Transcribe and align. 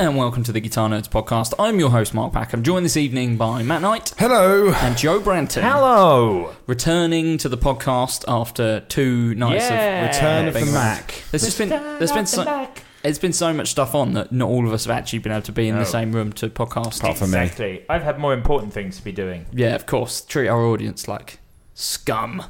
And 0.00 0.16
welcome 0.16 0.42
to 0.42 0.50
the 0.50 0.60
Guitar 0.60 0.88
Nerds 0.88 1.10
podcast. 1.10 1.52
I'm 1.58 1.78
your 1.78 1.90
host 1.90 2.14
Mark 2.14 2.32
Pack. 2.32 2.54
I'm 2.54 2.62
joined 2.62 2.86
this 2.86 2.96
evening 2.96 3.36
by 3.36 3.62
Matt 3.62 3.82
Knight 3.82 4.14
Hello. 4.16 4.70
and 4.72 4.96
Joe 4.96 5.20
Branton. 5.20 5.60
Hello. 5.60 6.54
Returning 6.66 7.36
to 7.36 7.50
the 7.50 7.58
podcast 7.58 8.24
after 8.26 8.80
two 8.80 9.34
nights 9.34 9.68
Yeah. 9.68 10.06
of 10.06 10.14
Return 10.14 10.48
of 10.48 10.54
the 10.54 10.60
being- 10.60 10.72
Mac. 10.72 11.22
There's 11.30 11.42
just 11.42 11.58
been 11.58 11.68
there's 11.68 12.12
been 12.12 12.24
so, 12.24 12.68
it's 13.04 13.18
been 13.18 13.34
so 13.34 13.52
much 13.52 13.68
stuff 13.68 13.94
on 13.94 14.14
that 14.14 14.32
not 14.32 14.48
all 14.48 14.66
of 14.66 14.72
us 14.72 14.86
have 14.86 14.96
actually 14.96 15.18
been 15.18 15.32
able 15.32 15.42
to 15.42 15.52
be 15.52 15.68
in 15.68 15.74
the 15.74 15.82
oh. 15.82 15.84
same 15.84 16.12
room 16.12 16.32
to 16.32 16.48
podcast. 16.48 17.00
Apart 17.00 17.18
from 17.18 17.32
me. 17.32 17.38
Exactly. 17.42 17.84
I've 17.90 18.02
had 18.02 18.18
more 18.18 18.32
important 18.32 18.72
things 18.72 18.96
to 18.96 19.04
be 19.04 19.12
doing 19.12 19.44
Yeah, 19.52 19.74
of 19.74 19.84
course. 19.84 20.22
Treat 20.22 20.48
our 20.48 20.64
audience 20.64 21.08
like 21.08 21.40
scum. 21.74 22.44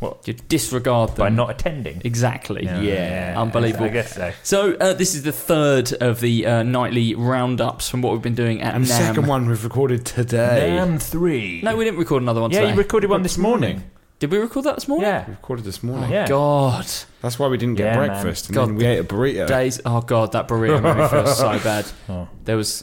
What? 0.00 0.28
You 0.28 0.34
disregard 0.34 1.10
them 1.10 1.16
by 1.16 1.28
not 1.28 1.50
attending. 1.50 2.02
exactly. 2.04 2.64
Yeah, 2.64 3.34
unbelievable. 3.36 3.86
I 3.86 3.88
guess 3.88 4.14
so. 4.14 4.32
So 4.42 4.74
uh, 4.74 4.92
this 4.94 5.14
is 5.14 5.24
the 5.24 5.32
third 5.32 5.92
of 5.94 6.20
the 6.20 6.46
uh, 6.46 6.62
nightly 6.62 7.14
roundups 7.14 7.88
from 7.88 8.02
what 8.02 8.12
we've 8.12 8.22
been 8.22 8.34
doing 8.36 8.62
at 8.62 8.74
And 8.74 8.84
the 8.84 8.88
NAMM. 8.92 9.06
second 9.06 9.26
one 9.26 9.48
we've 9.48 9.64
recorded 9.64 10.06
today. 10.06 10.70
NAMM 10.78 11.02
three. 11.02 11.62
No, 11.62 11.76
we 11.76 11.84
didn't 11.84 11.98
record 11.98 12.22
another 12.22 12.40
one 12.40 12.50
yeah, 12.50 12.60
today. 12.60 12.72
you 12.72 12.78
recorded 12.78 13.10
one 13.10 13.22
this 13.22 13.38
morning. 13.38 13.82
Did 14.20 14.32
we 14.32 14.38
record 14.38 14.64
that 14.64 14.74
this 14.74 14.88
morning? 14.88 15.06
Yeah. 15.08 15.26
We 15.26 15.32
recorded 15.32 15.64
this 15.64 15.82
morning. 15.82 16.10
Yeah. 16.10 16.26
God, 16.26 16.86
That's 17.22 17.38
why 17.38 17.46
we 17.48 17.56
didn't 17.56 17.76
get 17.76 17.84
Yeah, 17.94 17.98
man. 18.00 18.08
breakfast. 18.08 18.46
And 18.48 18.54
God, 18.56 18.68
then 18.70 18.74
we 18.76 18.84
ate 18.84 18.98
a 18.98 19.04
burrito. 19.04 19.46
days. 19.46 19.80
Oh 19.84 20.00
God, 20.00 20.32
that 20.32 20.48
burrito 20.48 20.82
made 20.82 20.96
me 21.00 21.08
feel 21.08 21.26
so 21.28 21.58
bad. 21.64 21.86
Oh. 22.08 22.28
There 22.44 22.56
was, 22.56 22.82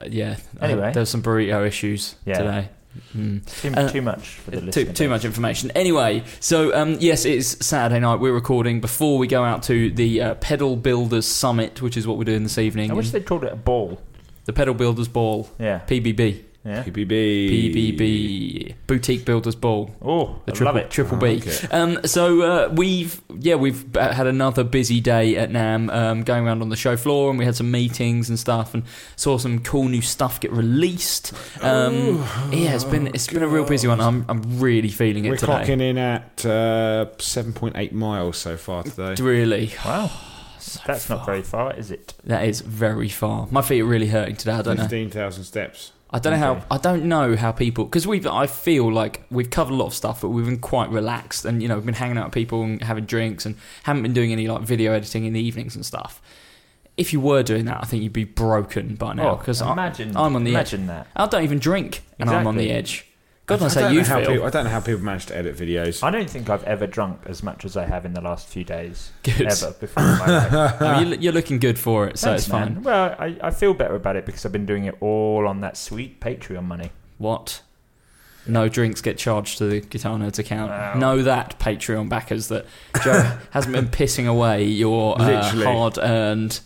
uh, 0.00 0.04
yeah. 0.10 0.36
uh, 0.60 0.64
Anyway. 0.66 0.92
there 0.92 1.00
was 1.00 1.08
some 1.08 1.22
burrito 1.22 1.66
issues 1.66 2.16
Yeah. 2.26 2.38
today. 2.38 2.68
Mm. 3.16 3.44
Too, 3.62 3.72
Uh, 3.74 3.88
too 3.88 4.02
much 4.02 4.28
for 4.28 4.50
the 4.50 4.60
Too, 4.60 4.66
listener. 4.66 4.92
too 4.92 5.08
much 5.08 5.24
information. 5.24 5.70
Anyway, 5.72 6.22
so 6.40 6.74
um, 6.74 6.96
yes, 7.00 7.24
it 7.24 7.34
is 7.34 7.56
Saturday 7.60 8.00
night. 8.00 8.20
We're 8.20 8.32
recording 8.32 8.80
before 8.80 9.18
we 9.18 9.26
go 9.26 9.44
out 9.44 9.62
to 9.64 9.90
the 9.90 10.20
uh, 10.22 10.34
Pedal 10.36 10.76
Builders 10.76 11.26
Summit, 11.26 11.82
which 11.82 11.96
is 11.96 12.06
what 12.06 12.18
we're 12.18 12.24
doing 12.24 12.42
this 12.42 12.58
evening. 12.58 12.90
I 12.90 12.94
wish 12.94 13.10
they 13.10 13.20
called 13.20 13.44
it 13.44 13.52
a 13.52 13.56
ball. 13.56 14.00
the 14.46 14.52
Pedal 14.52 14.74
Builders 14.74 15.08
Ball, 15.08 15.48
Yeah. 15.58 15.80
PBB, 15.88 16.44
Yeah. 16.66 16.82
PBB. 16.82 17.96
PBB, 17.96 18.74
Boutique 18.88 19.24
Builders 19.24 19.54
Ball. 19.54 19.90
Oh, 20.02 20.40
The 20.46 20.52
I 20.52 20.54
triple, 20.56 20.64
love 20.66 20.76
it. 20.76 20.90
triple 20.90 21.16
Oh, 21.16 21.20
B. 21.20 21.36
okay. 21.36 21.68
Um, 21.70 21.98
so 22.04 22.42
uh, 22.42 22.68
we've 22.74 23.20
yeah 23.38 23.54
we've 23.54 23.96
uh, 23.96 24.12
had 24.12 24.26
another 24.26 24.64
busy 24.64 25.00
day 25.00 25.36
at 25.36 25.50
NAMM, 25.50 25.92
um, 25.94 26.22
going 26.24 26.44
around 26.44 26.62
on 26.62 26.68
the 26.68 26.76
show 26.76 26.96
floor, 26.96 27.30
and 27.30 27.38
we 27.38 27.44
had 27.44 27.54
some 27.54 27.70
meetings 27.70 28.28
and 28.28 28.38
stuff, 28.38 28.74
and 28.74 28.82
saw 29.14 29.38
some 29.38 29.60
cool 29.60 29.88
new 29.88 30.02
stuff 30.02 30.40
get 30.40 30.50
released. 30.50 31.32
Um, 31.62 32.18
yeah, 32.50 32.74
it's 32.74 32.84
been 32.84 33.06
it's 33.08 33.28
been 33.28 33.42
a 33.44 33.48
real 33.48 33.64
busy 33.64 33.86
one. 33.88 34.00
I'm 34.00 34.24
I'm 34.28 34.58
really 34.58 34.88
feeling 34.88 35.24
it 35.24 35.30
We're 35.30 35.36
today. 35.36 35.52
clocking 35.52 35.80
in 35.80 35.98
at 35.98 36.44
uh, 36.44 37.06
7.8 37.18 37.92
miles 37.92 38.36
so 38.38 38.56
far 38.56 38.82
today. 38.82 39.14
Really, 39.22 39.72
Wow. 39.84 40.10
That's 40.86 41.08
not 41.08 41.24
very 41.24 41.42
far, 41.42 41.72
is 41.74 41.90
it? 41.92 42.14
that 42.24 42.44
is 42.44 42.60
very 42.60 43.08
far. 43.08 43.46
My 43.52 43.62
feet 43.62 43.82
are 43.82 43.84
really 43.86 44.08
hurting 44.08 44.34
today. 44.36 44.52
I 44.52 44.62
don't 44.62 44.76
know. 44.78 44.82
15,000 44.82 45.44
steps. 45.44 45.92
I 46.10 46.20
don't 46.20 46.34
know 46.34 46.38
how. 46.38 46.64
I 46.70 46.78
don't 46.78 47.04
know 47.04 47.34
how 47.34 47.50
people 47.50 47.84
because 47.84 48.06
we've. 48.06 48.26
I 48.26 48.46
feel 48.46 48.92
like 48.92 49.24
we've 49.30 49.50
covered 49.50 49.72
a 49.72 49.76
lot 49.76 49.86
of 49.86 49.94
stuff, 49.94 50.20
but 50.20 50.28
we've 50.28 50.44
been 50.44 50.60
quite 50.60 50.88
relaxed, 50.90 51.44
and 51.44 51.60
you 51.60 51.68
know, 51.68 51.74
we've 51.74 51.84
been 51.84 51.94
hanging 51.94 52.16
out 52.16 52.26
with 52.26 52.34
people 52.34 52.62
and 52.62 52.80
having 52.80 53.06
drinks, 53.06 53.44
and 53.44 53.56
haven't 53.82 54.02
been 54.02 54.12
doing 54.12 54.32
any 54.32 54.46
like 54.46 54.62
video 54.62 54.92
editing 54.92 55.24
in 55.24 55.32
the 55.32 55.40
evenings 55.40 55.74
and 55.74 55.84
stuff. 55.84 56.22
If 56.96 57.12
you 57.12 57.20
were 57.20 57.42
doing 57.42 57.64
that, 57.64 57.78
I 57.82 57.86
think 57.86 58.04
you'd 58.04 58.12
be 58.12 58.24
broken 58.24 58.94
by 58.94 59.14
now 59.14 59.32
oh, 59.32 59.36
because 59.36 59.60
imagine. 59.60 60.16
I'm 60.16 60.36
on 60.36 60.44
the 60.44 60.50
edge. 60.50 60.72
imagine 60.72 60.86
that. 60.86 61.08
I 61.16 61.26
don't 61.26 61.42
even 61.42 61.58
drink, 61.58 62.02
and 62.18 62.30
I'm 62.30 62.46
on 62.46 62.56
the 62.56 62.70
edge. 62.70 63.04
God 63.46 63.60
knows 63.60 63.76
I 63.76 63.80
how 63.80 63.86
don't 63.86 63.94
you 63.94 64.02
know 64.02 64.06
how 64.08 64.20
feel. 64.20 64.26
people, 64.30 64.46
I 64.46 64.50
don't 64.50 64.64
know 64.64 64.70
how 64.70 64.80
people 64.80 65.02
manage 65.02 65.26
to 65.26 65.36
edit 65.36 65.56
videos. 65.56 66.02
I 66.02 66.10
don't 66.10 66.28
think 66.28 66.50
I've 66.50 66.64
ever 66.64 66.88
drunk 66.88 67.20
as 67.26 67.44
much 67.44 67.64
as 67.64 67.76
I 67.76 67.84
have 67.86 68.04
in 68.04 68.12
the 68.12 68.20
last 68.20 68.48
few 68.48 68.64
days. 68.64 69.12
Good. 69.22 69.42
Ever 69.42 69.72
before 69.78 70.02
in 70.02 70.18
my 70.18 70.26
life. 70.26 70.82
I 70.82 70.98
mean, 70.98 71.08
you're, 71.12 71.18
you're 71.20 71.32
looking 71.32 71.60
good 71.60 71.78
for 71.78 72.08
it, 72.08 72.18
so 72.18 72.30
Thanks, 72.30 72.42
it's 72.42 72.50
fine. 72.50 72.74
man. 72.74 72.82
Well, 72.82 73.14
I, 73.18 73.36
I 73.40 73.50
feel 73.52 73.72
better 73.72 73.94
about 73.94 74.16
it 74.16 74.26
because 74.26 74.44
I've 74.44 74.52
been 74.52 74.66
doing 74.66 74.84
it 74.86 74.96
all 75.00 75.46
on 75.46 75.60
that 75.60 75.76
sweet 75.76 76.20
Patreon 76.20 76.64
money. 76.64 76.90
What? 77.18 77.62
No 78.48 78.68
drinks 78.68 79.00
get 79.00 79.16
charged 79.16 79.58
to 79.58 79.66
the 79.68 79.80
Guitar 79.80 80.18
Nerds 80.18 80.40
account. 80.40 80.70
Wow. 80.70 80.94
Know 80.94 81.22
that 81.22 81.58
Patreon 81.60 82.08
backers 82.08 82.48
that 82.48 82.66
Joe 83.02 83.38
hasn't 83.50 83.74
been 83.74 83.88
pissing 83.88 84.26
away 84.26 84.64
your 84.64 85.20
uh, 85.20 85.42
hard-earned, 85.42 86.60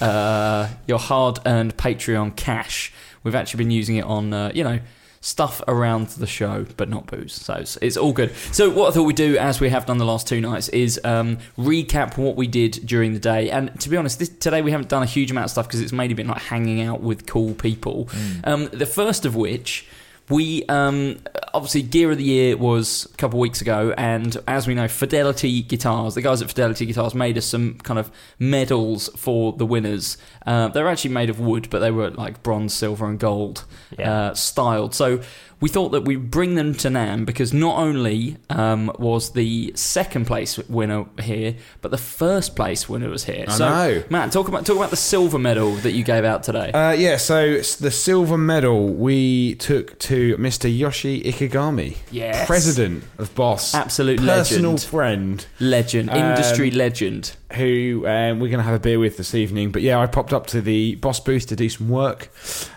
uh, 0.00 0.68
your 0.86 0.98
hard-earned 0.98 1.76
Patreon 1.76 2.34
cash. 2.34 2.92
We've 3.22 3.34
actually 3.36 3.58
been 3.58 3.70
using 3.70 3.96
it 3.96 4.04
on, 4.04 4.32
uh, 4.32 4.52
you 4.54 4.64
know, 4.64 4.80
stuff 5.24 5.62
around 5.66 6.08
the 6.08 6.26
show, 6.26 6.66
but 6.76 6.88
not 6.90 7.06
booze. 7.06 7.32
So 7.32 7.54
it's, 7.54 7.78
it's 7.80 7.96
all 7.96 8.12
good. 8.12 8.30
So 8.52 8.68
what 8.68 8.90
I 8.90 8.94
thought 8.94 9.04
we'd 9.04 9.16
do, 9.16 9.38
as 9.38 9.58
we 9.58 9.70
have 9.70 9.86
done 9.86 9.96
the 9.96 10.04
last 10.04 10.28
two 10.28 10.38
nights, 10.38 10.68
is 10.68 11.00
um, 11.02 11.38
recap 11.58 12.18
what 12.18 12.36
we 12.36 12.46
did 12.46 12.72
during 12.84 13.14
the 13.14 13.18
day. 13.18 13.50
And 13.50 13.80
to 13.80 13.88
be 13.88 13.96
honest, 13.96 14.18
this, 14.18 14.28
today 14.28 14.60
we 14.60 14.70
haven't 14.70 14.90
done 14.90 15.02
a 15.02 15.06
huge 15.06 15.30
amount 15.30 15.46
of 15.46 15.50
stuff 15.50 15.66
because 15.66 15.80
it's 15.80 15.92
mainly 15.92 16.14
been 16.14 16.28
like 16.28 16.42
hanging 16.42 16.82
out 16.82 17.00
with 17.00 17.26
cool 17.26 17.54
people. 17.54 18.10
Um, 18.44 18.66
the 18.66 18.86
first 18.86 19.24
of 19.24 19.34
which. 19.34 19.86
We 20.30 20.64
um, 20.66 21.18
obviously 21.52 21.82
gear 21.82 22.10
of 22.10 22.16
the 22.16 22.24
year 22.24 22.56
was 22.56 23.06
a 23.12 23.16
couple 23.16 23.38
of 23.38 23.42
weeks 23.42 23.60
ago, 23.60 23.92
and 23.98 24.34
as 24.48 24.66
we 24.66 24.74
know, 24.74 24.88
Fidelity 24.88 25.62
Guitars, 25.62 26.14
the 26.14 26.22
guys 26.22 26.40
at 26.40 26.48
Fidelity 26.48 26.86
Guitars 26.86 27.14
made 27.14 27.36
us 27.36 27.44
some 27.44 27.74
kind 27.82 27.98
of 27.98 28.10
medals 28.38 29.10
for 29.16 29.52
the 29.52 29.66
winners. 29.66 30.16
Uh, 30.46 30.68
they're 30.68 30.88
actually 30.88 31.10
made 31.12 31.28
of 31.28 31.40
wood, 31.40 31.68
but 31.68 31.80
they 31.80 31.90
were 31.90 32.10
like 32.10 32.42
bronze, 32.42 32.72
silver, 32.72 33.06
and 33.06 33.18
gold 33.18 33.64
Yeah. 33.98 34.12
uh, 34.28 34.34
styled. 34.34 34.94
So 34.94 35.20
we 35.60 35.68
thought 35.68 35.90
that 35.90 36.02
we'd 36.04 36.30
bring 36.30 36.54
them 36.56 36.74
to 36.74 36.88
NAMM 36.88 37.24
because 37.26 37.52
not 37.52 37.78
only 37.78 38.36
um, 38.50 38.92
was 38.98 39.32
the 39.32 39.72
second 39.74 40.26
place 40.26 40.58
winner 40.68 41.06
here, 41.20 41.54
but 41.80 41.90
the 41.90 41.98
first 41.98 42.54
place 42.56 42.88
winner 42.88 43.08
was 43.08 43.24
here. 43.24 43.44
I 43.48 43.52
so 43.52 43.68
know. 43.68 44.02
Matt, 44.10 44.32
talk 44.32 44.48
about 44.48 44.66
talk 44.66 44.76
about 44.76 44.90
the 44.90 44.96
silver 44.96 45.38
medal 45.38 45.72
that 45.76 45.92
you 45.92 46.04
gave 46.04 46.24
out 46.24 46.42
today. 46.42 46.70
Uh, 46.72 46.92
yeah, 46.92 47.16
so 47.16 47.56
the 47.56 47.90
silver 47.90 48.36
medal 48.38 48.88
we 48.88 49.54
took 49.56 49.98
to 50.00 50.36
Mr. 50.36 50.66
Yoshi 50.76 51.22
Ikegami, 51.22 51.96
Yes. 52.10 52.46
president 52.46 53.04
of 53.18 53.34
Boss, 53.34 53.74
Absolute 53.74 54.20
personal 54.20 54.72
legend. 54.72 54.82
friend, 54.90 55.46
legend, 55.60 56.10
Um, 56.10 56.16
industry 56.18 56.70
legend. 56.70 57.32
who 57.54 58.04
um, 58.06 58.40
we're 58.40 58.48
going 58.48 58.58
to 58.58 58.62
have 58.64 58.74
a 58.74 58.78
beer 58.80 58.98
with 58.98 59.16
this 59.16 59.34
evening. 59.34 59.70
But 59.70 59.82
yeah, 59.82 59.98
I 59.98 60.06
popped 60.06 60.32
up 60.32 60.46
to 60.48 60.60
the 60.60 60.96
Boss 60.96 61.20
booth 61.20 61.46
to 61.48 61.56
do 61.56 61.68
some 61.68 61.88
work, 61.88 62.28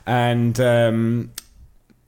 and 0.06 0.60
um, 0.60 1.32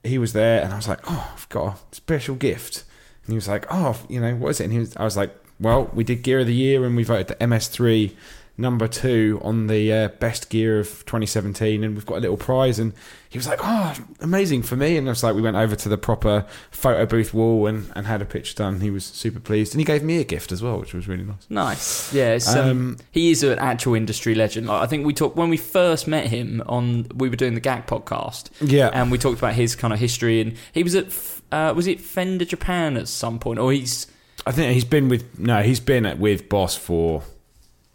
he 0.04 0.18
was 0.18 0.32
there, 0.32 0.62
and 0.62 0.72
I 0.72 0.76
was 0.76 0.88
like, 0.88 1.00
"Oh, 1.06 1.32
I've 1.34 1.48
got 1.48 1.74
a 1.74 1.94
special 1.94 2.34
gift," 2.34 2.84
and 3.24 3.32
he 3.32 3.36
was 3.36 3.48
like, 3.48 3.66
"Oh, 3.70 3.98
you 4.08 4.20
know, 4.20 4.34
what 4.34 4.50
is 4.50 4.60
it?" 4.60 4.64
And 4.64 4.72
he 4.72 4.78
was, 4.78 4.96
I 4.96 5.04
was 5.04 5.16
like, 5.16 5.34
"Well, 5.58 5.90
we 5.92 6.04
did 6.04 6.22
Gear 6.22 6.40
of 6.40 6.46
the 6.46 6.54
Year, 6.54 6.84
and 6.84 6.96
we 6.96 7.02
voted 7.02 7.28
the 7.28 7.36
MS3." 7.36 8.14
Number 8.60 8.86
two 8.86 9.40
on 9.42 9.66
the 9.66 9.92
uh, 9.92 10.08
best 10.08 10.50
gear 10.50 10.78
of 10.78 10.88
2017, 11.06 11.82
and 11.82 11.94
we've 11.94 12.06
got 12.06 12.18
a 12.18 12.20
little 12.20 12.36
prize. 12.36 12.78
And 12.78 12.92
he 13.28 13.38
was 13.38 13.48
like, 13.48 13.58
"Oh, 13.62 13.94
amazing 14.20 14.62
for 14.62 14.76
me!" 14.76 14.96
And 14.96 15.08
I 15.08 15.10
was 15.10 15.22
like, 15.22 15.34
we 15.34 15.42
went 15.42 15.56
over 15.56 15.74
to 15.74 15.88
the 15.88 15.98
proper 15.98 16.46
photo 16.70 17.06
booth 17.06 17.32
wall 17.34 17.66
and, 17.66 17.90
and 17.96 18.06
had 18.06 18.22
a 18.22 18.24
picture 18.24 18.54
done. 18.54 18.80
He 18.80 18.90
was 18.90 19.04
super 19.04 19.40
pleased, 19.40 19.72
and 19.72 19.80
he 19.80 19.84
gave 19.84 20.02
me 20.02 20.18
a 20.18 20.24
gift 20.24 20.52
as 20.52 20.62
well, 20.62 20.78
which 20.78 20.94
was 20.94 21.08
really 21.08 21.24
nice. 21.24 21.46
Nice. 21.48 22.14
Yeah, 22.14 22.38
um, 22.48 22.58
Um, 22.70 22.96
he 23.10 23.30
is 23.30 23.42
an 23.42 23.58
actual 23.58 23.94
industry 23.94 24.34
legend. 24.34 24.66
Like, 24.66 24.82
I 24.82 24.86
think 24.86 25.06
we 25.06 25.14
talked 25.14 25.36
when 25.36 25.48
we 25.48 25.56
first 25.56 26.06
met 26.06 26.26
him 26.26 26.62
on. 26.66 27.06
We 27.14 27.28
were 27.28 27.36
doing 27.36 27.54
the 27.54 27.60
Gag 27.60 27.86
podcast, 27.86 28.50
Yeah, 28.60 28.90
and 28.92 29.10
we 29.10 29.18
talked 29.18 29.38
about 29.38 29.54
his 29.54 29.74
kind 29.74 29.92
of 29.92 29.98
history. 29.98 30.40
And 30.40 30.56
he 30.72 30.82
was 30.82 30.94
at 30.94 31.06
uh, 31.50 31.72
was 31.74 31.86
it 31.86 32.00
Fender 32.00 32.44
Japan 32.44 32.96
at 32.96 33.08
some 33.08 33.38
point, 33.38 33.58
or 33.58 33.72
he's 33.72 34.06
I 34.46 34.52
think 34.52 34.72
he's 34.72 34.84
been 34.84 35.08
with 35.08 35.38
no, 35.38 35.62
he's 35.62 35.80
been 35.80 36.06
at, 36.06 36.18
with 36.18 36.48
Boss 36.48 36.76
for 36.76 37.22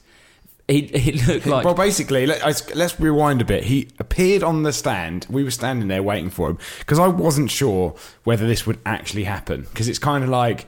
He, 0.66 0.82
he 0.86 1.12
looked 1.26 1.46
like 1.46 1.64
well, 1.64 1.74
basically, 1.74 2.26
let, 2.26 2.42
us 2.42 2.74
let's 2.74 2.98
rewind 2.98 3.42
a 3.42 3.44
bit. 3.44 3.64
He 3.64 3.88
appeared 3.98 4.42
on 4.42 4.62
the 4.62 4.72
stand. 4.72 5.26
We 5.28 5.44
were 5.44 5.50
standing 5.50 5.88
there 5.88 6.02
waiting 6.02 6.30
for 6.30 6.50
him 6.50 6.58
because 6.78 6.98
I 6.98 7.08
wasn't 7.08 7.50
sure 7.50 7.94
whether 8.24 8.46
this 8.46 8.66
would 8.66 8.78
actually 8.86 9.24
happen. 9.24 9.62
Because 9.62 9.88
it's 9.88 9.98
kind 9.98 10.24
of 10.24 10.30
like, 10.30 10.66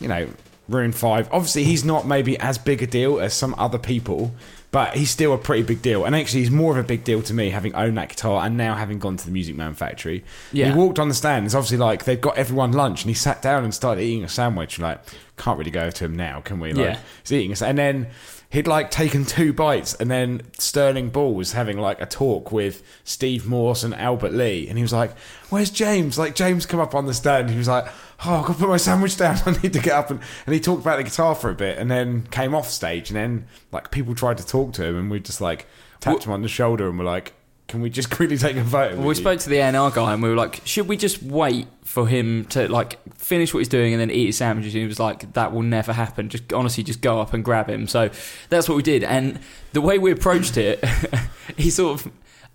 you 0.00 0.08
know, 0.08 0.28
Maroon 0.68 0.92
Five. 0.92 1.28
Obviously, 1.32 1.64
he's 1.64 1.84
not 1.84 2.06
maybe 2.06 2.36
as 2.38 2.58
big 2.58 2.82
a 2.82 2.86
deal 2.86 3.20
as 3.20 3.32
some 3.32 3.54
other 3.58 3.78
people, 3.78 4.34
but 4.72 4.96
he's 4.96 5.10
still 5.10 5.32
a 5.34 5.38
pretty 5.38 5.62
big 5.62 5.82
deal. 5.82 6.04
And 6.04 6.16
actually, 6.16 6.40
he's 6.40 6.50
more 6.50 6.72
of 6.72 6.78
a 6.78 6.86
big 6.86 7.04
deal 7.04 7.22
to 7.22 7.34
me 7.34 7.50
having 7.50 7.74
owned 7.76 7.96
that 7.98 8.08
guitar 8.08 8.44
and 8.44 8.56
now 8.56 8.74
having 8.74 8.98
gone 8.98 9.16
to 9.18 9.24
the 9.24 9.30
Music 9.30 9.54
Man 9.54 9.74
factory. 9.74 10.24
Yeah. 10.50 10.72
He 10.72 10.76
walked 10.76 10.98
on 10.98 11.08
the 11.08 11.14
stand. 11.14 11.46
It's 11.46 11.54
obviously 11.54 11.78
like 11.78 12.06
they've 12.06 12.20
got 12.20 12.36
everyone 12.36 12.72
lunch, 12.72 13.02
and 13.02 13.10
he 13.10 13.14
sat 13.14 13.40
down 13.40 13.62
and 13.62 13.72
started 13.72 14.02
eating 14.02 14.24
a 14.24 14.28
sandwich. 14.28 14.80
Like, 14.80 14.98
can't 15.36 15.58
really 15.58 15.70
go 15.70 15.90
to 15.90 16.04
him 16.04 16.16
now, 16.16 16.40
can 16.40 16.58
we? 16.58 16.72
Like, 16.72 16.84
Yeah. 16.84 16.98
he's 17.22 17.32
eating, 17.32 17.52
a 17.52 17.68
and 17.68 17.78
then 17.78 18.06
he'd 18.52 18.66
like 18.66 18.90
taken 18.90 19.24
two 19.24 19.52
bites, 19.52 19.94
and 19.94 20.10
then 20.10 20.42
Sterling 20.58 21.08
Ball 21.08 21.34
was 21.34 21.52
having 21.52 21.78
like 21.78 22.00
a 22.00 22.06
talk 22.06 22.52
with 22.52 22.82
Steve 23.02 23.46
Morse 23.46 23.82
and 23.82 23.94
Albert 23.94 24.32
Lee, 24.32 24.68
and 24.68 24.78
he 24.78 24.82
was 24.82 24.92
like, 24.92 25.16
"Where's 25.48 25.70
James?" 25.70 26.18
Like 26.18 26.34
James 26.34 26.66
come 26.66 26.78
up 26.78 26.94
on 26.94 27.06
the 27.06 27.14
stand, 27.14 27.50
he 27.50 27.58
was 27.58 27.68
like, 27.68 27.86
"Oh, 28.24 28.40
I've 28.40 28.46
got 28.46 28.52
to 28.52 28.58
put 28.60 28.68
my 28.68 28.76
sandwich 28.76 29.16
down. 29.16 29.38
I 29.46 29.52
need 29.62 29.72
to 29.72 29.80
get 29.80 29.94
up," 29.94 30.10
and, 30.10 30.20
and 30.46 30.54
he 30.54 30.60
talked 30.60 30.82
about 30.82 30.98
the 30.98 31.04
guitar 31.04 31.34
for 31.34 31.50
a 31.50 31.54
bit, 31.54 31.78
and 31.78 31.90
then 31.90 32.26
came 32.30 32.54
off 32.54 32.70
stage, 32.70 33.10
and 33.10 33.16
then 33.16 33.46
like 33.72 33.90
people 33.90 34.14
tried 34.14 34.38
to 34.38 34.46
talk 34.46 34.74
to 34.74 34.84
him, 34.84 34.96
and 34.96 35.10
we 35.10 35.18
just 35.18 35.40
like 35.40 35.66
tapped 36.00 36.24
him 36.24 36.32
on 36.32 36.42
the 36.42 36.48
shoulder, 36.48 36.88
and 36.88 36.98
we're 36.98 37.04
like. 37.04 37.34
Can 37.68 37.80
we 37.80 37.90
just 37.90 38.10
quickly 38.14 38.36
take 38.36 38.56
a 38.56 38.64
photo? 38.64 38.96
we 39.00 39.08
you?" 39.08 39.14
spoke 39.14 39.38
to 39.40 39.48
the 39.48 39.58
A&R 39.58 39.90
guy 39.90 40.12
and 40.12 40.22
we 40.22 40.28
were 40.28 40.36
like, 40.36 40.60
should 40.64 40.88
we 40.88 40.96
just 40.96 41.22
wait 41.22 41.66
for 41.84 42.06
him 42.06 42.44
to 42.46 42.68
like 42.68 42.98
finish 43.14 43.52
what 43.54 43.60
he's 43.60 43.68
doing 43.68 43.92
and 43.94 44.00
then 44.00 44.10
eat 44.10 44.26
his 44.26 44.36
sandwiches? 44.36 44.74
And 44.74 44.82
he 44.82 44.86
was 44.86 45.00
like, 45.00 45.32
that 45.34 45.52
will 45.52 45.62
never 45.62 45.92
happen. 45.92 46.28
Just 46.28 46.52
honestly, 46.52 46.82
just 46.84 47.00
go 47.00 47.20
up 47.20 47.32
and 47.32 47.44
grab 47.44 47.68
him. 47.70 47.86
So 47.88 48.10
that's 48.50 48.68
what 48.68 48.76
we 48.76 48.82
did. 48.82 49.04
And 49.04 49.40
the 49.72 49.80
way 49.80 49.98
we 49.98 50.10
approached 50.12 50.56
it, 50.56 50.84
he 51.56 51.70
sort 51.70 52.00
of. 52.00 52.12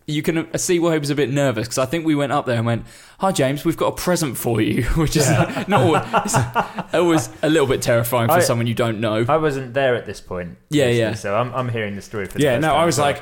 You 0.10 0.22
can 0.22 0.58
see 0.58 0.80
why 0.80 0.94
he 0.94 1.00
was 1.00 1.10
a 1.10 1.16
bit 1.16 1.30
nervous 1.30 1.68
because 1.68 1.80
I 1.80 1.86
think 1.86 2.06
we 2.06 2.16
went 2.16 2.32
up 2.32 2.46
there 2.46 2.56
and 2.56 2.66
went, 2.66 2.86
"Hi 3.20 3.34
James, 3.34 3.66
we've 3.66 3.76
got 3.76 3.88
a 3.88 3.92
present 3.92 4.38
for 4.38 4.62
you," 4.62 4.84
which 4.96 5.18
is 5.18 5.30
not 5.30 5.70
always, 5.74 6.02
it's 6.34 6.94
always 6.94 7.30
a 7.44 7.50
little 7.50 7.68
bit 7.68 7.82
terrifying 7.82 8.30
for 8.30 8.36
I- 8.36 8.40
someone 8.40 8.68
you 8.68 8.74
don't 8.74 9.02
know. 9.02 9.26
I 9.28 9.36
wasn't 9.36 9.74
there 9.74 9.96
at 9.96 10.06
this 10.06 10.22
point. 10.22 10.58
Yeah, 10.70 10.84
obviously, 10.86 11.00
yeah. 11.02 11.14
So 11.16 11.36
I'm, 11.36 11.54
I'm 11.54 11.68
hearing 11.68 11.98
the 11.98 12.02
story 12.02 12.26
for 12.26 12.38
the 12.38 12.44
Yeah, 12.46 12.54
first 12.56 12.62
no, 12.62 12.68
time 12.70 12.80
I 12.80 12.86
was 12.86 12.96
as 12.96 13.00
like, 13.02 13.18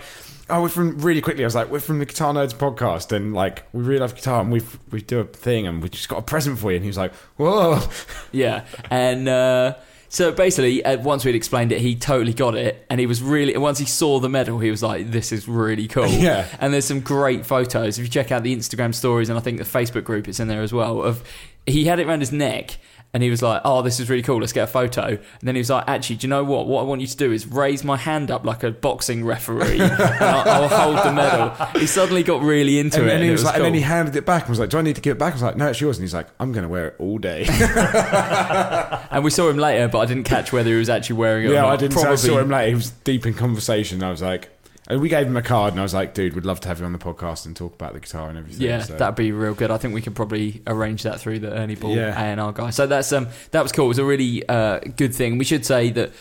oh, 0.49 0.61
we're 0.61 0.69
from 0.69 0.99
really 0.99 1.21
quickly. 1.21 1.43
I 1.43 1.47
was 1.47 1.55
like, 1.55 1.69
we're 1.69 1.79
from 1.79 1.99
the 1.99 2.05
Guitar 2.05 2.33
Nerds 2.33 2.53
podcast, 2.53 3.11
and 3.11 3.33
like 3.33 3.63
we 3.73 3.83
really 3.83 3.99
love 3.99 4.15
guitar, 4.15 4.41
and 4.41 4.51
we 4.51 4.61
we 4.91 5.01
do 5.01 5.19
a 5.19 5.23
thing, 5.25 5.67
and 5.67 5.81
we 5.81 5.89
just 5.89 6.09
got 6.09 6.19
a 6.19 6.21
present 6.21 6.59
for 6.59 6.71
you. 6.71 6.77
And 6.77 6.83
he 6.83 6.89
was 6.89 6.97
like, 6.97 7.13
whoa, 7.37 7.81
Yeah, 8.31 8.65
and 8.89 9.27
uh, 9.27 9.75
so 10.09 10.31
basically, 10.31 10.83
uh, 10.85 10.97
once 11.01 11.25
we'd 11.25 11.35
explained 11.35 11.71
it, 11.71 11.81
he 11.81 11.95
totally 11.95 12.33
got 12.33 12.55
it, 12.55 12.85
and 12.89 12.99
he 12.99 13.05
was 13.05 13.21
really. 13.21 13.57
Once 13.57 13.79
he 13.79 13.85
saw 13.85 14.19
the 14.19 14.29
medal, 14.29 14.59
he 14.59 14.71
was 14.71 14.81
like, 14.83 15.11
"This 15.11 15.31
is 15.31 15.47
really 15.47 15.87
cool." 15.87 16.07
Yeah. 16.09 16.47
and 16.59 16.73
there's 16.73 16.85
some 16.85 17.01
great 17.01 17.45
photos. 17.45 17.97
If 17.99 18.05
you 18.05 18.09
check 18.09 18.31
out 18.31 18.43
the 18.43 18.55
Instagram 18.55 18.93
stories, 18.95 19.29
and 19.29 19.37
I 19.37 19.41
think 19.41 19.57
the 19.57 19.63
Facebook 19.65 20.03
group, 20.05 20.27
it's 20.27 20.39
in 20.39 20.47
there 20.47 20.61
as 20.61 20.71
well. 20.71 21.01
Of 21.01 21.23
he 21.65 21.85
had 21.85 21.99
it 21.99 22.07
around 22.07 22.19
his 22.21 22.31
neck. 22.31 22.77
And 23.15 23.23
he 23.23 23.29
was 23.29 23.41
like, 23.41 23.61
"Oh, 23.63 23.81
this 23.81 24.01
is 24.01 24.09
really 24.09 24.23
cool. 24.23 24.41
Let's 24.41 24.51
get 24.51 24.65
a 24.65 24.67
photo." 24.67 25.05
And 25.05 25.19
then 25.41 25.55
he 25.55 25.59
was 25.59 25.69
like, 25.69 25.85
"Actually, 25.87 26.17
do 26.17 26.27
you 26.27 26.29
know 26.29 26.43
what? 26.43 26.67
What 26.67 26.81
I 26.81 26.83
want 26.83 26.99
you 26.99 27.07
to 27.07 27.15
do 27.15 27.31
is 27.31 27.47
raise 27.47 27.81
my 27.81 27.95
hand 27.95 28.29
up 28.29 28.45
like 28.45 28.61
a 28.63 28.71
boxing 28.71 29.23
referee, 29.23 29.79
and 29.79 29.93
I'll, 29.93 30.63
I'll 30.63 30.67
hold 30.67 30.97
the 30.97 31.13
medal." 31.13 31.79
He 31.79 31.87
suddenly 31.87 32.23
got 32.23 32.41
really 32.41 32.77
into 32.77 32.97
it. 32.97 33.03
and 33.03 33.09
it, 33.09 33.13
then 33.13 33.21
he 33.21 33.29
it 33.29 33.31
was, 33.31 33.45
like, 33.45 33.55
cool. 33.55 33.63
and 33.63 33.73
then 33.73 33.73
he 33.73 33.79
handed 33.79 34.17
it 34.17 34.25
back. 34.25 34.43
and 34.43 34.49
was 34.49 34.59
like, 34.59 34.69
do 34.69 34.77
I 34.77 34.81
need 34.81 34.95
to 34.95 35.01
give 35.01 35.15
it 35.15 35.19
back? 35.19 35.31
I 35.31 35.35
was 35.35 35.43
like, 35.43 35.55
no, 35.55 35.67
it's 35.67 35.79
yours. 35.79 35.97
And 35.97 36.03
he's 36.03 36.13
like, 36.13 36.27
I'm 36.41 36.51
going 36.51 36.63
to 36.63 36.69
wear 36.69 36.89
it 36.89 36.95
all 36.99 37.17
day. 37.17 37.45
And 39.11 39.23
we 39.23 39.29
saw 39.29 39.49
him 39.49 39.57
later, 39.57 39.87
but 39.87 39.99
I 39.99 40.05
didn't 40.05 40.25
catch 40.25 40.51
whether 40.51 40.69
he 40.69 40.75
was 40.75 40.89
actually 40.89 41.15
wearing 41.17 41.45
it. 41.45 41.49
or 41.49 41.53
yeah, 41.53 41.61
not. 41.61 41.73
I 41.73 41.75
didn't. 41.77 41.97
so 41.97 42.11
I 42.11 42.15
saw 42.15 42.37
him 42.37 42.49
later. 42.49 42.69
He 42.69 42.75
was 42.75 42.89
deep 42.91 43.25
in 43.25 43.33
conversation. 43.33 44.03
I 44.03 44.11
was 44.11 44.21
like, 44.21 44.49
and 44.87 45.01
we 45.01 45.09
gave 45.09 45.25
him 45.27 45.35
a 45.37 45.41
card, 45.41 45.73
and 45.73 45.79
I 45.79 45.83
was 45.83 45.93
like, 45.93 46.13
dude, 46.13 46.33
we'd 46.35 46.45
love 46.45 46.59
to 46.61 46.67
have 46.67 46.79
you 46.79 46.85
on 46.85 46.93
the 46.93 46.99
podcast 46.99 47.45
and 47.45 47.55
talk 47.55 47.73
about 47.73 47.93
the 47.93 47.99
guitar 47.99 48.29
and 48.29 48.37
everything. 48.37 48.61
Yeah, 48.67 48.81
so. 48.83 48.95
that'd 48.95 49.15
be 49.15 49.31
real 49.31 49.53
good. 49.53 49.71
I 49.71 49.77
think 49.77 49.93
we 49.93 50.01
could 50.01 50.15
probably 50.15 50.61
arrange 50.67 51.03
that 51.03 51.19
through 51.19 51.39
the 51.39 51.51
Ernie 51.53 51.75
Ball 51.75 51.95
Yeah. 51.95 52.33
A&R 52.33 52.51
guy. 52.53 52.69
So 52.69 52.85
that's 52.87 53.11
um 53.11 53.27
that 53.51 53.63
was 53.63 53.71
cool. 53.71 53.85
It 53.85 53.89
was 53.89 53.99
a 53.99 54.05
really 54.05 54.47
uh, 54.47 54.79
good 54.95 55.13
thing. 55.15 55.37
We 55.37 55.45
should 55.45 55.65
say 55.65 55.89
that 55.91 56.11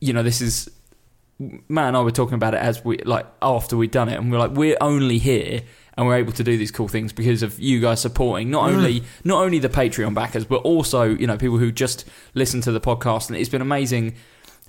you 0.00 0.12
know 0.12 0.22
this 0.22 0.40
is 0.40 0.68
Matt 1.38 1.88
and 1.88 1.96
I 1.96 2.02
were 2.02 2.10
talking 2.12 2.34
about 2.34 2.54
it 2.54 2.58
as 2.60 2.84
we 2.84 2.98
like 2.98 3.26
after 3.40 3.76
we'd 3.76 3.90
done 3.90 4.08
it, 4.08 4.18
and 4.18 4.30
we're 4.30 4.38
like 4.38 4.52
we're 4.52 4.76
only 4.80 5.18
here 5.18 5.62
and 5.96 6.06
we're 6.06 6.16
able 6.16 6.32
to 6.32 6.42
do 6.44 6.56
these 6.56 6.70
cool 6.70 6.88
things 6.88 7.12
because 7.12 7.42
of 7.42 7.58
you 7.60 7.78
guys 7.80 8.00
supporting 8.00 8.50
not 8.50 8.70
Mm. 8.70 8.74
only 8.76 9.02
not 9.24 9.42
only 9.44 9.58
the 9.58 9.68
Patreon 9.68 10.14
backers 10.14 10.44
but 10.44 10.62
also 10.62 11.02
you 11.04 11.26
know 11.26 11.36
people 11.36 11.58
who 11.58 11.70
just 11.72 12.04
listen 12.34 12.60
to 12.62 12.72
the 12.72 12.80
podcast, 12.80 13.28
and 13.28 13.36
it's 13.36 13.48
been 13.50 13.62
amazing. 13.62 14.14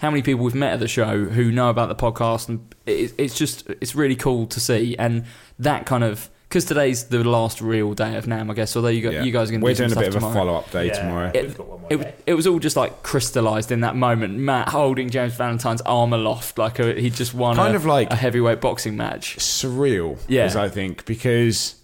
How 0.03 0.11
many 0.11 0.21
people 0.21 0.43
we've 0.43 0.53
met 0.53 0.73
at 0.73 0.79
the 0.81 0.87
show 0.89 1.23
who 1.23 1.49
know 1.49 1.69
about 1.69 1.87
the 1.87 1.95
podcast, 1.95 2.49
and 2.49 2.75
it, 2.85 3.13
it's 3.17 3.35
just 3.37 3.65
it's 3.81 3.95
really 3.95 4.17
cool 4.17 4.45
to 4.47 4.59
see, 4.59 4.97
and 4.97 5.23
that 5.59 5.85
kind 5.85 6.03
of 6.03 6.29
because 6.49 6.65
today's 6.65 7.05
the 7.05 7.23
last 7.23 7.61
real 7.61 7.93
day 7.93 8.17
of 8.17 8.25
NAMM, 8.25 8.51
I 8.51 8.53
guess. 8.53 8.75
Although 8.75 8.89
you 8.89 9.01
got 9.01 9.13
Yeah. 9.13 9.23
you 9.23 9.31
guys 9.31 9.47
are 9.47 9.53
going 9.53 9.61
to 9.61 9.63
We're 9.63 9.71
do 9.71 9.75
some 9.75 9.85
doing 9.87 9.91
a 9.91 10.11
stuff 10.11 10.13
bit 10.13 10.15
of 10.15 10.29
a 10.29 10.33
follow 10.33 10.55
up 10.55 10.69
day 10.71 10.87
Yeah. 10.87 10.93
tomorrow. 10.99 11.31
It- 11.33 11.57
got 11.57 11.67
one 11.69 11.81
more 11.83 11.93
It, 11.93 12.23
it 12.27 12.33
was 12.33 12.45
all 12.45 12.59
just 12.59 12.75
like 12.75 13.01
crystallized 13.01 13.71
in 13.71 13.79
that 13.79 13.95
moment. 13.95 14.37
Matt 14.37 14.67
holding 14.69 15.09
James 15.09 15.35
Valentine's 15.35 15.79
arm 15.83 16.11
aloft 16.11 16.57
like 16.57 16.79
a, 16.79 16.99
he 16.99 17.09
just 17.09 17.33
won 17.33 17.55
Kind 17.55 17.71
a, 17.73 17.77
of 17.77 17.85
like- 17.85 18.11
a 18.11 18.17
heavyweight 18.17 18.59
boxing 18.59 18.97
match. 18.97 19.37
surreal, 19.37 20.17
Yeah. 20.27 20.43
as 20.43 20.57
I 20.57 20.67
think, 20.67 21.05
because 21.05 21.75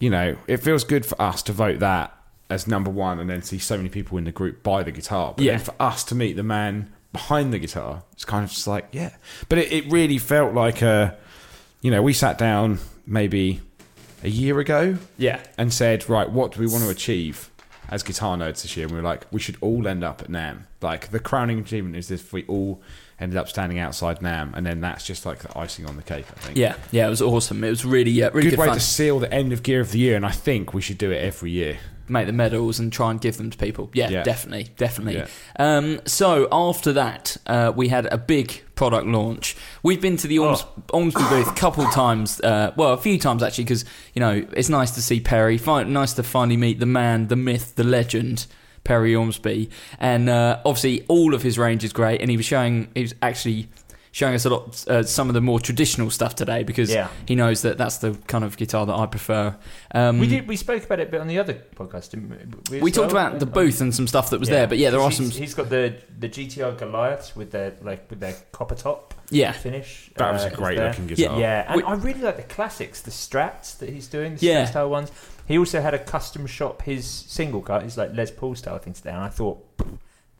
you 0.00 0.10
know 0.10 0.36
it 0.48 0.56
feels 0.56 0.82
good 0.82 1.06
for 1.06 1.22
us 1.22 1.40
to 1.44 1.52
vote 1.52 1.78
that 1.78 2.12
as 2.50 2.66
number 2.66 2.90
one, 2.90 3.18
and 3.20 3.30
then 3.30 3.42
see 3.42 3.58
so 3.58 3.76
many 3.76 3.88
people 3.88 4.18
in 4.18 4.24
the 4.24 4.32
group 4.32 4.62
buy 4.62 4.82
the 4.82 4.92
guitar. 4.92 5.34
But 5.36 5.44
Yeah. 5.44 5.52
then 5.56 5.60
for 5.64 5.74
us 5.80 6.04
to 6.04 6.14
meet 6.14 6.34
the 6.36 6.42
man 6.42 6.92
behind 7.12 7.52
the 7.52 7.58
guitar, 7.58 8.02
it's 8.12 8.24
kind 8.24 8.44
of 8.44 8.50
just 8.50 8.66
like 8.66 8.88
yeah. 8.92 9.10
But 9.48 9.58
it, 9.58 9.72
it 9.72 9.90
really 9.90 10.18
felt 10.18 10.54
like 10.54 10.82
a, 10.82 11.16
you 11.80 11.90
know, 11.90 12.02
we 12.02 12.12
sat 12.12 12.38
down 12.38 12.78
maybe 13.06 13.60
a 14.22 14.28
year 14.28 14.58
ago 14.60 14.96
Yeah, 15.16 15.40
and 15.56 15.72
said, 15.72 16.08
right, 16.08 16.28
what 16.30 16.52
do 16.52 16.60
we 16.60 16.66
want 16.66 16.84
to 16.84 16.90
achieve 16.90 17.50
as 17.88 18.02
guitar 18.02 18.36
nerds 18.36 18.62
this 18.62 18.76
year? 18.76 18.86
And 18.86 18.94
we 18.94 19.00
were 19.00 19.08
like, 19.08 19.26
we 19.32 19.40
should 19.40 19.56
all 19.60 19.88
end 19.88 20.04
up 20.04 20.20
at 20.22 20.28
NAMM. 20.28 20.64
Like 20.82 21.10
the 21.10 21.18
crowning 21.20 21.58
achievement 21.58 21.96
is 21.96 22.10
if 22.10 22.32
we 22.32 22.44
all 22.46 22.80
ended 23.18 23.36
up 23.36 23.48
standing 23.48 23.78
outside 23.78 24.20
NAMM, 24.20 24.54
and 24.54 24.64
then 24.64 24.80
that's 24.80 25.04
just 25.06 25.26
like 25.26 25.40
the 25.40 25.58
icing 25.58 25.86
on 25.86 25.96
the 25.96 26.02
cake. 26.02 26.24
I 26.30 26.40
think. 26.40 26.56
yeah, 26.58 26.74
yeah. 26.90 27.06
It 27.06 27.10
was 27.10 27.20
awesome. 27.22 27.62
It 27.64 27.68
was 27.70 27.84
really, 27.84 28.10
yeah, 28.10 28.28
really 28.28 28.44
Good, 28.44 28.50
good, 28.50 28.58
way 28.60 28.66
fun. 28.68 28.74
to 28.76 28.80
seal 28.80 29.18
the 29.18 29.30
end 29.32 29.52
of 29.52 29.62
Gear 29.62 29.80
of 29.80 29.90
the 29.92 29.98
Year, 29.98 30.16
and 30.16 30.24
I 30.24 30.30
think 30.30 30.72
we 30.72 30.80
should 30.80 30.96
do 30.98 31.10
it 31.10 31.18
every 31.22 31.50
year. 31.50 31.78
Make 32.10 32.26
the 32.26 32.32
medals 32.32 32.78
and 32.78 32.92
try 32.92 33.10
and 33.10 33.20
give 33.20 33.36
them 33.36 33.50
to 33.50 33.56
people. 33.58 33.90
Yeah, 33.94 34.08
Yeah. 34.10 34.22
definitely, 34.22 34.68
definitely. 34.76 35.16
Yeah. 35.20 35.26
Um, 35.58 36.00
so 36.06 36.48
after 36.52 36.92
that, 36.94 37.36
uh, 37.46 37.72
we 37.74 37.88
had 37.88 38.06
a 38.12 38.18
big 38.18 38.62
product 38.74 39.06
launch. 39.06 39.56
We've 39.82 40.00
been 40.00 40.16
to 40.18 40.26
the 40.28 40.38
Orms- 40.38 40.64
Ormsby 40.92 41.22
booth 41.28 41.48
a 41.50 41.54
couple 41.54 41.84
of 41.84 41.92
times, 41.92 42.40
uh, 42.40 42.72
well, 42.76 42.92
a 42.92 42.98
few 42.98 43.18
times 43.18 43.42
actually, 43.42 43.64
because 43.64 43.84
you 44.14 44.20
know 44.20 44.44
it's 44.56 44.68
nice 44.68 44.90
to 44.92 45.02
see 45.02 45.20
Perry. 45.20 45.58
Nice 45.58 46.14
to 46.14 46.22
finally 46.22 46.56
meet 46.56 46.80
the 46.80 46.86
man, 46.86 47.28
the 47.28 47.36
myth, 47.36 47.74
the 47.76 47.84
legend. 47.84 48.46
Perry 48.82 49.14
Ormsby, 49.14 49.68
and 49.98 50.30
uh, 50.30 50.58
obviously 50.64 51.04
all 51.06 51.34
of 51.34 51.42
his 51.42 51.58
range 51.58 51.84
is 51.84 51.92
great. 51.92 52.22
And 52.22 52.30
he 52.30 52.38
was 52.38 52.46
showing, 52.46 52.88
he 52.94 53.02
was 53.02 53.14
actually 53.20 53.68
showing 54.12 54.34
us 54.34 54.44
a 54.44 54.50
lot, 54.50 54.88
uh, 54.88 55.02
some 55.04 55.28
of 55.28 55.34
the 55.34 55.40
more 55.40 55.60
traditional 55.60 56.10
stuff 56.10 56.34
today 56.34 56.64
because 56.64 56.90
Yeah. 56.90 57.08
he 57.26 57.34
knows 57.36 57.62
that 57.62 57.78
that's 57.78 57.98
the 57.98 58.14
kind 58.26 58.42
of 58.42 58.56
guitar 58.56 58.84
that 58.86 58.94
I 58.94 59.06
prefer. 59.06 59.54
Um, 59.94 60.18
we 60.18 60.26
did. 60.26 60.48
We 60.48 60.56
spoke 60.56 60.84
about 60.84 60.98
it 60.98 61.08
a 61.08 61.10
bit 61.10 61.20
on 61.20 61.28
the 61.28 61.38
other 61.38 61.54
podcast, 61.76 62.10
didn't 62.10 62.30
we? 62.70 62.80
we 62.80 62.90
as 62.90 62.96
talked 62.96 63.12
well? 63.12 63.26
about 63.28 63.38
the 63.38 63.46
booth 63.46 63.80
and 63.80 63.94
some 63.94 64.06
stuff 64.08 64.30
that 64.30 64.40
was 64.40 64.48
Yeah. 64.48 64.56
there, 64.56 64.66
but 64.66 64.78
yeah, 64.78 64.90
there 64.90 65.00
are 65.00 65.12
some. 65.12 65.30
He's 65.30 65.54
got 65.54 65.68
the 65.70 65.94
the 66.18 66.28
GTR 66.28 66.72
Goliaths 66.76 67.36
with 67.36 67.52
their 67.52 67.74
like 67.82 68.10
with 68.10 68.18
their 68.20 68.34
copper 68.52 68.74
top 68.74 69.14
Yeah, 69.30 69.52
finish. 69.52 70.10
That 70.16 70.32
was 70.32 70.44
uh, 70.44 70.48
a 70.52 70.56
great 70.56 70.76
there. 70.76 70.88
looking 70.88 71.06
guitar. 71.06 71.38
Yeah, 71.38 71.64
and 71.68 71.76
We- 71.76 71.84
I 71.84 71.94
really 71.94 72.20
like 72.20 72.36
the 72.36 72.42
classics, 72.54 73.00
the 73.02 73.12
Strats 73.12 73.78
that 73.78 73.90
he's 73.90 74.08
doing, 74.08 74.34
the 74.36 74.44
Yeah. 74.46 74.64
Style 74.64 74.90
ones. 74.90 75.12
He 75.46 75.56
also 75.56 75.80
had 75.80 75.94
a 75.94 75.98
custom 76.00 76.46
shop, 76.46 76.82
his 76.82 77.06
single 77.06 77.60
cut, 77.60 77.82
his 77.84 77.96
like 77.96 78.10
Les 78.14 78.30
Paul 78.32 78.54
style 78.56 78.78
thing 78.78 78.92
today, 78.92 79.10
and 79.10 79.20
I 79.22 79.28
thought 79.28 79.64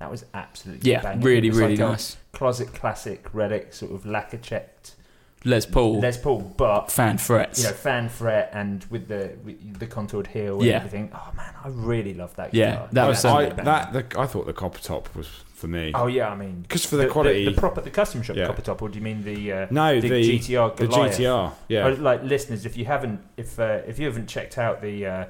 that 0.00 0.10
was 0.10 0.24
absolutely 0.34 0.90
yeah, 0.90 1.02
banging. 1.02 1.20
really, 1.22 1.46
It 1.48 1.50
was 1.50 1.58
really 1.60 1.76
like 1.76 1.86
a 1.86 1.90
nice. 1.92 2.16
Closet 2.32 2.74
classic 2.74 3.28
relic, 3.32 3.72
sort 3.72 3.92
of 3.92 4.04
lacquer 4.04 4.38
checked 4.38 4.96
Les 5.44 5.64
Paul, 5.64 6.00
Les 6.00 6.18
Paul, 6.18 6.40
but 6.58 6.90
fan 6.92 7.16
frets. 7.16 7.60
you 7.62 7.68
know, 7.68 7.72
fan 7.72 8.10
fret 8.10 8.50
and 8.52 8.84
with 8.90 9.08
the 9.08 9.32
with 9.42 9.78
the 9.78 9.86
contoured 9.86 10.26
heel 10.26 10.56
and 10.56 10.64
Yeah. 10.66 10.76
everything. 10.76 11.10
Oh 11.14 11.30
man, 11.34 11.54
I 11.64 11.68
really 11.68 12.12
love 12.12 12.36
that. 12.36 12.52
Yeah, 12.52 12.72
guitar. 12.72 12.88
that 12.92 13.04
I, 13.04 13.08
was 13.08 13.24
Yeah, 13.24 13.34
I, 13.34 13.48
that 13.48 13.92
the, 13.94 14.20
I 14.20 14.26
thought 14.26 14.44
the 14.46 14.52
copper 14.52 14.80
top 14.80 15.14
was 15.16 15.28
for 15.54 15.66
me. 15.66 15.92
Oh 15.94 16.08
yeah, 16.08 16.28
I 16.28 16.36
mean, 16.36 16.60
Because 16.62 16.84
for 16.84 16.96
the 16.96 17.06
quality- 17.06 17.46
the, 17.46 17.52
proper, 17.52 17.80
the 17.80 17.88
custom 17.90 18.20
shop 18.22 18.36
Yeah. 18.36 18.46
copper 18.48 18.60
top, 18.62 18.82
or 18.82 18.90
do 18.90 18.98
you 18.98 19.02
mean 19.04 19.22
the 19.22 19.52
uh, 19.52 19.66
no, 19.70 19.98
the, 19.98 20.08
the, 20.10 20.38
GTR 20.38 20.76
the 20.76 20.86
GTR. 20.88 21.52
Yeah, 21.68 21.86
Oh, 21.86 21.92
like 21.92 22.22
listeners, 22.22 22.66
if 22.66 22.76
you 22.76 22.84
haven't, 22.84 23.20
if 23.38 23.58
uh, 23.58 23.80
if 23.86 23.98
you 23.98 24.06
haven't 24.06 24.26
checked 24.26 24.58
out 24.58 24.82
the 24.82 25.06
uh, 25.06 25.24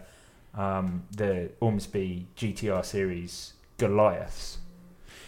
um, 0.56 1.04
the 1.16 1.50
Ormsby 1.60 2.26
GTR 2.36 2.84
series 2.84 3.52
Goliaths, 3.78 4.58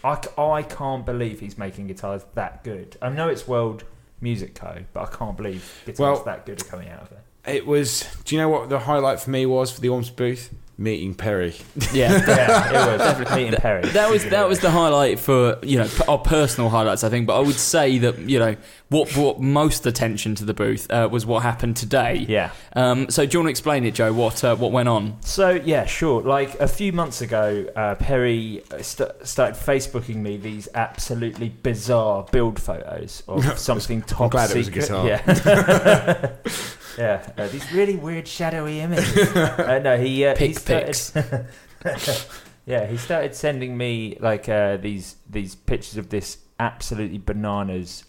I, 0.04 0.18
I 0.38 0.62
can't 0.62 1.04
believe 1.06 1.40
he's 1.40 1.56
making 1.58 1.86
guitars 1.88 2.24
that 2.34 2.64
good. 2.64 2.96
I 3.02 3.08
know 3.10 3.28
it's 3.28 3.46
World 3.46 3.84
Music 4.20 4.54
Co, 4.54 4.78
but 4.92 5.00
I 5.12 5.16
can't 5.16 5.36
believe 5.36 5.82
guitars 5.86 5.98
Well- 5.98 6.24
that 6.24 6.46
good 6.46 6.60
are 6.62 6.64
coming 6.66 6.88
out 6.88 7.02
of 7.02 7.12
it. 7.12 7.18
it 7.56 7.66
was. 7.66 8.04
Do 8.24 8.34
you 8.34 8.40
know 8.40 8.48
what 8.48 8.68
the 8.68 8.80
highlight 8.80 9.20
for 9.20 9.30
me 9.30 9.46
was 9.46 9.70
for 9.72 9.80
the 9.80 9.88
Orms 9.88 10.14
booth? 10.14 10.54
Meeting 10.82 11.14
Perry. 11.14 11.54
yeah. 11.92 12.10
Yeah, 12.26 12.94
it 12.94 13.20
was 13.20 13.30
meeting 13.36 13.52
Perry. 13.60 13.88
That 13.90 14.10
was 14.10 14.24
that 14.26 14.48
was 14.48 14.60
the 14.60 14.70
highlight 14.70 15.18
for 15.20 15.58
you 15.62 15.78
know 15.78 15.88
our 16.08 16.18
personal 16.18 16.70
highlights 16.70 17.04
I 17.04 17.08
think, 17.08 17.26
but 17.26 17.36
I 17.36 17.40
would 17.40 17.54
say 17.56 17.98
that 17.98 18.18
you 18.18 18.38
know 18.38 18.56
what 18.88 19.10
brought 19.12 19.38
most 19.40 19.86
attention 19.86 20.34
to 20.34 20.44
the 20.44 20.52
booth 20.52 20.90
uh, 20.90 21.08
was 21.10 21.24
what 21.24 21.42
happened 21.42 21.76
today. 21.76 22.26
yeah. 22.28 22.50
Um, 22.74 23.08
so 23.10 23.24
do 23.24 23.32
you 23.34 23.38
want 23.40 23.46
to 23.46 23.50
explain 23.50 23.84
it, 23.84 23.94
Joe? 23.94 24.12
What 24.12 24.42
uh, 24.44 24.56
what 24.56 24.72
went 24.72 24.88
on? 24.88 25.16
So 25.22 25.50
yeah, 25.50 25.86
sure. 25.86 26.20
Like 26.22 26.58
a 26.60 26.68
few 26.68 26.92
months 26.92 27.20
ago, 27.22 27.66
uh, 27.76 27.94
Perry 27.94 28.62
st- 28.80 29.10
started 29.26 29.56
Facebooking 29.56 30.16
me 30.16 30.36
these 30.36 30.68
absolutely 30.74 31.48
bizarre 31.50 32.26
build 32.32 32.60
photos 32.60 33.22
of 33.28 33.58
something 33.58 34.02
top 34.02 34.32
glad 34.32 34.50
it 34.50 34.56
was 34.56 34.68
a 34.68 34.72
secret. 34.72 34.88
guitar. 34.88 35.06
Yeah, 35.06 36.32
yeah. 36.98 37.28
Uh, 37.36 37.48
these 37.48 37.70
really 37.72 37.96
weird 37.96 38.26
shadowy 38.26 38.80
images. 38.80 39.28
uh, 39.36 39.80
no, 39.82 39.98
he 39.98 40.24
uh, 40.24 40.36
he 40.36 40.48
Pick 40.48 40.58
started, 40.94 41.46
yeah, 42.66 42.86
he 42.86 42.96
started 42.96 43.34
sending 43.34 43.76
me 43.76 44.16
like 44.20 44.48
uh, 44.48 44.76
these 44.76 45.16
these 45.28 45.54
pictures 45.54 45.96
of 45.96 46.10
this 46.10 46.38
absolutely 46.58 47.18
bananas 47.18 48.04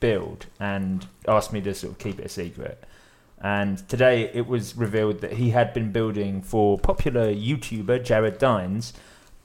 build 0.00 0.46
and 0.58 1.06
asked 1.28 1.52
me 1.52 1.60
to 1.60 1.74
sort 1.74 1.92
of 1.92 1.98
keep 1.98 2.18
it 2.18 2.26
a 2.26 2.28
secret. 2.28 2.82
And 3.40 3.86
today 3.88 4.30
it 4.32 4.46
was 4.46 4.76
revealed 4.76 5.20
that 5.20 5.34
he 5.34 5.50
had 5.50 5.72
been 5.72 5.90
building 5.90 6.42
for 6.42 6.78
popular 6.78 7.32
YouTuber 7.32 8.04
Jared 8.04 8.38
Dines 8.38 8.92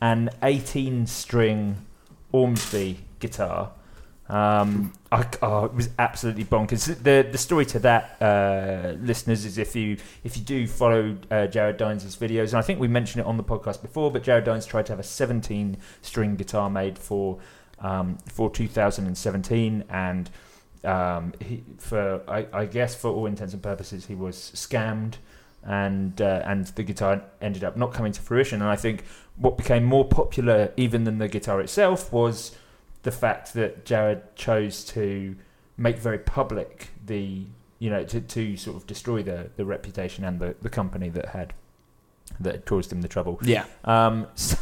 an 0.01 0.29
18 0.43 1.07
string 1.07 1.85
Ormsby 2.31 2.99
guitar. 3.19 3.71
Um, 4.29 4.91
I, 5.09 5.25
oh, 5.41 5.65
it 5.65 5.73
was 5.73 5.89
absolutely 5.97 6.43
bonkers. 6.43 6.85
The 7.01 7.27
the 7.29 7.37
story 7.37 7.65
to 7.67 7.79
that, 7.79 8.21
uh, 8.21 8.95
listeners, 8.99 9.45
is 9.45 9.57
if 9.57 9.75
you 9.75 9.97
if 10.23 10.35
you 10.35 10.43
do 10.43 10.67
follow 10.67 11.17
uh, 11.31 11.47
Jared 11.47 11.77
Dines' 11.77 12.15
videos, 12.17 12.49
and 12.49 12.55
I 12.55 12.61
think 12.61 12.79
we 12.79 12.89
mentioned 12.89 13.21
it 13.21 13.27
on 13.27 13.37
the 13.37 13.43
podcast 13.43 13.81
before, 13.81 14.11
but 14.11 14.23
Jared 14.23 14.43
Dines 14.43 14.65
tried 14.65 14.85
to 14.87 14.91
have 14.91 14.99
a 14.99 15.03
17 15.03 15.77
string 16.01 16.35
guitar 16.35 16.69
made 16.69 16.99
for 16.99 17.39
um, 17.79 18.17
for 18.27 18.49
2017, 18.49 19.85
and 19.89 20.29
um, 20.83 21.33
he, 21.39 21.63
for 21.77 22.21
I, 22.27 22.47
I 22.51 22.65
guess 22.65 22.95
for 22.95 23.09
all 23.09 23.27
intents 23.27 23.53
and 23.53 23.63
purposes, 23.63 24.07
he 24.07 24.15
was 24.15 24.35
scammed, 24.53 25.15
and 25.63 26.21
uh, 26.21 26.43
and 26.45 26.67
the 26.67 26.83
guitar 26.83 27.23
ended 27.41 27.63
up 27.63 27.77
not 27.77 27.93
coming 27.93 28.11
to 28.11 28.21
fruition. 28.21 28.61
And 28.61 28.69
I 28.69 28.75
think 28.75 29.05
what 29.37 29.57
became 29.57 29.85
more 29.85 30.03
popular 30.03 30.73
even 30.75 31.05
than 31.05 31.17
the 31.17 31.29
guitar 31.29 31.61
itself 31.61 32.11
was 32.11 32.57
the 33.03 33.11
fact 33.11 33.53
that 33.53 33.85
Jared 33.85 34.35
chose 34.35 34.83
to 34.85 35.35
make 35.77 35.97
very 35.97 36.17
public 36.19 36.89
the 37.05 37.45
you 37.79 37.89
know 37.89 38.03
to, 38.03 38.19
to 38.19 38.57
sort 38.57 38.75
of 38.75 38.87
destroy 38.87 39.21
the, 39.23 39.49
the 39.55 39.65
reputation 39.65 40.23
and 40.23 40.39
the, 40.39 40.55
the 40.61 40.69
company 40.69 41.09
that 41.09 41.27
had 41.29 41.53
that 42.39 42.53
had 42.53 42.65
caused 42.65 42.91
him 42.91 43.01
the 43.01 43.07
trouble. 43.07 43.39
Yeah, 43.41 43.65
Um, 43.85 44.27
so 44.35 44.57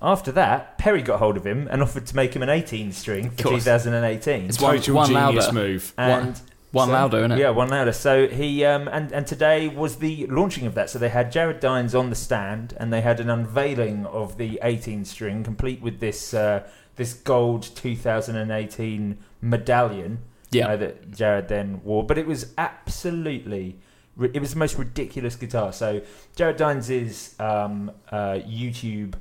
after 0.00 0.30
that, 0.32 0.78
Perry 0.78 1.02
got 1.02 1.18
hold 1.18 1.36
of 1.36 1.44
him 1.46 1.66
and 1.70 1.82
offered 1.82 2.06
to 2.06 2.14
make 2.16 2.34
him 2.34 2.42
an 2.42 2.48
18 2.48 2.92
string 2.92 3.30
for 3.30 3.42
2018. 3.48 4.44
It's 4.44 4.60
one- 4.60 4.76
one 4.76 5.08
genius 5.08 5.46
louder. 5.46 5.52
move. 5.52 5.92
and 5.98 6.40
one 6.72 6.88
so- 6.88 6.92
louder, 6.92 7.18
isn't 7.18 7.32
it? 7.32 7.38
Yeah, 7.38 7.50
one 7.50 7.70
louder. 7.70 7.92
So 7.92 8.28
he 8.28 8.64
um, 8.64 8.86
and 8.88 9.10
and 9.12 9.26
today 9.26 9.66
was 9.68 9.96
the 9.96 10.26
launching 10.28 10.66
of 10.66 10.74
that. 10.74 10.90
So 10.90 10.98
they 10.98 11.08
had 11.08 11.32
Jared 11.32 11.58
Dines 11.60 11.94
on 11.94 12.10
the 12.10 12.16
stand, 12.16 12.74
and 12.78 12.92
they 12.92 13.00
had 13.00 13.18
an 13.18 13.30
unveiling 13.30 14.06
of 14.06 14.36
the 14.36 14.60
18 14.62 15.04
string, 15.04 15.42
complete 15.42 15.80
with 15.80 15.98
this 16.00 16.34
uh, 16.34 16.68
this 16.96 17.12
gold 17.14 17.62
2018 17.74 19.18
medallion 19.40 20.18
Yeah. 20.50 20.68
uh, 20.68 20.76
that 20.76 21.10
Jared 21.12 21.48
then 21.48 21.80
wore. 21.84 22.04
But 22.04 22.18
it 22.18 22.26
was 22.26 22.52
absolutely, 22.58 23.78
it 24.20 24.40
was 24.40 24.52
the 24.52 24.58
most 24.58 24.78
ridiculous 24.78 25.36
guitar. 25.36 25.72
So 25.72 26.00
Jared 26.34 26.56
Dines' 26.56 27.34
um, 27.40 27.90
uh, 28.10 28.38
YouTube 28.46 29.14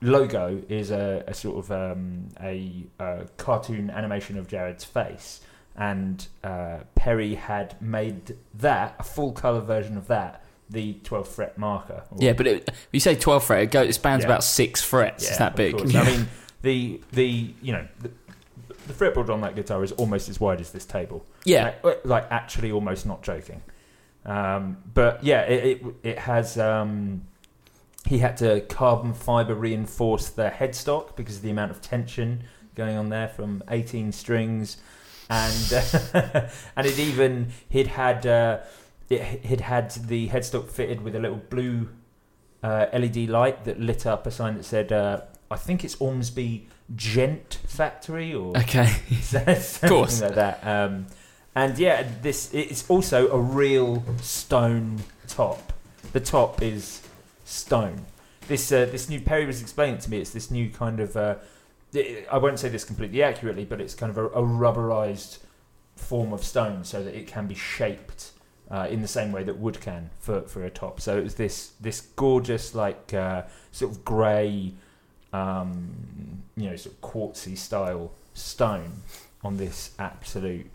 logo 0.00 0.62
is 0.68 0.90
a, 0.90 1.24
a 1.26 1.34
sort 1.34 1.64
of 1.64 1.70
um, 1.72 2.28
a, 2.42 2.84
uh 3.00 3.24
cartoon 3.38 3.90
animation 3.90 4.36
of 4.38 4.46
Jared's 4.48 4.84
face, 4.84 5.40
and 5.76 6.26
uh, 6.42 6.78
Perry 6.94 7.34
had 7.36 7.80
made 7.80 8.36
that 8.54 8.94
a 8.98 9.02
full 9.02 9.32
color 9.32 9.60
version 9.60 9.96
of 9.96 10.06
that 10.08 10.44
the 10.70 10.94
12th 11.04 11.26
fret 11.28 11.58
marker. 11.58 12.02
or- 12.10 12.18
yeah. 12.20 12.32
But 12.32 12.46
it, 12.46 12.70
you 12.92 12.98
say 13.00 13.14
twelve 13.14 13.44
fret, 13.44 13.62
it, 13.62 13.70
go, 13.70 13.82
it 13.82 13.92
spans 13.94 14.22
Yeah. 14.22 14.28
about 14.28 14.44
six 14.44 14.82
frets. 14.82 15.26
it's 15.28 15.38
that 15.38 15.56
big. 15.56 15.76
course. 15.76 15.94
I 15.94 16.04
mean, 16.04 16.28
the 16.64 17.00
the 17.12 17.54
you 17.62 17.72
know 17.72 17.86
the, 18.00 18.10
the 18.88 18.92
fretboard 18.92 19.28
on 19.28 19.42
that 19.42 19.54
guitar 19.54 19.84
is 19.84 19.92
almost 19.92 20.28
as 20.28 20.40
wide 20.40 20.60
as 20.60 20.72
this 20.72 20.84
table. 20.84 21.24
Yeah, 21.44 21.74
like, 21.84 22.04
like 22.04 22.26
actually 22.30 22.72
almost 22.72 23.06
not 23.06 23.22
joking. 23.22 23.62
Um, 24.24 24.78
but 24.92 25.22
yeah, 25.22 25.42
it 25.42 25.64
it, 25.82 25.94
it 26.02 26.18
has. 26.18 26.58
Um, 26.58 27.26
he 28.06 28.18
had 28.18 28.36
to 28.38 28.60
carbon 28.62 29.14
fiber 29.14 29.54
reinforce 29.54 30.28
the 30.28 30.50
headstock 30.50 31.16
because 31.16 31.36
of 31.36 31.42
the 31.42 31.50
amount 31.50 31.70
of 31.70 31.80
tension 31.80 32.44
going 32.74 32.98
on 32.98 33.08
there 33.08 33.28
from 33.28 33.62
18 33.70 34.12
strings, 34.12 34.78
and 35.30 35.72
uh, 35.72 36.48
and 36.76 36.86
it 36.86 36.98
even 36.98 37.48
he'd 37.68 37.88
had. 37.88 38.26
Uh, 38.26 38.58
it 39.10 39.44
had 39.44 39.60
had 39.60 39.90
the 39.90 40.28
headstock 40.30 40.70
fitted 40.70 41.02
with 41.02 41.14
a 41.14 41.20
little 41.20 41.36
blue 41.36 41.90
uh, 42.62 42.86
LED 42.94 43.28
light 43.28 43.64
that 43.64 43.78
lit 43.78 44.06
up 44.06 44.26
a 44.26 44.30
sign 44.30 44.56
that 44.56 44.64
said, 44.64 44.90
uh, 44.90 45.20
"I 45.54 45.56
think 45.56 45.84
it's 45.84 45.96
Ormsby 46.00 46.68
Gent 46.96 47.58
Factory," 47.66 48.34
or 48.34 48.56
Okay. 48.58 48.86
something 49.22 49.88
course. 49.88 50.20
like 50.20 50.34
that. 50.34 50.66
Um, 50.66 51.06
and 51.54 51.78
yeah, 51.78 52.06
this 52.22 52.52
it's 52.52 52.88
also 52.90 53.30
a 53.30 53.38
real 53.38 54.02
stone 54.20 54.98
top. 55.28 55.72
The 56.12 56.20
top 56.20 56.62
is 56.62 57.02
stone. 57.44 58.06
This 58.48 58.70
uh, 58.72 58.86
this 58.86 59.08
new 59.08 59.20
Perry 59.20 59.46
was 59.46 59.60
explaining 59.62 59.98
to 59.98 60.10
me. 60.10 60.18
It's 60.18 60.30
this 60.30 60.50
new 60.50 60.68
kind 60.70 61.00
of. 61.00 61.16
Uh, 61.16 61.36
I 62.30 62.38
won't 62.38 62.58
say 62.58 62.68
this 62.68 62.84
completely 62.84 63.22
accurately, 63.22 63.64
but 63.64 63.80
it's 63.80 63.94
kind 63.94 64.10
of 64.10 64.18
a, 64.18 64.26
a 64.26 64.42
rubberized 64.42 65.38
form 65.96 66.32
of 66.32 66.42
stone, 66.42 66.82
so 66.84 67.04
that 67.04 67.14
it 67.16 67.28
can 67.28 67.46
be 67.46 67.54
shaped 67.54 68.32
uh, 68.70 68.88
in 68.90 69.00
the 69.00 69.08
same 69.08 69.30
way 69.30 69.44
that 69.44 69.58
wood 69.58 69.80
can 69.80 70.10
for, 70.18 70.40
for 70.42 70.64
a 70.64 70.70
top. 70.70 71.00
So 71.00 71.16
it 71.18 71.22
was 71.22 71.36
this 71.36 71.72
this 71.80 72.00
gorgeous 72.00 72.74
like 72.74 73.14
uh, 73.14 73.42
sort 73.70 73.92
of 73.92 74.04
grey, 74.04 74.72
um, 75.34 76.42
you 76.56 76.70
know, 76.70 76.76
sort 76.76 76.94
of 76.94 77.00
quartzy 77.00 77.56
style 77.58 78.12
stone 78.34 78.92
on 79.42 79.56
this 79.56 79.90
absolute 79.98 80.66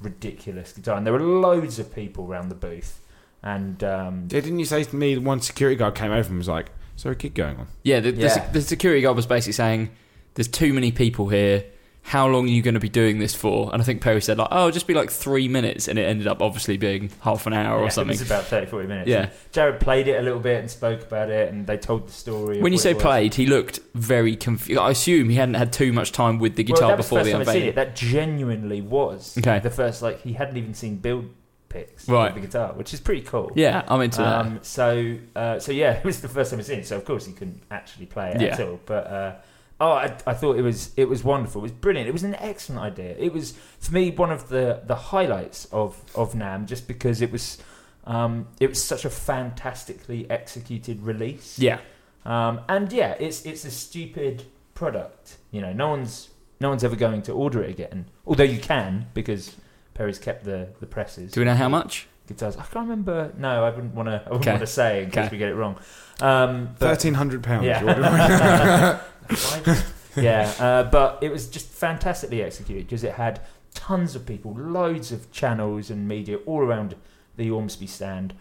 ridiculous 0.00 0.72
guitar. 0.72 0.96
And 0.96 1.06
there 1.06 1.12
were 1.12 1.20
loads 1.20 1.78
of 1.78 1.94
people 1.94 2.26
around 2.26 2.48
the 2.48 2.54
booth, 2.54 3.00
and 3.42 3.82
um, 3.84 4.28
Yeah, 4.30 4.40
didn't 4.40 4.58
you 4.58 4.64
say 4.64 4.84
to 4.84 4.96
me 4.96 5.16
one 5.18 5.40
security 5.40 5.76
guard 5.76 5.94
came 5.94 6.10
over 6.10 6.28
and 6.28 6.38
was 6.38 6.48
like, 6.48 6.70
"Is 6.96 7.02
there 7.04 7.12
a 7.12 7.16
gig 7.16 7.34
going 7.34 7.56
on?" 7.58 7.68
Yeah, 7.82 8.00
the, 8.00 8.10
The, 8.12 8.22
Yeah. 8.22 8.28
sec- 8.28 8.52
the 8.52 8.62
security 8.62 9.00
guard 9.02 9.16
was 9.16 9.26
basically 9.26 9.52
saying, 9.54 9.90
"There's 10.34 10.48
too 10.48 10.72
many 10.72 10.90
people 10.92 11.28
here. 11.28 11.64
How 12.02 12.26
long 12.26 12.46
are 12.46 12.50
you 12.50 12.62
going 12.62 12.74
to 12.74 12.80
be 12.80 12.88
doing 12.88 13.18
this 13.18 13.34
for?" 13.34 13.70
And 13.72 13.80
I 13.80 13.84
think 13.84 14.00
Perry 14.02 14.20
said, 14.20 14.38
"Like, 14.38 14.48
oh, 14.50 14.70
just 14.70 14.86
be 14.86 14.94
like 14.94 15.10
three 15.10 15.48
minutes," 15.48 15.86
and 15.86 15.98
it 15.98 16.02
ended 16.02 16.26
up 16.26 16.42
obviously 16.42 16.76
being 16.76 17.10
half 17.20 17.46
an 17.46 17.52
hour 17.52 17.78
yeah, 17.80 17.86
or 17.86 17.90
something. 17.90 18.14
It 18.16 18.20
was 18.20 18.28
about 18.30 18.44
30, 18.44 18.66
40 18.66 18.88
minutes. 18.88 19.08
Yeah. 19.08 19.22
And 19.22 19.30
Jared 19.52 19.80
played 19.80 20.08
it 20.08 20.18
a 20.18 20.22
little 20.22 20.40
bit 20.40 20.60
and 20.60 20.70
spoke 20.70 21.02
about 21.02 21.30
it, 21.30 21.52
and 21.52 21.66
they 21.66 21.76
told 21.76 22.08
the 22.08 22.12
story. 22.12 22.60
When 22.60 22.72
you 22.72 22.78
say 22.78 22.94
played, 22.94 23.34
he 23.34 23.46
looked 23.46 23.80
very 23.94 24.34
confused. 24.36 24.80
I 24.80 24.90
assume 24.90 25.28
he 25.28 25.36
hadn't 25.36 25.54
had 25.54 25.72
too 25.72 25.92
much 25.92 26.12
time 26.12 26.38
with 26.38 26.56
the 26.56 26.64
guitar 26.64 26.88
that 26.88 26.96
was 26.96 27.06
before 27.06 27.18
the 27.18 27.24
the 27.24 27.30
first 27.30 27.32
time 27.32 27.40
I'd 27.42 27.46
seen 27.46 27.62
unveiling. 27.62 27.68
it. 27.68 27.74
That 27.76 27.96
genuinely 27.96 28.80
was 28.80 29.36
Okay. 29.38 29.58
the 29.60 29.70
first. 29.70 30.02
Like 30.02 30.20
he 30.22 30.32
hadn't 30.32 30.56
even 30.56 30.74
seen 30.74 30.96
build 30.96 31.26
picks 31.68 32.08
Right. 32.08 32.34
the 32.34 32.40
guitar, 32.40 32.72
which 32.74 32.92
is 32.92 32.98
pretty 33.00 33.20
cool. 33.22 33.52
Yeah, 33.54 33.84
I'm 33.86 34.00
into 34.00 34.18
that. 34.18 34.40
Um, 34.46 34.58
so, 34.62 35.16
uh, 35.36 35.60
so 35.60 35.70
yeah, 35.70 35.92
it 35.98 36.04
was 36.04 36.20
the 36.20 36.28
first 36.28 36.50
time 36.50 36.58
I'd 36.58 36.66
seen 36.66 36.80
it. 36.80 36.86
So 36.88 36.96
of 36.96 37.04
course 37.04 37.26
he 37.26 37.32
couldn't 37.32 37.62
actually 37.70 38.06
play 38.06 38.32
it 38.32 38.42
at 38.42 38.58
all. 38.60 38.80
But 38.86 39.06
uh, 39.06 39.34
oh, 39.80 39.92
I, 39.92 40.16
I 40.26 40.34
thought 40.34 40.56
it 40.58 40.62
was 40.62 40.92
it 40.96 41.08
was 41.08 41.24
wonderful. 41.24 41.60
It 41.60 41.62
was 41.62 41.72
brilliant. 41.72 42.08
It 42.08 42.12
was 42.12 42.22
an 42.24 42.34
excellent 42.36 42.80
idea. 42.82 43.16
It 43.18 43.32
was 43.32 43.54
for 43.78 43.92
me 43.94 44.10
one 44.10 44.30
of 44.30 44.48
the 44.48 44.82
the 44.84 44.96
highlights 44.96 45.66
of 45.72 45.96
of 46.14 46.34
NAMM, 46.34 46.66
just 46.66 46.86
because 46.86 47.20
it 47.22 47.32
was 47.32 47.58
um, 48.04 48.48
it 48.60 48.68
was 48.68 48.82
such 48.82 49.04
a 49.04 49.10
fantastically 49.10 50.28
executed 50.30 51.02
release. 51.02 51.58
Yeah, 51.58 51.80
Um, 52.24 52.60
and 52.68 52.92
yeah, 52.92 53.14
it's 53.18 53.44
it's 53.46 53.64
a 53.64 53.70
stupid 53.70 54.44
product. 54.74 55.36
You 55.50 55.60
know, 55.60 55.72
no 55.72 55.88
one's 55.88 56.30
no 56.60 56.68
one's 56.70 56.84
ever 56.84 56.96
going 56.96 57.22
to 57.22 57.32
order 57.32 57.62
it 57.62 57.70
again. 57.70 58.06
Although 58.26 58.44
you 58.44 58.58
can 58.60 59.06
because 59.14 59.54
Perry's 59.94 60.18
kept 60.18 60.44
the 60.44 60.68
the 60.80 60.86
presses. 60.86 61.32
do 61.32 61.40
we 61.40 61.44
know 61.44 61.54
how 61.54 61.68
much? 61.68 62.06
Guitars. 62.26 62.56
I 62.56 62.62
can't 62.62 62.88
remember. 62.88 63.32
No, 63.36 63.64
I 63.64 63.70
wouldn't 63.70 63.94
want 63.94 64.08
to. 64.08 64.12
I 64.14 64.30
wouldn't 64.30 64.34
Okay. 64.42 64.50
want 64.52 64.60
to 64.60 64.66
say 64.68 65.02
in 65.02 65.10
case 65.10 65.26
Okay. 65.26 65.32
we 65.32 65.38
get 65.38 65.48
it 65.48 65.54
wrong. 65.56 65.76
Um, 66.20 66.74
Thirteen 66.78 67.14
hundred 67.14 67.42
pounds. 67.42 67.66
yeah. 67.66 69.00
Fine. 69.36 69.76
yeah, 70.24 70.52
uh, 70.58 70.82
but 70.90 71.18
it 71.22 71.30
was 71.30 71.48
just 71.48 71.68
fantastically 71.68 72.42
executed 72.42 72.86
because 72.86 73.04
it 73.04 73.14
had 73.14 73.40
tons 73.74 74.14
of 74.16 74.26
people, 74.26 74.52
loads 74.54 75.12
of 75.12 75.30
channels 75.32 75.90
and 75.90 76.06
media 76.08 76.36
all 76.46 76.60
around 76.60 76.96
the 77.36 77.50
Ormsby 77.50 77.86
stand. 77.86 78.34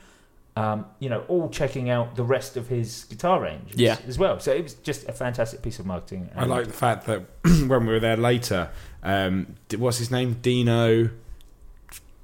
Um, 0.55 0.88
you 1.00 1.08
know, 1.10 1.22
all 1.29 1.48
checking 1.50 1.89
out 1.89 2.15
the 2.17 2.24
rest 2.24 2.58
of 2.58 2.67
his 2.67 3.05
guitar 3.05 3.39
range 3.39 3.72
Yeah. 3.75 3.98
as 4.08 4.17
well. 4.19 4.39
So 4.41 4.51
it 4.51 4.62
was 4.63 4.74
just 4.74 5.08
a 5.08 5.13
fantastic 5.13 5.62
piece 5.62 5.79
of 5.79 5.86
marketing. 5.86 6.29
I 6.36 6.43
like 6.46 6.65
the 6.67 6.74
fact 6.74 7.05
that 7.05 7.22
when 7.43 7.86
we 7.86 7.93
were 7.93 8.00
there 8.01 8.17
later, 8.17 8.69
um, 9.01 9.55
what's 9.77 10.00
his 10.00 10.12
name? 10.12 10.38
Dino. 10.41 11.12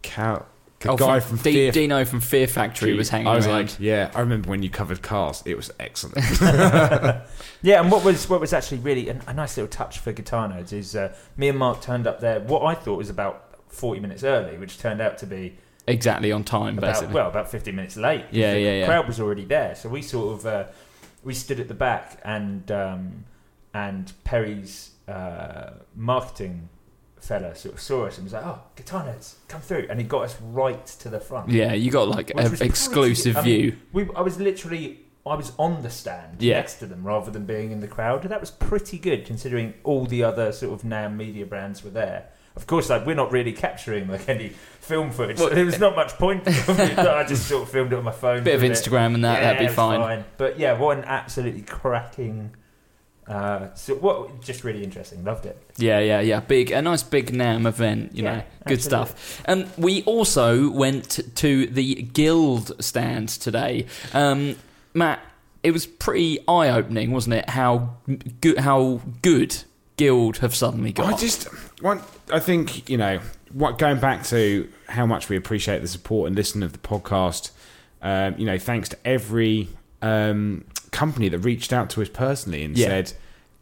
Cow. 0.01 0.45
The 0.85 0.91
Oh, 0.91 0.97
guy 0.97 1.19
from 1.19 1.37
from 1.37 1.43
D- 1.43 1.53
Fear 1.53 1.71
Dino 1.71 2.05
from 2.05 2.21
Fear 2.21 2.47
Factory 2.47 2.93
was 2.93 3.09
hanging 3.09 3.27
I 3.27 3.35
was 3.35 3.45
around. 3.47 3.55
like, 3.71 3.79
yeah, 3.79 4.11
I 4.15 4.19
remember 4.21 4.49
when 4.49 4.63
you 4.63 4.69
covered 4.69 5.01
cars. 5.01 5.43
It 5.45 5.55
was 5.55 5.71
excellent. 5.79 6.17
Yeah, 7.61 7.81
and 7.81 7.91
what 7.91 8.03
was 8.03 8.29
what 8.29 8.39
was 8.39 8.53
actually 8.53 8.77
really 8.79 9.09
a, 9.09 9.19
a 9.27 9.33
nice 9.33 9.57
little 9.57 9.67
touch 9.69 9.97
for 9.97 10.11
guitar 10.11 10.47
nerds 10.47 10.71
is 10.71 10.95
uh, 10.95 11.15
me 11.35 11.47
and 11.49 11.57
Mark 11.57 11.81
turned 11.81 12.05
up 12.05 12.19
there. 12.19 12.39
What 12.41 12.61
I 12.63 12.75
thought 12.75 12.97
was 12.97 13.09
about 13.09 13.55
forty 13.69 13.99
minutes 13.99 14.23
early, 14.23 14.57
which 14.59 14.77
turned 14.77 15.01
out 15.01 15.17
to 15.19 15.25
be 15.25 15.57
exactly 15.87 16.31
on 16.31 16.43
time, 16.43 16.77
about 16.77 16.93
basically. 16.93 17.15
well 17.15 17.27
about 17.27 17.49
15 17.49 17.75
minutes 17.75 17.97
late. 17.97 18.25
Yeah, 18.31 18.53
the 18.53 18.59
yeah, 18.59 18.71
yeah. 18.81 18.85
crowd 18.85 19.07
was 19.07 19.19
already 19.19 19.45
there, 19.45 19.73
so 19.73 19.89
we 19.89 20.03
sort 20.03 20.39
of 20.39 20.45
uh, 20.45 20.65
we 21.23 21.33
stood 21.33 21.59
at 21.59 21.67
the 21.67 21.73
back 21.73 22.19
and 22.23 22.71
um, 22.71 23.25
and 23.73 24.11
Perry's 24.25 24.91
uh, 25.07 25.71
marketing 25.95 26.69
fella 27.25 27.55
sort 27.55 27.75
of 27.75 27.81
saw 27.81 28.05
us 28.05 28.17
and 28.17 28.25
was 28.25 28.33
like, 28.33 28.45
"Oh, 28.45 28.59
guitar 28.75 29.03
nerds, 29.03 29.35
come 29.47 29.61
through!" 29.61 29.87
And 29.89 29.99
he 29.99 30.05
got 30.05 30.23
us 30.23 30.37
right 30.41 30.85
to 30.85 31.09
the 31.09 31.19
front. 31.19 31.49
yeah, 31.49 31.73
you 31.73 31.91
got 31.91 32.07
like 32.07 32.29
an 32.31 32.37
was 32.37 32.49
pretty- 32.49 32.65
exclusive 32.65 33.37
I 33.37 33.41
mean, 33.41 33.61
view. 33.61 33.77
We, 33.93 34.07
I 34.15 34.21
was 34.21 34.39
literally, 34.39 34.99
I 35.25 35.35
was 35.35 35.51
on 35.57 35.81
the 35.81 35.89
stand 35.89 36.41
Yeah. 36.41 36.55
next 36.57 36.75
to 36.75 36.85
them 36.85 37.03
rather 37.03 37.31
than 37.31 37.45
being 37.45 37.71
in 37.71 37.79
the 37.79 37.87
crowd. 37.87 38.21
And 38.23 38.31
that 38.31 38.39
was 38.39 38.51
pretty 38.51 38.97
good 38.97 39.25
considering 39.25 39.73
all 39.83 40.05
the 40.05 40.23
other 40.23 40.51
sort 40.51 40.73
of 40.73 40.87
NAMM 40.87 41.15
media 41.17 41.45
brands 41.45 41.83
were 41.83 41.89
there. 41.89 42.27
Of 42.55 42.67
course, 42.67 42.89
like 42.89 43.05
we're 43.05 43.15
not 43.15 43.31
really 43.33 43.51
capturing 43.51 44.07
like 44.07 44.29
any 44.29 44.49
film 44.79 45.11
footage. 45.11 45.39
Well- 45.39 45.49
so 45.49 45.55
there 45.55 45.65
was 45.65 45.75
eh, 45.75 45.79
not 45.79 45.95
much 45.95 46.13
point. 46.13 46.43
I 46.47 47.25
just 47.27 47.47
sort 47.47 47.63
of 47.63 47.69
filmed 47.69 47.91
it 47.91 47.97
on 47.97 48.03
my 48.05 48.11
phone. 48.11 48.43
Bit 48.45 48.55
of 48.55 48.61
Instagram 48.61 49.13
and 49.15 49.25
that, 49.25 49.39
Yeah, 49.39 49.43
that'd 49.45 49.59
be 49.59 49.65
it's 49.65 49.73
fine. 49.75 50.23
But 50.37 50.57
yeah, 50.59 50.77
what 50.77 50.97
an 50.97 51.03
absolutely 51.05 51.63
cracking. 51.63 52.55
Uh, 53.27 53.73
so 53.73 53.95
what? 53.95 54.41
Just 54.41 54.63
really 54.63 54.83
interesting. 54.83 55.23
Loved 55.23 55.45
it. 55.47 55.57
Yeah, 55.77 55.99
yeah, 55.99 56.19
yeah. 56.21 56.39
Big, 56.41 56.71
a 56.71 56.81
nice 56.81 57.01
big 57.03 57.31
NAMM 57.31 57.65
event. 57.67 58.15
You 58.15 58.23
Yeah, 58.23 58.35
know, 58.35 58.43
good 58.67 58.77
absolutely. 58.79 59.07
stuff. 59.07 59.41
Um, 59.47 59.65
we 59.77 60.03
also 60.03 60.69
went 60.69 61.19
to 61.37 61.65
the 61.65 61.95
Guild 61.95 62.83
stand 62.83 63.29
today. 63.29 63.87
Um, 64.13 64.55
Matt, 64.93 65.19
it 65.63 65.71
was 65.71 65.87
pretty 65.87 66.39
eye 66.47 66.69
opening, 66.69 67.11
wasn't 67.11 67.35
it? 67.35 67.49
How 67.49 67.95
good, 68.41 68.59
how 68.59 69.01
good 69.23 69.63
Guild 69.97 70.37
have 70.37 70.53
suddenly 70.53 70.91
got. 70.93 71.11
I 71.13 71.17
just 71.17 71.47
want. 71.81 72.03
I 72.31 72.39
think 72.39 72.87
you 72.89 72.97
know 72.97 73.19
what. 73.51 73.79
Going 73.79 73.99
back 73.99 74.23
to 74.25 74.69
how 74.87 75.07
much 75.07 75.29
we 75.29 75.35
appreciate 75.35 75.79
the 75.81 75.87
support 75.87 76.27
and 76.27 76.35
listening 76.35 76.63
of 76.63 76.73
the 76.73 76.77
podcast. 76.79 77.49
Um, 78.03 78.35
you 78.37 78.45
know, 78.45 78.59
thanks 78.59 78.89
to 78.89 78.97
every 79.03 79.67
um, 80.03 80.65
company 80.95 81.29
that 81.29 81.39
reached 81.39 81.71
out 81.73 81.89
to 81.91 82.01
us 82.01 82.09
personally 82.09 82.63
and 82.63 82.77
Yeah. 82.77 82.87
said 82.87 83.13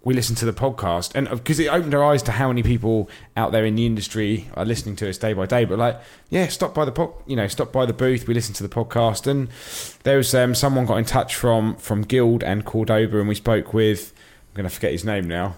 we 0.05 0.13
listened 0.13 0.37
to 0.37 0.45
the 0.45 0.51
podcast, 0.51 1.11
and 1.15 1.29
because 1.29 1.57
it 1.59 1.67
opened 1.67 1.93
our 1.93 2.03
eyes 2.03 2.21
to 2.23 2.31
how 2.33 2.49
many 2.49 2.61
people 2.61 3.09
out 3.37 3.53
there 3.53 3.63
in 3.65 3.75
the 3.75 3.85
industry 3.85 4.49
are 4.53 4.65
listening 4.65 4.97
to 4.97 5.07
us 5.09 5.17
day 5.17 5.31
by 5.31 5.45
day. 5.45 5.63
But 5.63 5.79
like, 5.79 5.97
yeah, 6.29 6.47
stop 6.47 6.73
by 6.73 6.83
the 6.83 6.91
po- 6.91 7.15
you 7.25 7.37
know, 7.37 7.47
stop 7.47 7.71
by 7.71 7.85
the 7.85 7.93
booth. 7.93 8.27
We 8.27 8.33
listened 8.33 8.57
to 8.57 8.63
the 8.63 8.75
podcast, 8.79 9.27
and 9.27 9.47
there 10.03 10.17
was 10.17 10.35
um, 10.35 10.55
someone 10.55 10.85
got 10.85 10.97
in 10.97 11.05
touch 11.05 11.35
from 11.35 11.75
from 11.77 12.01
Guild 12.01 12.43
and 12.43 12.65
Cordoba, 12.65 13.17
and 13.19 13.29
we 13.29 13.35
spoke 13.35 13.73
with. 13.73 14.13
I'm 14.51 14.57
going 14.57 14.69
to 14.69 14.75
forget 14.75 14.91
his 14.91 15.03
name 15.05 15.25
now. 15.27 15.55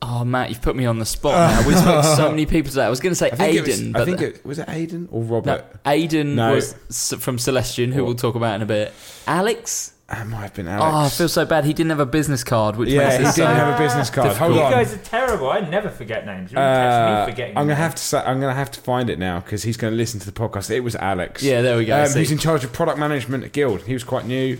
oh, 0.00 0.24
Matt, 0.24 0.48
you've 0.50 0.62
put 0.62 0.76
me 0.76 0.86
on 0.86 1.00
the 1.00 1.04
spot 1.04 1.34
now. 1.52 1.66
We 1.68 1.74
spoke 1.74 2.02
to 2.04 2.16
so 2.16 2.30
many 2.30 2.46
people 2.46 2.70
today. 2.70 2.84
I 2.84 2.88
was 2.88 3.00
going 3.00 3.10
to 3.10 3.16
say 3.16 3.30
I 3.32 3.36
think 3.36 3.66
was, 3.66 3.80
Aiden, 3.80 3.88
I 3.88 3.98
but 3.98 4.04
think 4.06 4.20
it 4.22 4.46
was 4.46 4.58
it 4.60 4.68
Aiden 4.68 5.08
or 5.10 5.24
no, 5.24 5.34
Robert. 5.34 5.82
Aiden 5.84 6.34
No. 6.36 6.54
was 6.54 6.74
from 7.18 7.38
Celestion, 7.40 7.90
who 7.90 8.02
What? 8.02 8.06
we'll 8.06 8.14
talk 8.16 8.36
about 8.36 8.54
in 8.54 8.62
a 8.62 8.66
bit. 8.66 8.94
Alex. 9.26 9.94
It 10.10 10.24
might 10.24 10.40
have 10.40 10.54
been 10.54 10.68
Alex. 10.68 10.94
Oh, 10.94 10.98
I 11.00 11.08
feel 11.10 11.28
so 11.28 11.44
bad. 11.44 11.66
He 11.66 11.74
didn't 11.74 11.90
have 11.90 12.00
a 12.00 12.06
business 12.06 12.42
card, 12.42 12.76
which 12.76 12.88
yeah, 12.88 13.00
makes 13.08 13.12
he 13.16 13.20
it 13.20 13.24
didn't 13.26 13.34
so. 13.34 13.46
have 13.46 13.74
a 13.74 13.82
business 13.82 14.08
card. 14.08 14.28
difficult. 14.28 14.52
Hold 14.52 14.58
you 14.58 14.64
on. 14.64 14.72
guys 14.72 14.94
are 14.94 14.98
terrible. 14.98 15.50
I 15.50 15.60
never 15.60 15.90
forget 15.90 16.24
names. 16.24 16.50
You're 16.50 16.62
Uh, 16.62 16.64
catch 16.64 17.26
me 17.26 17.32
forgetting. 17.32 17.56
I'm 17.58 17.64
gonna 17.64 17.74
names. 17.74 17.78
have 17.80 17.94
to. 17.96 18.02
Say, 18.02 18.18
I'm 18.18 18.40
gonna 18.40 18.54
have 18.54 18.70
to 18.70 18.80
find 18.80 19.10
it 19.10 19.18
now 19.18 19.40
because 19.40 19.64
he's 19.64 19.76
gonna 19.76 19.96
listen 19.96 20.18
to 20.20 20.26
the 20.26 20.32
podcast. 20.32 20.70
It 20.70 20.80
was 20.80 20.96
Alex. 20.96 21.42
Yeah, 21.42 21.60
there 21.60 21.76
we 21.76 21.84
go. 21.84 22.02
Um, 22.02 22.10
he's 22.14 22.32
in 22.32 22.38
charge 22.38 22.64
of 22.64 22.72
product 22.72 22.98
management 22.98 23.44
at 23.44 23.52
Guild. 23.52 23.82
He 23.82 23.92
was 23.92 24.02
quite 24.02 24.24
new 24.26 24.56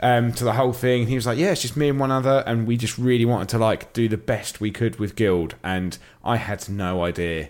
um, 0.00 0.30
to 0.32 0.44
the 0.44 0.52
whole 0.52 0.74
thing. 0.74 1.06
He 1.06 1.14
was 1.14 1.24
like, 1.26 1.38
"Yeah, 1.38 1.52
it's 1.52 1.62
just 1.62 1.74
me 1.76 1.88
and 1.88 1.98
one 1.98 2.10
other, 2.10 2.44
and 2.46 2.66
we 2.66 2.76
just 2.76 2.98
really 2.98 3.24
wanted 3.24 3.48
to 3.48 3.58
like 3.58 3.94
do 3.94 4.08
the 4.10 4.18
best 4.18 4.60
we 4.60 4.70
could 4.70 4.98
with 4.98 5.16
Guild." 5.16 5.54
And 5.64 5.96
I 6.22 6.36
had 6.36 6.68
no 6.68 7.02
idea 7.02 7.48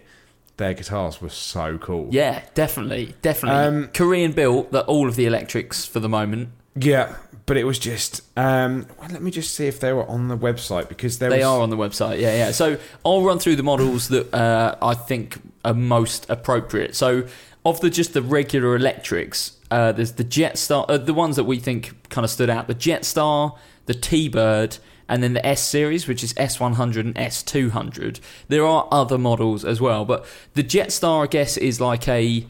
their 0.58 0.74
guitars 0.74 1.20
were 1.20 1.28
so 1.28 1.76
cool. 1.78 2.06
Yeah, 2.12 2.42
definitely, 2.54 3.16
definitely. 3.20 3.58
Um, 3.60 3.88
Korean 3.92 4.30
built 4.30 4.70
that 4.70 4.84
all 4.84 5.08
of 5.08 5.16
the 5.16 5.26
electrics 5.26 5.84
for 5.84 5.98
the 5.98 6.08
moment. 6.08 6.50
Yeah, 6.74 7.16
but 7.46 7.56
it 7.56 7.64
was 7.64 7.78
just. 7.78 8.22
Um, 8.36 8.86
well, 8.98 9.10
let 9.10 9.22
me 9.22 9.30
just 9.30 9.54
see 9.54 9.66
if 9.66 9.80
they 9.80 9.92
were 9.92 10.06
on 10.06 10.28
the 10.28 10.36
website 10.36 10.88
because 10.88 11.18
there 11.18 11.30
They 11.30 11.38
was, 11.38 11.46
are 11.46 11.60
on 11.60 11.70
the 11.70 11.76
website. 11.76 12.20
Yeah, 12.20 12.34
yeah. 12.34 12.50
So 12.52 12.78
I'll 13.04 13.22
run 13.22 13.38
through 13.38 13.56
the 13.56 13.62
models 13.62 14.08
that 14.08 14.32
uh, 14.34 14.76
I 14.80 14.94
think 14.94 15.40
are 15.64 15.74
most 15.74 16.28
appropriate. 16.30 16.94
So 16.96 17.26
of 17.64 17.80
the 17.80 17.90
just 17.90 18.14
the 18.14 18.22
regular 18.22 18.74
electrics, 18.74 19.58
uh, 19.70 19.92
there's 19.92 20.12
the 20.12 20.24
Jetstar, 20.24 20.86
uh, 20.88 20.98
the 20.98 21.14
ones 21.14 21.36
that 21.36 21.44
we 21.44 21.58
think 21.58 22.08
kind 22.08 22.24
of 22.24 22.30
stood 22.30 22.48
out: 22.48 22.68
the 22.68 22.74
Jetstar, 22.74 23.56
the 23.86 23.94
T-Bird. 23.94 24.78
And 25.08 25.22
then 25.22 25.34
the 25.34 25.44
S 25.44 25.60
series, 25.62 26.08
which 26.08 26.24
is 26.24 26.32
S100 26.34 27.00
and 27.00 27.14
S200. 27.16 28.18
There 28.48 28.64
are 28.64 28.88
other 28.90 29.18
models 29.18 29.62
as 29.62 29.78
well, 29.78 30.06
but 30.06 30.24
the 30.54 30.62
Jetstar, 30.64 31.24
I 31.24 31.26
guess, 31.26 31.58
is 31.58 31.82
like 31.82 32.08
a 32.08 32.46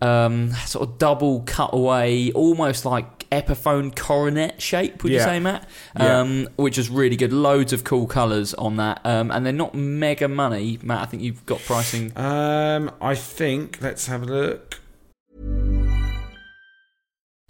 um, 0.00 0.52
sort 0.66 0.88
of 0.88 0.98
double 0.98 1.42
cutaway, 1.42 2.30
almost 2.32 2.84
like 2.84 3.15
Epiphone 3.36 3.94
coronet 3.94 4.62
shape. 4.62 5.02
Would 5.02 5.12
you 5.12 5.20
say, 5.20 5.38
Matt? 5.40 5.68
Yeah. 5.98 6.20
Um, 6.20 6.48
which 6.56 6.78
is 6.78 6.88
really 6.88 7.16
good. 7.16 7.32
Loads 7.32 7.72
of 7.72 7.84
cool 7.84 8.06
colours 8.06 8.54
on 8.54 8.76
that, 8.76 9.00
um, 9.04 9.30
and 9.30 9.44
they're 9.44 9.52
not 9.52 9.74
mega 9.74 10.28
money. 10.28 10.78
Matt, 10.82 11.02
I 11.02 11.06
think 11.06 11.22
you've 11.22 11.44
got 11.44 11.60
pricing. 11.60 12.16
Um, 12.16 12.90
I 13.00 13.14
think 13.14 13.78
let's 13.82 14.06
have 14.06 14.22
a 14.22 14.26
look. 14.26 14.80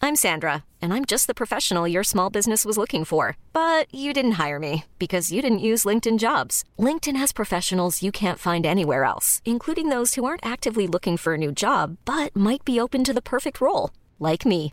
I'm 0.03 0.14
Sandra, 0.14 0.62
and 0.81 0.92
I'm 0.92 1.05
just 1.05 1.27
the 1.27 1.35
professional 1.35 1.88
your 1.88 2.05
small 2.05 2.31
business 2.31 2.64
was 2.64 2.79
looking 2.79 3.05
for. 3.05 3.37
But 3.53 3.92
you 3.92 4.12
didn't 4.12 4.33
hire 4.33 4.59
me 4.59 4.85
because 4.99 5.33
you 5.33 5.42
didn't 5.42 5.66
use 5.70 5.85
LinkedIn 5.85 6.18
jobs. 6.18 6.64
LinkedIn 6.79 7.16
has 7.16 7.33
professionals 7.33 8.03
you 8.03 8.12
can't 8.12 8.38
find 8.38 8.64
anywhere 8.64 9.05
else, 9.05 9.42
including 9.44 9.88
those 9.88 10.14
who 10.14 10.25
aren't 10.25 10.46
actively 10.46 10.87
looking 10.87 11.16
for 11.16 11.35
a 11.35 11.38
new 11.38 11.51
job 11.51 11.96
but 12.05 12.37
might 12.37 12.64
be 12.64 12.79
open 12.79 13.03
to 13.05 13.12
the 13.12 13.22
perfect 13.22 13.61
role, 13.61 13.90
like 14.20 14.46
me. 14.46 14.72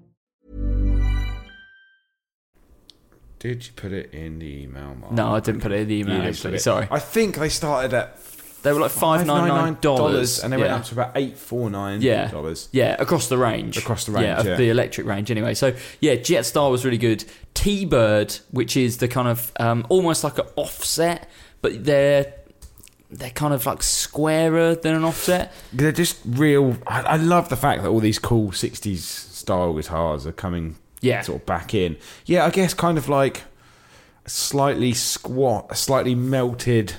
Did 3.41 3.65
you 3.65 3.73
put 3.75 3.91
it 3.91 4.13
in 4.13 4.37
the 4.37 4.45
email? 4.45 4.93
Mark? 4.93 5.13
No, 5.13 5.33
I 5.33 5.39
didn't 5.39 5.61
put 5.61 5.71
it 5.71 5.79
in 5.79 5.87
the 5.87 5.95
email. 5.95 6.21
Actually, 6.21 6.59
sorry. 6.59 6.87
I 6.91 6.99
think 6.99 7.37
they 7.37 7.49
started 7.49 7.91
at 7.91 8.15
They 8.61 8.71
were 8.71 8.79
like 8.79 8.91
five 8.91 9.25
nine 9.25 9.47
nine 9.47 9.77
dollars, 9.81 10.43
and 10.43 10.53
they 10.53 10.57
went 10.57 10.71
up 10.71 10.83
to 10.85 10.93
about 10.93 11.13
eight 11.15 11.35
four 11.39 11.67
nine 11.71 12.03
yeah, 12.03 12.29
dollars. 12.29 12.69
Yeah, 12.71 12.95
across 12.99 13.29
the 13.29 13.39
range. 13.39 13.77
Across 13.77 14.05
the 14.05 14.11
range, 14.11 14.25
Yeah, 14.25 14.39
of 14.39 14.45
yeah. 14.45 14.55
the 14.57 14.69
electric 14.69 15.07
range. 15.07 15.31
Anyway, 15.31 15.55
so 15.55 15.73
yeah, 15.99 16.13
Jetstar 16.17 16.69
was 16.69 16.85
really 16.85 16.99
good. 16.99 17.25
T 17.55 17.83
Bird, 17.83 18.31
which 18.51 18.77
is 18.77 18.97
the 18.97 19.07
kind 19.07 19.27
of 19.27 19.51
um, 19.59 19.87
almost 19.89 20.23
like 20.23 20.37
an 20.37 20.45
offset, 20.55 21.27
but 21.63 21.83
they're 21.83 22.31
they're 23.09 23.31
kind 23.31 23.55
of 23.55 23.65
like 23.65 23.81
squarer 23.81 24.75
than 24.75 24.93
an 24.93 25.03
offset. 25.03 25.51
They're 25.73 25.91
just 25.91 26.19
real. 26.27 26.77
I, 26.85 27.01
I 27.01 27.15
love 27.15 27.49
the 27.49 27.57
fact 27.57 27.81
that 27.81 27.89
all 27.89 27.99
these 28.01 28.19
cool 28.19 28.51
'60s 28.51 28.99
style 28.99 29.73
guitars 29.73 30.27
are 30.27 30.31
coming, 30.31 30.75
Yeah. 31.01 31.21
sort 31.21 31.41
of 31.41 31.45
back 31.45 31.73
in. 31.73 31.97
Yeah, 32.25 32.45
I 32.45 32.49
guess 32.49 32.73
kind 32.73 32.97
of 32.97 33.09
like 33.09 33.43
a 34.25 34.29
slightly 34.29 34.93
squat, 34.93 35.67
a 35.69 35.75
slightly 35.75 36.15
melted 36.15 36.95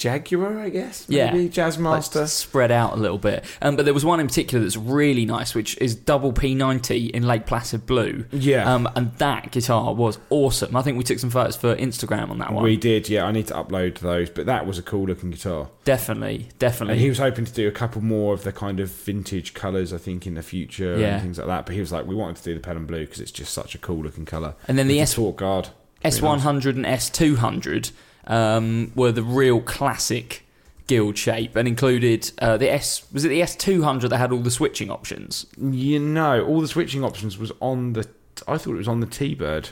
Jaguar, 0.00 0.58
I 0.58 0.70
guess. 0.70 1.04
Yeah, 1.08 1.32
maybe 1.32 1.48
Jazzmaster. 1.50 2.20
Like, 2.22 2.28
spread 2.28 2.70
out 2.70 2.94
a 2.94 2.96
little 2.96 3.18
bit. 3.18 3.44
Um, 3.60 3.76
but 3.76 3.84
there 3.84 3.94
was 3.94 4.04
one 4.04 4.18
in 4.18 4.26
particular 4.26 4.64
that's 4.64 4.76
really 4.76 5.26
nice, 5.26 5.54
which 5.54 5.76
is 5.78 5.94
double 5.94 6.32
P90 6.32 7.10
in 7.10 7.26
Lake 7.26 7.46
Placid 7.46 7.86
blue. 7.86 8.24
Yeah. 8.32 8.72
um, 8.74 8.88
and 8.96 9.12
that 9.18 9.52
guitar 9.52 9.94
was 9.94 10.18
awesome. 10.30 10.74
I 10.74 10.82
think 10.82 10.96
we 10.98 11.04
took 11.04 11.18
some 11.18 11.30
photos 11.30 11.54
for 11.56 11.76
Instagram 11.76 12.30
on 12.30 12.38
that 12.38 12.52
one. 12.52 12.64
we 12.64 12.76
did, 12.76 13.08
yeah. 13.08 13.24
I 13.24 13.32
need 13.32 13.46
to 13.48 13.54
upload 13.54 13.98
those, 13.98 14.30
but 14.30 14.46
that 14.46 14.66
was 14.66 14.78
a 14.78 14.82
cool 14.82 15.04
looking 15.06 15.30
guitar. 15.30 15.68
definitely, 15.84 16.48
definitely. 16.58 16.94
And 16.94 17.00
he 17.02 17.08
was 17.10 17.18
hoping 17.18 17.44
to 17.44 17.52
do 17.52 17.68
a 17.68 17.72
couple 17.72 18.00
more 18.02 18.32
of 18.32 18.42
the 18.42 18.52
kind 18.52 18.80
of 18.80 18.90
vintage 18.90 19.52
colours, 19.54 19.92
I 19.92 19.98
think, 19.98 20.26
in 20.26 20.34
the 20.34 20.42
future 20.42 20.98
Yeah. 20.98 21.14
and 21.14 21.22
things 21.22 21.36
like 21.38 21.46
that. 21.48 21.66
But 21.66 21.74
he 21.74 21.80
was 21.80 21.92
like, 21.92 22.06
we 22.06 22.14
wanted 22.14 22.36
to 22.36 22.42
do 22.44 22.54
the 22.54 22.60
Pelham 22.60 22.86
Blue 22.86 23.00
because 23.04 23.20
it's 23.20 23.30
just 23.30 23.52
such 23.52 23.74
a 23.74 23.78
cool 23.78 24.02
looking 24.02 24.24
colour. 24.24 24.54
And 24.66 24.78
then 24.78 24.88
the 24.88 24.98
S- 25.00 25.16
Guard. 25.36 25.68
S100 26.02 26.64
and 26.76 26.86
S200 26.86 27.92
um, 28.26 28.92
were 28.94 29.12
the 29.12 29.22
real 29.22 29.60
classic 29.60 30.46
guild 30.86 31.16
shape 31.16 31.54
and 31.56 31.68
included 31.68 32.30
uh, 32.38 32.56
the 32.56 32.70
S. 32.70 33.04
Was 33.12 33.24
it 33.24 33.28
the 33.28 33.40
S200 33.40 34.08
that 34.10 34.18
had 34.18 34.32
all 34.32 34.38
the 34.40 34.50
switching 34.50 34.90
options? 34.90 35.46
You 35.60 35.98
know, 35.98 36.44
all 36.44 36.60
the 36.60 36.68
switching 36.68 37.04
options 37.04 37.38
was 37.38 37.52
on 37.60 37.92
the. 37.94 38.08
I 38.48 38.56
thought 38.58 38.72
it 38.74 38.78
was 38.78 38.88
on 38.88 39.00
the 39.00 39.06
T 39.06 39.34
Bird. 39.34 39.70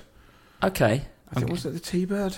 Okay. 0.62 1.04
I 1.30 1.34
think 1.34 1.44
Okay. 1.46 1.52
was 1.52 1.66
it 1.66 1.70
the 1.74 1.80
T 1.80 2.04
Bird? 2.04 2.36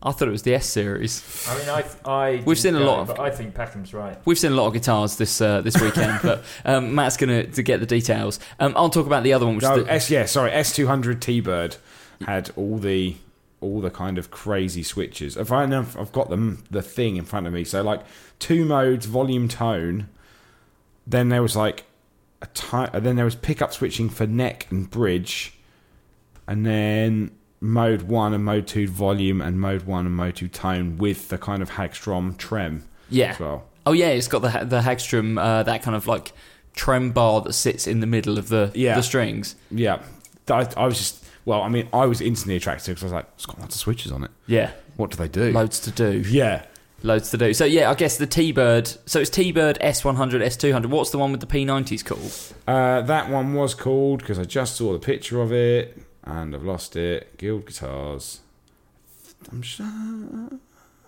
I 0.00 0.12
thought 0.12 0.28
it 0.28 0.30
was 0.30 0.42
the 0.44 0.54
S 0.54 0.66
series. 0.66 1.24
I 1.48 1.58
mean, 1.58 1.68
I, 1.68 1.84
I 2.08 2.42
We've 2.44 2.58
seen 2.58 2.76
a 2.76 2.78
go, 2.78 2.86
lot 2.86 3.00
of- 3.00 3.06
but 3.08 3.18
I 3.20 3.30
think 3.30 3.54
Packham's 3.54 3.92
right. 3.92 4.16
We've 4.24 4.38
seen 4.38 4.52
a 4.52 4.54
lot 4.54 4.68
of 4.68 4.72
guitars 4.74 5.16
this 5.16 5.40
uh, 5.40 5.60
this 5.60 5.76
weekend, 5.80 6.20
but 6.22 6.44
um, 6.64 6.94
Matt's 6.94 7.16
going 7.16 7.50
to 7.50 7.62
get 7.64 7.80
the 7.80 7.86
details. 7.86 8.38
Um, 8.60 8.74
I'll 8.76 8.90
talk 8.90 9.06
about 9.06 9.24
the 9.24 9.32
other 9.32 9.44
one, 9.44 9.56
which 9.56 9.64
No, 9.64 9.74
is 9.74 9.84
the, 9.84 9.92
S. 9.92 10.10
Yeah, 10.10 10.24
sorry, 10.26 10.52
S 10.52 10.72
two 10.74 10.86
hundred 10.86 11.20
T 11.20 11.40
Bird 11.40 11.76
had 12.24 12.50
all 12.54 12.78
the 12.78 13.16
all 13.60 13.80
the 13.80 13.90
kind 13.90 14.18
of 14.18 14.30
crazy 14.30 14.82
switches. 14.82 15.36
If 15.36 15.50
I 15.50 15.66
know, 15.66 15.84
I've 15.98 16.12
got 16.12 16.30
them 16.30 16.64
the 16.70 16.82
thing 16.82 17.16
in 17.16 17.24
front 17.24 17.46
of 17.46 17.52
me. 17.52 17.64
So 17.64 17.82
like 17.82 18.02
two 18.38 18.64
modes, 18.64 19.06
volume, 19.06 19.48
tone. 19.48 20.08
Then 21.06 21.28
there 21.28 21.42
was 21.42 21.56
like 21.56 21.84
a 22.42 22.46
ti- 22.54 22.98
Then 23.00 23.16
there 23.16 23.24
was 23.24 23.34
pickup 23.34 23.72
switching 23.72 24.08
for 24.10 24.26
neck 24.26 24.66
and 24.70 24.88
bridge, 24.90 25.54
and 26.46 26.64
then 26.64 27.32
mode 27.60 28.02
one 28.02 28.32
and 28.32 28.44
mode 28.44 28.66
two 28.66 28.86
volume 28.86 29.40
and 29.40 29.60
mode 29.60 29.82
one 29.82 30.06
and 30.06 30.14
mode 30.14 30.36
two 30.36 30.46
tone 30.48 30.96
with 30.96 31.28
the 31.28 31.38
kind 31.38 31.60
of 31.62 31.70
Hagstrom 31.70 32.36
trem 32.36 32.84
yeah. 33.10 33.30
as 33.30 33.40
well. 33.40 33.64
Oh 33.86 33.92
yeah, 33.92 34.08
it's 34.08 34.28
got 34.28 34.42
the 34.42 34.64
the 34.64 34.80
Hagstrom 34.82 35.40
uh, 35.40 35.62
that 35.64 35.82
kind 35.82 35.96
of 35.96 36.06
like 36.06 36.32
trem 36.74 37.10
bar 37.10 37.40
that 37.40 37.54
sits 37.54 37.86
in 37.88 37.98
the 38.00 38.06
middle 38.06 38.38
of 38.38 38.48
the 38.48 38.70
Yeah. 38.74 38.94
the 38.94 39.02
strings. 39.02 39.56
Yeah, 39.70 40.02
I, 40.48 40.68
I 40.76 40.86
was 40.86 40.98
just 40.98 41.24
well. 41.48 41.62
I 41.62 41.68
mean, 41.68 41.88
I 41.92 42.06
was 42.06 42.20
instantly 42.20 42.54
attracted 42.56 42.92
because 42.92 43.02
I 43.02 43.06
was 43.06 43.12
like, 43.12 43.26
it's 43.34 43.46
got 43.46 43.58
lots 43.58 43.74
of 43.74 43.80
switches 43.80 44.12
on 44.12 44.22
it. 44.24 44.30
Yeah, 44.46 44.70
What 44.96 45.10
do 45.10 45.16
they 45.16 45.28
do? 45.28 45.50
loads 45.52 45.80
to 45.80 45.90
do. 45.90 46.20
Yeah. 46.28 46.64
Loads 47.04 47.30
to 47.30 47.36
do. 47.38 47.54
So 47.54 47.64
yeah, 47.64 47.90
I 47.90 47.94
guess 47.94 48.16
the 48.18 48.26
T 48.26 48.50
Bird. 48.52 48.88
So 49.06 49.20
it's 49.20 49.30
T 49.30 49.52
Bird 49.52 49.78
S100, 49.80 50.16
S200. 50.44 50.86
What's 50.86 51.10
the 51.10 51.18
one 51.18 51.30
with 51.30 51.40
the 51.40 51.46
P90s 51.46 52.04
called? 52.04 52.32
Uh, 52.66 53.02
that 53.02 53.30
one 53.30 53.54
was 53.54 53.72
called 53.74 54.18
because 54.20 54.38
I 54.38 54.42
just 54.44 54.76
saw 54.76 54.92
the 54.92 54.98
picture 54.98 55.40
of 55.40 55.52
it 55.52 55.96
and 56.24 56.54
I've 56.54 56.64
lost 56.64 56.96
it. 56.96 57.38
Guild 57.38 57.66
Guitars. 57.66 58.40
I'm 59.52 59.62
sure. 59.62 59.86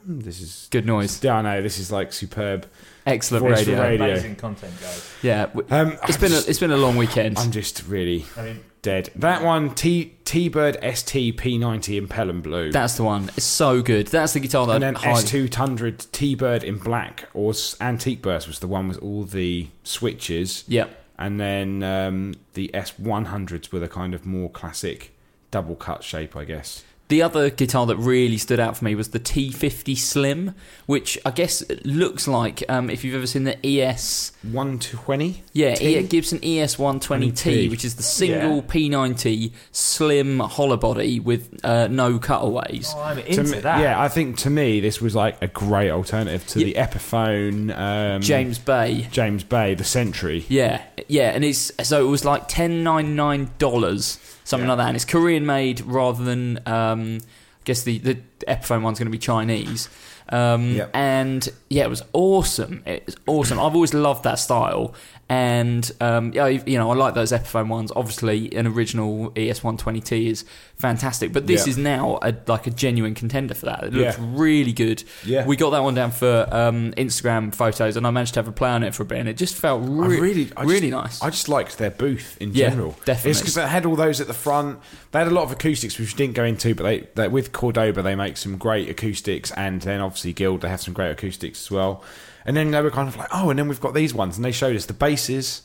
This 0.07 0.41
is. 0.41 0.69
Good 0.71 0.87
noise. 0.87 1.23
Yeah, 1.23 1.37
I 1.39 1.43
know. 1.43 1.61
This 1.61 1.79
is 1.79 1.91
like 1.93 2.13
superb. 2.13 2.67
Excellent 3.05 3.45
radio. 3.45 3.83
radio. 3.83 4.07
Amazing 4.11 4.37
content, 4.37 4.73
guys. 4.81 5.13
Yeah, 5.23 5.47
w- 5.47 5.67
Um, 5.71 5.99
it's 6.09 6.15
I'm 6.15 6.21
been 6.21 6.33
a, 6.33 6.39
it's 6.49 6.59
been 6.61 6.71
a 6.71 6.77
long 6.77 6.97
weekend. 6.97 7.37
I'm 7.39 7.51
just 7.51 7.83
really 7.87 8.25
I 8.37 8.43
mean, 8.43 8.61
dead. 8.83 9.11
That 9.17 9.43
one, 9.43 9.75
T 9.75 10.15
T 10.25 10.49
Bird 10.49 10.77
ST 10.83 11.37
P90 11.37 11.99
in 11.99 12.09
Pelham 12.09 12.41
Blue. 12.41 12.71
That's 12.71 12.97
the 12.97 13.05
one. 13.05 13.31
It's 13.37 13.45
so 13.45 13.83
good. 13.83 14.07
That's 14.09 14.33
the 14.33 14.41
guitar 14.41 14.67
that 14.67 14.75
and 14.75 14.83
then 14.83 14.97
I 14.97 15.13
S200 15.15 16.11
T 16.13 16.35
Bird 16.35 16.65
in 16.65 16.79
black 16.79 17.29
or 17.35 17.53
Antique 17.81 18.23
Burst 18.23 18.47
was 18.47 18.59
the 18.61 18.69
one 18.69 18.89
with 18.89 18.99
all 18.99 19.25
the 19.25 19.69
switches. 19.83 20.65
Yeah, 20.69 20.87
And 21.19 21.41
then 21.41 21.83
um, 21.83 22.35
the 22.55 22.71
S100s 22.73 23.73
were 23.73 23.81
the 23.81 23.89
kind 23.89 24.15
of 24.15 24.25
more 24.25 24.51
classic 24.51 25.15
double 25.51 25.75
cut 25.77 26.03
shape, 26.05 26.37
I 26.37 26.45
guess. 26.45 26.85
The 27.11 27.21
other 27.23 27.51
guitar 27.51 27.85
that 27.87 27.97
really 27.97 28.39
stood 28.39 28.59
out 28.59 28.77
for 28.79 28.85
me 28.87 28.95
was 28.95 29.11
the 29.11 29.21
T50 29.21 29.97
Slim, 29.99 30.55
which 30.87 31.19
I 31.27 31.31
guess 31.31 31.63
looks 31.85 32.27
like 32.27 32.63
um, 32.71 32.89
if 32.89 33.05
you've 33.05 33.15
ever 33.15 33.27
seen 33.27 33.45
the 33.45 33.59
ES. 33.67 34.33
120? 34.43 35.43
Yeah, 35.53 35.75
T? 35.75 35.99
E- 35.99 36.03
Gibson 36.05 36.39
ES120T, 36.39 37.69
which 37.71 37.85
is 37.85 37.97
the 37.97 38.03
single 38.03 38.57
Yeah. 38.57 38.63
P90 38.63 39.53
slim 39.73 40.41
hollow 40.41 40.77
body 40.77 41.21
with 41.21 41.61
uh, 41.65 41.89
no 41.89 42.19
cutaways. 42.19 42.93
Oh, 42.97 43.03
I'm 43.03 43.19
into 43.19 43.43
me- 43.45 43.59
that. 43.61 43.81
Yeah, 43.81 44.01
I 44.01 44.09
think 44.09 44.39
to 44.39 44.51
me 44.51 44.81
this 44.81 45.01
was 45.01 45.15
like 45.15 45.37
a 45.43 45.49
great 45.49 45.91
alternative 45.91 46.47
to 46.49 46.61
Yeah. 46.61 46.65
the 46.65 46.75
Epiphone 46.75 47.77
um, 47.77 48.23
James 48.23 48.59
Bay. 48.59 49.09
James 49.11 49.45
Bay, 49.45 49.75
the 49.75 49.85
Century. 49.85 50.45
Yeah, 50.49 50.83
yeah, 51.09 51.31
and 51.31 51.45
it's 51.45 51.71
so 51.87 52.05
it 52.05 52.09
was 52.09 52.25
like 52.25 52.49
ten 52.49 52.83
ninety 52.83 53.11
nine 53.11 53.51
dollars, 53.59 54.19
something 54.51 54.67
Yeah. 54.69 54.75
like 54.75 54.79
that. 54.85 54.89
And 54.89 54.97
it's 54.97 55.05
Korean 55.05 55.47
made 55.47 55.81
rather 55.83 56.23
than 56.23 56.61
um, 56.67 57.19
I 57.23 57.63
guess 57.65 57.83
the 57.83 57.99
the 57.99 58.19
Epiphone 58.47 58.83
one's 58.83 58.99
going 58.99 59.07
to 59.07 59.11
be 59.11 59.19
Chinese. 59.19 59.89
Um, 60.29 60.73
Yep. 60.77 60.91
And 60.95 61.49
yeah, 61.69 61.85
it 61.85 61.91
was 61.91 62.03
awesome. 62.13 62.83
It 62.87 63.05
was 63.07 63.17
awesome. 63.27 63.59
I've 63.59 63.75
always 63.75 63.93
loved 63.95 64.23
that 64.25 64.39
style. 64.39 64.95
And 65.31 65.89
um, 66.01 66.33
yeah, 66.33 66.49
you 66.49 66.77
know, 66.77 66.91
I 66.91 66.95
like 66.97 67.15
those 67.15 67.31
Epiphone 67.31 67.69
ones. 67.69 67.93
Obviously, 67.95 68.53
an 68.57 68.67
original 68.67 69.33
E 69.39 69.49
ES120T 69.49 70.27
is 70.27 70.45
fantastic, 70.75 71.33
but 71.33 71.47
this 71.47 71.67
Yeah. 71.67 71.71
is 71.71 71.79
now 71.79 72.19
a, 72.21 72.35
like 72.49 72.67
a 72.67 72.71
genuine 72.73 73.15
contender 73.15 73.55
for 73.55 73.67
that. 73.67 73.85
It 73.85 73.93
looks 73.95 74.19
Yeah. 74.19 74.25
really 74.29 74.73
good. 74.73 75.05
Yeah. 75.25 75.47
we 75.47 75.55
got 75.55 75.71
that 75.71 75.85
one 75.85 75.95
down 75.95 76.11
for 76.11 76.49
um, 76.51 76.91
Instagram 76.97 77.55
photos, 77.55 77.97
and 77.97 78.09
I 78.09 78.11
managed 78.11 78.35
to 78.35 78.41
have 78.41 78.49
a 78.49 78.53
play 78.53 78.71
on 78.71 78.83
it 78.83 78.93
for 78.93 79.05
a 79.05 79.07
bit, 79.07 79.19
and 79.21 79.29
it 79.29 79.37
just 79.37 79.55
felt 79.55 79.83
I 79.85 79.87
really, 79.87 80.51
I 80.57 80.65
really 80.65 80.91
just, 80.91 81.03
nice. 81.05 81.23
I 81.23 81.31
just 81.31 81.49
liked 81.49 81.79
their 81.79 81.93
booth 81.93 82.37
in 82.41 82.53
Yeah, 82.53 82.71
general. 82.71 82.97
definitely. 83.05 83.31
It's 83.31 83.41
because 83.41 83.55
they 83.55 83.69
had 83.69 83.87
all 83.87 83.95
those 83.95 84.21
at 84.21 84.27
the 84.27 84.35
front. 84.35 84.81
They 85.13 85.21
had 85.21 85.29
a 85.29 85.31
lot 85.31 85.45
of 85.45 85.53
acoustics, 85.53 85.97
which 85.97 86.13
we 86.13 86.17
didn't 86.19 86.35
go 86.35 86.43
into, 86.45 86.75
but 86.75 86.83
they, 86.83 87.07
they 87.15 87.29
with 87.29 87.53
Cordoba 87.53 88.03
they 88.03 88.17
make 88.17 88.37
some 88.37 88.57
great 88.59 88.89
acoustics, 88.91 89.53
and 89.53 89.81
then 89.83 90.01
obviously 90.01 90.33
Guild 90.33 90.63
they 90.63 90.69
have 90.69 90.81
some 90.81 90.93
great 90.93 91.13
acoustics 91.13 91.63
as 91.67 91.71
well. 91.71 92.03
And 92.45 92.57
then 92.57 92.71
they 92.71 92.81
were 92.81 92.91
kind 92.91 93.09
of 93.09 93.17
like, 93.17 93.29
oh, 93.33 93.51
and 93.51 93.59
then 93.59 93.69
we've 93.69 93.81
got 93.81 93.95
these 93.95 94.15
ones, 94.15 94.37
and 94.37 94.45
they 94.45 94.53
showed 94.53 94.75
us 94.77 94.87
the 94.87 94.93
basses, 94.95 95.63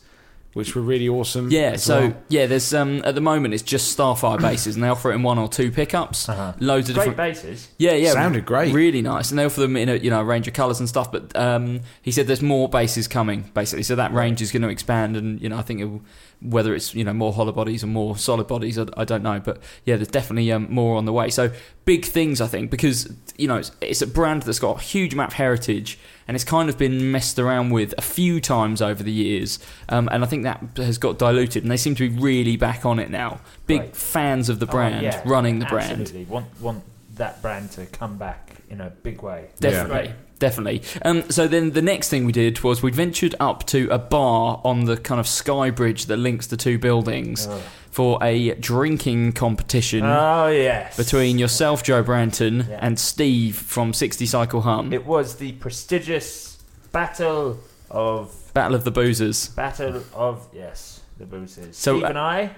which 0.53 0.73
were 0.75 0.81
really 0.81 1.07
awesome. 1.09 1.49
Yeah, 1.51 1.71
as 1.71 1.83
so 1.83 1.99
well. 1.99 2.17
yeah, 2.29 2.45
there's 2.45 2.73
um 2.73 3.01
at 3.03 3.13
the 3.15 3.21
moment 3.21 3.53
it's 3.53 3.63
just 3.63 3.97
Starfire 3.97 4.39
basses, 4.41 4.75
and 4.75 4.83
they 4.83 4.87
offer 4.89 5.11
it 5.11 5.15
in 5.15 5.23
one 5.23 5.37
or 5.37 5.47
two 5.49 5.69
pickups. 5.71 6.29
Uh-huh. 6.29 6.53
Loads 6.59 6.89
of 6.89 6.95
Great 6.95 7.03
different. 7.09 7.17
basses. 7.17 7.67
Yeah, 7.77 7.93
yeah, 7.93 8.11
Sounded 8.13 8.45
great. 8.45 8.73
really 8.73 9.01
nice, 9.01 9.31
and 9.31 9.39
they 9.39 9.45
offer 9.45 9.59
them 9.61 9.75
in 9.75 9.89
a 9.89 9.95
you 9.95 10.09
know 10.09 10.21
a 10.21 10.23
range 10.23 10.47
of 10.47 10.53
colours 10.53 10.79
and 10.79 10.87
stuff. 10.87 11.11
But 11.11 11.35
um, 11.35 11.81
he 12.01 12.11
said 12.11 12.27
there's 12.27 12.41
more 12.41 12.69
basses 12.69 13.07
coming, 13.07 13.51
basically, 13.53 13.83
so 13.83 13.95
that 13.95 14.13
range 14.13 14.41
is 14.41 14.51
going 14.51 14.61
to 14.63 14.69
expand, 14.69 15.17
and 15.17 15.41
you 15.41 15.49
know 15.49 15.57
I 15.57 15.61
think 15.61 15.81
it 15.81 15.85
will, 15.85 16.01
whether 16.49 16.73
it's 16.75 16.93
you 16.95 17.03
know 17.03 17.13
more 17.13 17.33
hollow 17.33 17.51
bodies 17.51 17.83
or 17.83 17.87
more 17.87 18.17
solid 18.17 18.47
bodies, 18.47 18.77
I, 18.77 18.85
I 18.97 19.03
don't 19.05 19.23
know, 19.23 19.39
but 19.39 19.59
yeah, 19.85 19.95
there's 19.95 20.07
definitely 20.07 20.51
um, 20.51 20.67
more 20.69 20.95
on 20.97 21.05
the 21.05 21.13
way. 21.13 21.29
So 21.29 21.51
big 21.85 22.05
things, 22.05 22.41
I 22.41 22.47
think, 22.47 22.71
because 22.71 23.13
you 23.37 23.47
know 23.47 23.57
it's, 23.57 23.71
it's 23.81 24.01
a 24.01 24.07
brand 24.07 24.43
that's 24.43 24.59
got 24.59 24.79
a 24.79 24.81
huge 24.81 25.13
amount 25.13 25.31
of 25.31 25.33
heritage, 25.35 25.99
and 26.27 26.35
it's 26.35 26.43
kind 26.43 26.69
of 26.69 26.77
been 26.77 27.11
messed 27.11 27.37
around 27.39 27.71
with 27.71 27.93
a 27.97 28.01
few 28.01 28.39
times 28.41 28.81
over 28.81 29.03
the 29.03 29.11
years, 29.11 29.59
um, 29.89 30.07
and 30.11 30.23
I 30.23 30.27
think 30.27 30.43
that 30.43 30.63
has 30.77 30.97
got 30.97 31.17
diluted, 31.17 31.63
and 31.63 31.71
they 31.71 31.77
seem 31.77 31.95
to 31.95 32.09
be 32.09 32.17
really 32.19 32.57
back 32.57 32.85
on 32.85 32.99
it 32.99 33.09
now. 33.09 33.39
Big 33.67 33.81
Right. 33.81 33.95
fans 33.95 34.49
of 34.49 34.59
the 34.59 34.65
brand, 34.65 34.95
Oh, 34.95 35.01
yeah, 35.01 35.21
running 35.25 35.59
the 35.59 35.65
brand. 35.65 36.01
Absolutely. 36.01 36.25
Want 36.25 36.47
want 36.61 36.83
that 37.15 37.41
brand 37.41 37.71
to 37.71 37.85
come 37.85 38.17
back 38.17 38.51
in 38.69 38.81
a 38.81 38.89
big 38.89 39.21
way. 39.21 39.47
Definitely. 39.59 40.13
Definitely. 40.39 40.81
Um, 41.03 41.29
so 41.29 41.47
then 41.47 41.71
the 41.71 41.81
next 41.81 42.09
thing 42.09 42.25
we 42.25 42.31
did 42.31 42.61
was 42.61 42.83
we 42.83 42.91
ventured 42.91 43.35
up 43.39 43.65
to 43.67 43.87
a 43.89 43.97
bar 43.97 44.59
on 44.65 44.85
the 44.85 44.97
kind 44.97 45.19
of 45.19 45.27
sky 45.27 45.69
bridge 45.69 46.07
that 46.07 46.17
links 46.17 46.47
the 46.47 46.57
two 46.57 46.77
buildings 46.77 47.47
Ugh. 47.47 47.61
for 47.89 48.19
a 48.21 48.53
drinking 48.55 49.31
competition 49.33 50.03
Oh 50.03 50.47
yes. 50.47 50.97
between 50.97 51.39
yourself, 51.39 51.83
Joe 51.83 52.03
Branton, 52.03 52.67
Yeah. 52.69 52.79
and 52.81 52.99
Steve 52.99 53.55
from 53.55 53.93
60 53.93 54.25
Cycle 54.25 54.61
Hum. 54.61 54.91
It 54.91 55.05
was 55.05 55.35
the 55.37 55.53
prestigious 55.53 56.61
battle 56.91 57.59
of 57.89 58.35
Battle 58.53 58.75
of 58.75 58.83
the 58.83 58.91
Boozers. 58.91 59.55
battle 59.55 60.03
of 60.13 60.47
yes 60.53 60.99
the 61.17 61.25
Boozers. 61.25 61.73
So, 61.75 61.95
Steve 61.95 62.03
uh, 62.03 62.07
and 62.07 62.17
I 62.17 62.49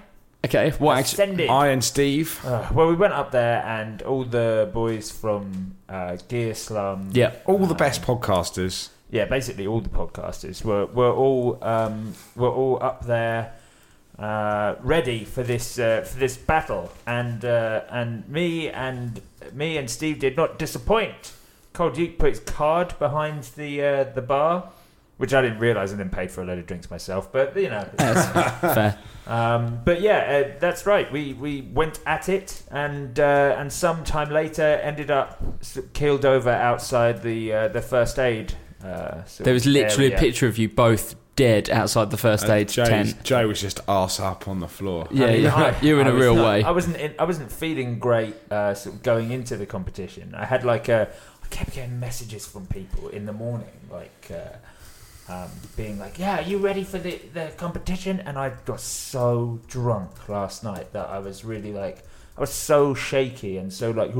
Okay, 0.46 0.72
what 0.78 0.98
actually. 0.98 1.50
I 1.50 1.68
and 1.70 1.84
Steve. 1.84 2.40
Uh, 2.46 2.70
well, 2.74 2.88
we 2.88 2.96
went 2.96 3.14
up 3.14 3.32
there, 3.32 3.64
and 3.66 4.02
all 4.04 4.24
the 4.24 4.70
boys 4.74 5.12
from 5.12 5.76
uh, 5.90 6.18
Gear 6.28 6.54
Slum, 6.54 7.10
Yeah. 7.14 7.34
All 7.46 7.58
the 7.66 7.74
uh, 7.74 7.78
best 7.78 8.02
podcasters. 8.04 8.90
yeah, 9.10 9.26
basically 9.26 9.66
all 9.68 9.82
the 9.82 9.90
podcasters 9.90 10.64
were 10.64 10.86
were 10.86 11.12
all 11.12 11.58
um, 11.64 12.14
were 12.36 12.52
all 12.52 12.78
up 12.82 13.06
there, 13.06 13.54
uh, 14.20 14.76
ready 14.82 15.26
for 15.26 15.44
this 15.44 15.80
uh, 15.80 16.02
for 16.02 16.20
this 16.20 16.38
battle, 16.38 16.92
and 17.06 17.44
uh, 17.44 17.82
and 17.90 18.28
me 18.30 18.70
and 18.70 19.22
me 19.54 19.78
and 19.78 19.90
Steve 19.90 20.20
did 20.20 20.38
not 20.38 20.60
disappoint. 20.60 21.34
Cold 21.74 21.94
Duke 21.96 22.18
put 22.20 22.30
his 22.30 22.40
card 22.40 22.98
behind 23.00 23.44
the 23.56 23.82
uh, 23.84 24.04
the 24.06 24.22
bar, 24.22 24.70
which 25.18 25.34
I 25.34 25.42
didn't 25.42 25.60
realise, 25.60 25.92
and 25.92 26.00
then 26.00 26.10
paid 26.10 26.32
for 26.32 26.42
a 26.42 26.46
load 26.46 26.60
of 26.60 26.66
drinks 26.68 26.90
myself. 26.90 27.32
But 27.32 27.56
you 27.58 27.70
know, 27.70 27.88
That's 27.98 28.30
fair. 28.62 28.98
um, 29.28 29.82
but 29.84 30.02
yeah, 30.02 30.44
uh, 30.56 30.60
that's 30.60 30.86
right. 30.86 31.12
We 31.12 31.34
we 31.34 31.62
went 31.62 32.00
at 32.06 32.30
it, 32.30 32.64
and 32.72 33.20
uh, 33.20 33.56
and 33.58 33.72
some 33.72 34.04
time 34.04 34.30
later 34.30 34.64
ended 34.64 35.12
up 35.12 35.42
s- 35.62 35.80
keeled 35.94 36.26
over 36.26 36.50
outside 36.52 37.22
the 37.24 37.54
uh, 37.54 37.68
the 37.70 37.82
first 37.82 38.20
aid. 38.20 38.54
Uh, 38.84 39.24
sort 39.26 39.46
There 39.46 39.54
was 39.56 39.66
literally 39.66 40.06
area. 40.08 40.18
a 40.18 40.20
picture 40.20 40.48
of 40.48 40.58
you 40.60 40.70
both 40.70 41.16
dead 41.36 41.68
outside 41.70 42.10
the 42.12 42.18
first 42.18 42.48
aid 42.48 42.70
Joe's- 42.70 42.88
tent. 42.90 43.24
Joe 43.24 43.48
was 43.48 43.60
just 43.60 43.80
arse 43.88 44.20
up 44.20 44.48
on 44.48 44.60
the 44.60 44.68
floor. 44.68 45.08
Yeah, 45.12 45.26
I 45.26 45.32
mean, 45.32 45.42
you- 45.42 45.50
I- 45.50 45.76
you're 45.82 46.00
in 46.00 46.06
I 46.08 46.10
a 46.12 46.14
was 46.14 46.22
real 46.22 46.36
not- 46.36 46.46
way. 46.46 46.64
I 46.64 46.72
wasn't. 46.72 46.98
In, 46.98 47.16
I 47.18 47.24
wasn't 47.24 47.52
feeling 47.52 47.98
great 47.98 48.36
uh, 48.52 48.76
sort 48.76 48.96
of 48.96 49.04
going 49.04 49.32
into 49.32 49.58
the 49.58 49.66
competition. 49.66 50.36
I 50.36 50.46
had 50.46 50.64
like 50.64 50.90
a. 50.90 51.10
I 51.44 51.48
kept 51.48 51.74
getting 51.74 52.00
messages 52.00 52.46
from 52.46 52.68
people 52.68 53.08
in 53.10 53.26
the 53.26 53.34
morning, 53.34 53.72
like. 53.92 54.30
Um, 55.30 55.50
being 55.76 56.00
like, 56.00 56.18
"Yeah, 56.20 56.40
are 56.40 56.44
you 56.44 56.58
ready 56.58 56.84
for 56.84 56.98
the, 56.98 57.20
the 57.34 57.52
competition?" 57.58 58.22
And 58.22 58.38
I 58.38 58.52
got 58.66 58.80
so 58.80 59.60
drunk 59.68 60.30
last 60.30 60.64
night 60.64 60.94
that 60.94 61.10
I 61.10 61.20
was 61.20 61.44
really 61.44 61.74
like, 61.74 62.04
I 62.38 62.42
was 62.42 62.54
so 62.54 62.94
shaky 62.94 63.58
and 63.58 63.74
so 63.74 63.92
like, 63.92 64.12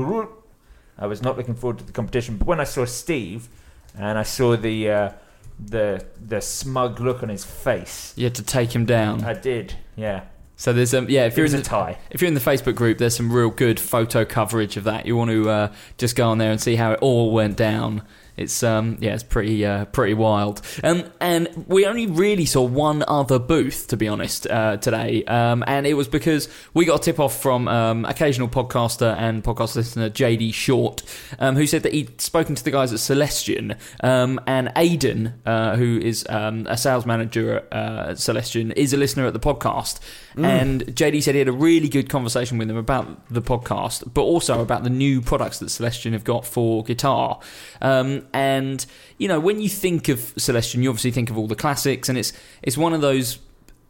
I 0.98 1.06
was 1.06 1.22
not 1.22 1.36
looking 1.38 1.54
forward 1.54 1.78
to 1.78 1.84
the 1.84 1.92
competition. 1.92 2.36
But 2.36 2.46
when 2.46 2.60
I 2.60 2.64
saw 2.64 2.84
Steve, 2.84 3.48
and 3.96 4.18
I 4.18 4.22
saw 4.22 4.56
the 4.56 4.90
uh, 4.90 5.10
the 5.58 6.04
the 6.24 6.40
smug 6.40 7.00
look 7.00 7.22
on 7.22 7.28
his 7.28 7.44
face, 7.44 8.12
You 8.16 8.24
had 8.24 8.34
to 8.36 8.42
take 8.42 8.74
him 8.74 8.84
down. 8.84 9.24
I 9.24 9.34
did, 9.34 9.74
yeah. 9.96 10.24
So 10.56 10.72
there's 10.72 10.92
um 10.92 11.08
yeah 11.08 11.24
if 11.26 11.36
you're 11.36 11.46
in 11.46 11.54
a 11.54 11.58
the, 11.58 11.62
tie. 11.62 11.98
if 12.10 12.20
you're 12.20 12.28
in 12.28 12.34
the 12.34 12.40
Facebook 12.40 12.74
group, 12.74 12.98
there's 12.98 13.16
some 13.16 13.32
real 13.32 13.50
good 13.50 13.78
photo 13.78 14.24
coverage 14.24 14.76
of 14.76 14.84
that. 14.84 15.06
You 15.06 15.16
want 15.16 15.30
to 15.30 15.48
uh, 15.48 15.72
just 15.98 16.16
go 16.16 16.28
on 16.28 16.38
there 16.38 16.50
and 16.50 16.60
see 16.60 16.76
how 16.76 16.92
it 16.92 16.98
all 17.00 17.30
went 17.32 17.56
down. 17.56 18.02
It's 18.38 18.62
um 18.62 18.96
yeah, 19.00 19.14
it's 19.14 19.22
pretty 19.22 19.64
uh, 19.64 19.86
pretty 19.86 20.14
wild. 20.14 20.62
Um, 20.82 21.04
and 21.20 21.66
we 21.68 21.86
only 21.86 22.06
really 22.06 22.46
saw 22.46 22.62
one 22.62 23.04
other 23.06 23.38
booth 23.38 23.88
to 23.88 23.96
be 23.96 24.08
honest 24.08 24.46
uh, 24.46 24.76
today, 24.76 25.24
um, 25.24 25.64
and 25.66 25.86
it 25.86 25.94
was 25.94 26.08
because 26.08 26.48
we 26.74 26.84
got 26.84 27.00
a 27.00 27.02
tip 27.02 27.18
off 27.18 27.40
from 27.40 27.68
um, 27.68 28.04
occasional 28.04 28.48
podcaster 28.48 29.16
and 29.18 29.42
podcast 29.42 29.76
listener 29.76 30.10
JD 30.10 30.54
Short, 30.54 31.02
um, 31.38 31.56
who 31.56 31.66
said 31.66 31.82
that 31.82 31.92
he'd 31.92 32.20
spoken 32.20 32.54
to 32.54 32.64
the 32.64 32.70
guys 32.70 32.92
at 32.92 33.00
Celestion, 33.00 33.76
um, 34.00 34.40
and 34.46 34.72
Aidan, 34.76 35.34
uh, 35.44 35.76
who 35.76 35.98
is 35.98 36.24
um, 36.28 36.66
a 36.68 36.76
sales 36.76 37.06
manager 37.06 37.56
at 37.56 37.72
uh, 37.72 38.14
Celestion, 38.14 38.72
is 38.72 38.92
a 38.92 38.96
listener 38.96 39.26
at 39.26 39.32
the 39.32 39.40
podcast. 39.40 40.00
And 40.40 40.82
JD 40.86 41.22
said 41.22 41.34
he 41.34 41.40
had 41.40 41.48
a 41.48 41.52
really 41.52 41.88
good 41.88 42.08
conversation 42.08 42.58
with 42.58 42.68
them 42.68 42.76
about 42.76 43.28
the 43.28 43.42
podcast, 43.42 44.12
but 44.14 44.22
also 44.22 44.60
about 44.62 44.84
the 44.84 44.90
new 44.90 45.20
products 45.20 45.58
that 45.58 45.68
Celestion 45.68 46.12
have 46.12 46.22
got 46.22 46.46
for 46.46 46.84
guitar. 46.84 47.40
Um, 47.82 48.27
and 48.32 48.84
you 49.18 49.28
know, 49.28 49.40
when 49.40 49.60
you 49.60 49.68
think 49.68 50.08
of 50.08 50.32
Celestion, 50.36 50.82
you 50.82 50.88
obviously 50.88 51.10
think 51.10 51.30
of 51.30 51.38
all 51.38 51.46
the 51.46 51.56
classics, 51.56 52.08
and 52.08 52.18
it's 52.18 52.32
it's 52.62 52.76
one 52.76 52.92
of 52.92 53.00
those. 53.00 53.38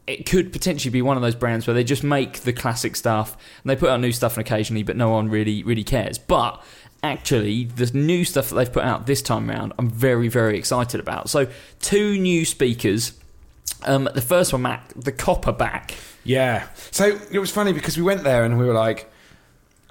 It 0.07 0.25
could 0.25 0.53
potentially 0.53 0.91
be 0.91 1.03
one 1.03 1.17
of 1.17 1.23
those 1.23 1.35
brands 1.35 1.67
where 1.67 1.75
they 1.75 1.85
just 1.85 2.03
make 2.03 2.41
the 2.41 2.53
classic 2.53 2.97
stuff 2.97 3.37
and 3.63 3.69
they 3.69 3.77
put 3.77 3.91
out 3.91 4.01
new 4.01 4.13
stuff 4.13 4.39
occasionally, 4.39 4.83
but 4.83 4.97
no 4.97 5.11
one 5.11 5.29
really 5.29 5.63
really 5.63 5.85
cares. 5.85 6.19
But 6.19 6.63
actually, 7.03 7.65
the 7.65 7.91
new 7.93 8.25
stuff 8.25 8.49
that 8.49 8.55
they've 8.55 8.73
put 8.73 8.85
out 8.85 9.07
this 9.07 9.21
time 9.21 9.51
around, 9.51 9.75
I'm 9.79 9.91
very 9.91 10.29
very 10.29 10.57
excited 10.59 11.01
about. 11.01 11.29
So, 11.29 11.49
two 11.81 12.19
new 12.19 12.45
speakers. 12.45 13.13
Um, 13.85 14.09
the 14.13 14.23
first 14.23 14.53
one, 14.53 14.63
Mac, 14.63 14.89
the 14.95 15.13
Copperback. 15.13 15.95
Yeah. 16.25 16.69
So 16.91 17.19
it 17.31 17.39
was 17.39 17.51
funny 17.51 17.73
because 17.73 17.97
we 17.97 18.03
went 18.03 18.25
there 18.25 18.45
and 18.45 18.59
we 18.59 18.67
were 18.67 18.75
like, 18.75 19.11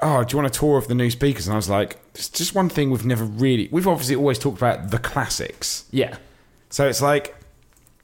"Oh, 0.02 0.24
do 0.24 0.34
you 0.34 0.42
want 0.42 0.56
a 0.56 0.60
tour 0.60 0.78
of 0.78 0.88
the 0.88 0.96
new 0.96 1.10
speakers?" 1.10 1.48
And 1.48 1.54
I 1.54 1.58
was 1.58 1.70
like, 1.70 1.98
"It's 2.16 2.30
just 2.30 2.56
one 2.56 2.70
thing 2.70 2.90
we've 2.92 3.06
never 3.06 3.24
really. 3.26 3.68
We've 3.72 3.88
obviously 3.88 4.16
always 4.16 4.40
talked 4.40 4.58
about 4.58 4.92
the 4.92 5.00
classics. 5.00 5.86
Yeah, 5.92 6.18
So 6.70 6.88
it's 6.88 7.02
like, 7.02 7.36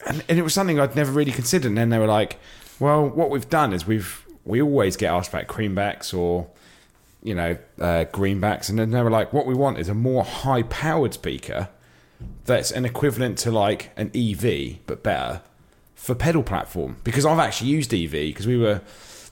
and, 0.07 0.23
and 0.27 0.39
it 0.39 0.41
was 0.41 0.53
something 0.53 0.79
I'd 0.79 0.95
never 0.95 1.11
really 1.11 1.31
considered. 1.31 1.67
And 1.67 1.77
then 1.77 1.89
they 1.89 1.99
were 1.99 2.07
like, 2.07 2.39
"Well, 2.79 3.07
what 3.07 3.29
we've 3.29 3.49
done 3.49 3.73
is 3.73 3.85
we've 3.87 4.25
we 4.45 4.61
always 4.61 4.97
get 4.97 5.11
asked 5.11 5.29
about 5.29 5.47
creambacks 5.47 6.13
or." 6.13 6.47
You 7.25 7.35
know, 7.35 7.57
uh, 7.79 8.03
greenbacks, 8.11 8.67
and 8.67 8.77
then 8.77 8.91
they 8.91 9.01
were 9.01 9.09
like, 9.09 9.31
"What 9.31 9.45
we 9.45 9.53
want 9.53 9.77
is 9.77 9.87
a 9.87 9.93
more 9.93 10.25
high-powered 10.25 11.13
speaker 11.13 11.69
that's 12.43 12.69
an 12.69 12.83
equivalent 12.83 13.37
to 13.39 13.51
like 13.51 13.91
an 13.95 14.11
EV 14.13 14.79
but 14.85 15.03
better 15.03 15.41
for 15.95 16.15
pedal 16.15 16.43
platform 16.43 16.97
because 17.05 17.25
I've 17.25 17.39
actually 17.39 17.69
used 17.69 17.93
EV 17.93 18.11
because 18.11 18.45
we 18.45 18.57
were 18.57 18.81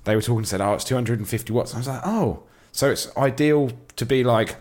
they 0.06 0.16
were 0.16 0.22
talking 0.22 0.38
and 0.40 0.48
said 0.48 0.62
oh 0.62 0.74
it's 0.74 0.86
250 0.86 1.52
watts 1.52 1.74
and 1.74 1.78
I 1.78 1.80
was 1.80 1.88
like 1.90 2.02
oh 2.06 2.44
So 2.72 2.90
it's 2.90 3.16
ideal 3.18 3.72
to 3.98 4.06
be 4.06 4.24
like, 4.24 4.56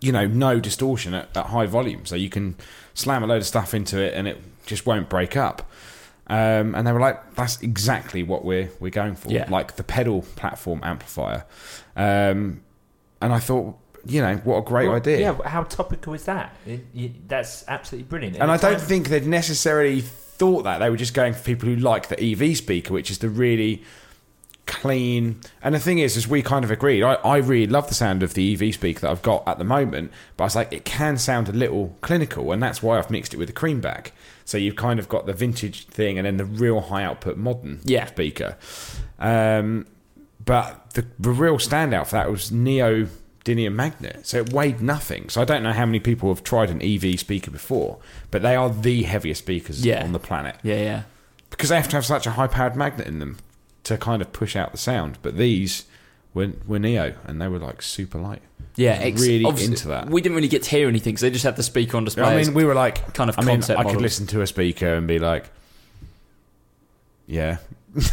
you 0.00 0.12
know, 0.12 0.26
no 0.26 0.60
distortion 0.60 1.14
at, 1.14 1.36
at 1.36 1.46
high 1.46 1.66
volume. 1.66 2.06
So 2.06 2.16
you 2.16 2.30
can 2.30 2.56
slam 2.94 3.22
a 3.22 3.26
load 3.26 3.38
of 3.38 3.46
stuff 3.46 3.74
into 3.74 4.00
it 4.00 4.14
and 4.14 4.28
it 4.28 4.40
just 4.66 4.86
won't 4.86 5.08
break 5.08 5.36
up. 5.36 5.68
Um, 6.28 6.74
and 6.74 6.86
they 6.86 6.92
were 6.92 7.00
like, 7.00 7.34
that's 7.36 7.60
exactly 7.62 8.22
what 8.24 8.44
we're 8.44 8.68
we're 8.80 8.90
going 8.90 9.14
for, 9.14 9.30
Yeah. 9.30 9.48
like 9.48 9.76
the 9.76 9.84
pedal 9.84 10.22
platform 10.34 10.80
amplifier. 10.82 11.44
Um, 11.96 12.62
and 13.22 13.32
I 13.32 13.38
thought, 13.38 13.76
you 14.04 14.20
know, 14.20 14.36
what 14.44 14.58
a 14.58 14.62
great 14.62 14.86
Well, 14.88 14.96
idea. 14.96 15.20
Yeah, 15.20 15.48
how 15.48 15.62
topical 15.62 16.14
is 16.14 16.24
that? 16.24 16.54
It- 16.66 16.84
you- 16.92 17.14
that's 17.28 17.64
absolutely 17.68 18.08
brilliant. 18.08 18.36
And 18.38 18.50
I 18.50 18.56
don't 18.56 18.80
think 18.80 19.08
they'd 19.08 19.26
necessarily 19.26 20.00
thought 20.00 20.62
that. 20.64 20.78
They 20.78 20.90
were 20.90 20.96
just 20.96 21.14
going 21.14 21.32
for 21.32 21.42
people 21.42 21.68
who 21.68 21.76
like 21.76 22.08
the 22.08 22.20
EV 22.20 22.56
speaker, 22.56 22.92
which 22.92 23.10
is 23.10 23.18
the 23.18 23.28
really 23.28 23.82
clean. 24.66 25.40
And 25.62 25.74
the 25.74 25.78
thing 25.78 25.98
is, 25.98 26.16
as 26.16 26.26
we 26.28 26.42
kind 26.42 26.64
of 26.64 26.70
agreed, 26.70 27.02
I, 27.02 27.14
I 27.14 27.36
really 27.38 27.66
love 27.70 27.88
the 27.88 27.94
sound 27.94 28.22
of 28.22 28.34
the 28.34 28.52
EV 28.52 28.74
speaker 28.74 29.00
that 29.00 29.10
I've 29.10 29.22
got 29.22 29.46
at 29.46 29.58
the 29.58 29.64
moment, 29.64 30.10
but 30.36 30.44
I 30.44 30.46
was 30.46 30.56
like, 30.56 30.72
it 30.72 30.84
can 30.84 31.18
sound 31.18 31.48
a 31.48 31.52
little 31.52 31.96
clinical, 32.00 32.52
and 32.52 32.62
that's 32.62 32.82
why 32.82 32.98
I've 32.98 33.10
mixed 33.10 33.32
it 33.32 33.36
with 33.38 33.48
the 33.48 33.54
creamback. 33.54 34.08
So 34.44 34.58
you've 34.58 34.76
kind 34.76 34.98
of 35.00 35.08
got 35.08 35.26
the 35.26 35.32
vintage 35.32 35.86
thing 35.86 36.18
and 36.18 36.26
then 36.26 36.36
the 36.36 36.44
real 36.44 36.80
high 36.80 37.02
output 37.04 37.36
modern 37.36 37.80
Yeah. 37.84 38.06
speaker. 38.06 38.56
Um, 39.18 39.86
but 40.44 40.90
the, 40.90 41.06
the 41.18 41.30
real 41.30 41.58
standout 41.58 42.06
for 42.06 42.12
that 42.16 42.30
was 42.30 42.52
Neo 42.52 43.08
Dinium 43.44 43.74
Magnet. 43.74 44.26
So 44.26 44.38
it 44.38 44.52
weighed 44.52 44.80
nothing. 44.80 45.28
So 45.28 45.40
I 45.40 45.44
don't 45.44 45.62
know 45.62 45.72
how 45.72 45.86
many 45.86 45.98
people 46.00 46.28
have 46.28 46.44
tried 46.44 46.70
an 46.70 46.80
EV 46.82 47.18
speaker 47.18 47.50
before, 47.50 47.98
but 48.30 48.42
they 48.42 48.54
are 48.54 48.70
the 48.70 49.02
heaviest 49.04 49.42
speakers 49.42 49.84
Yeah. 49.84 50.04
on 50.04 50.12
the 50.12 50.18
planet 50.20 50.56
Yeah, 50.62 50.76
yeah. 50.82 51.02
because 51.50 51.68
they 51.70 51.76
have 51.76 51.88
to 51.88 51.96
have 51.96 52.06
such 52.06 52.26
a 52.26 52.32
high 52.32 52.46
powered 52.48 52.76
magnet 52.76 53.06
in 53.08 53.18
them 53.18 53.38
to 53.86 53.96
kind 53.96 54.20
of 54.20 54.32
push 54.32 54.56
out 54.56 54.72
the 54.72 54.78
sound. 54.78 55.18
But 55.22 55.36
these 55.36 55.84
were, 56.34 56.50
were 56.66 56.80
Neo 56.80 57.14
and 57.24 57.40
they 57.40 57.46
were 57.46 57.60
like 57.60 57.82
super 57.82 58.18
light. 58.18 58.42
Yeah, 58.74 58.92
ex- 58.92 59.22
really 59.22 59.44
into 59.64 59.88
that. 59.88 60.10
We 60.10 60.20
didn't 60.20 60.34
really 60.34 60.48
get 60.48 60.64
to 60.64 60.70
hear 60.70 60.88
anything 60.88 61.12
because 61.14 61.22
they 61.22 61.30
just 61.30 61.44
had 61.44 61.56
the 61.56 61.62
speaker 61.62 61.96
on 61.96 62.04
display. 62.04 62.24
I 62.24 62.42
mean, 62.42 62.52
we 62.52 62.64
were 62.64 62.74
like, 62.74 63.14
kind 63.14 63.30
of 63.30 63.38
I 63.38 63.42
mean, 63.42 63.56
concept 63.56 63.78
I 63.78 63.84
could 63.84 64.02
listen 64.02 64.26
to 64.28 64.42
a 64.42 64.46
speaker 64.46 64.94
and 64.94 65.06
be 65.06 65.20
like, 65.20 65.48
yeah. 67.26 67.58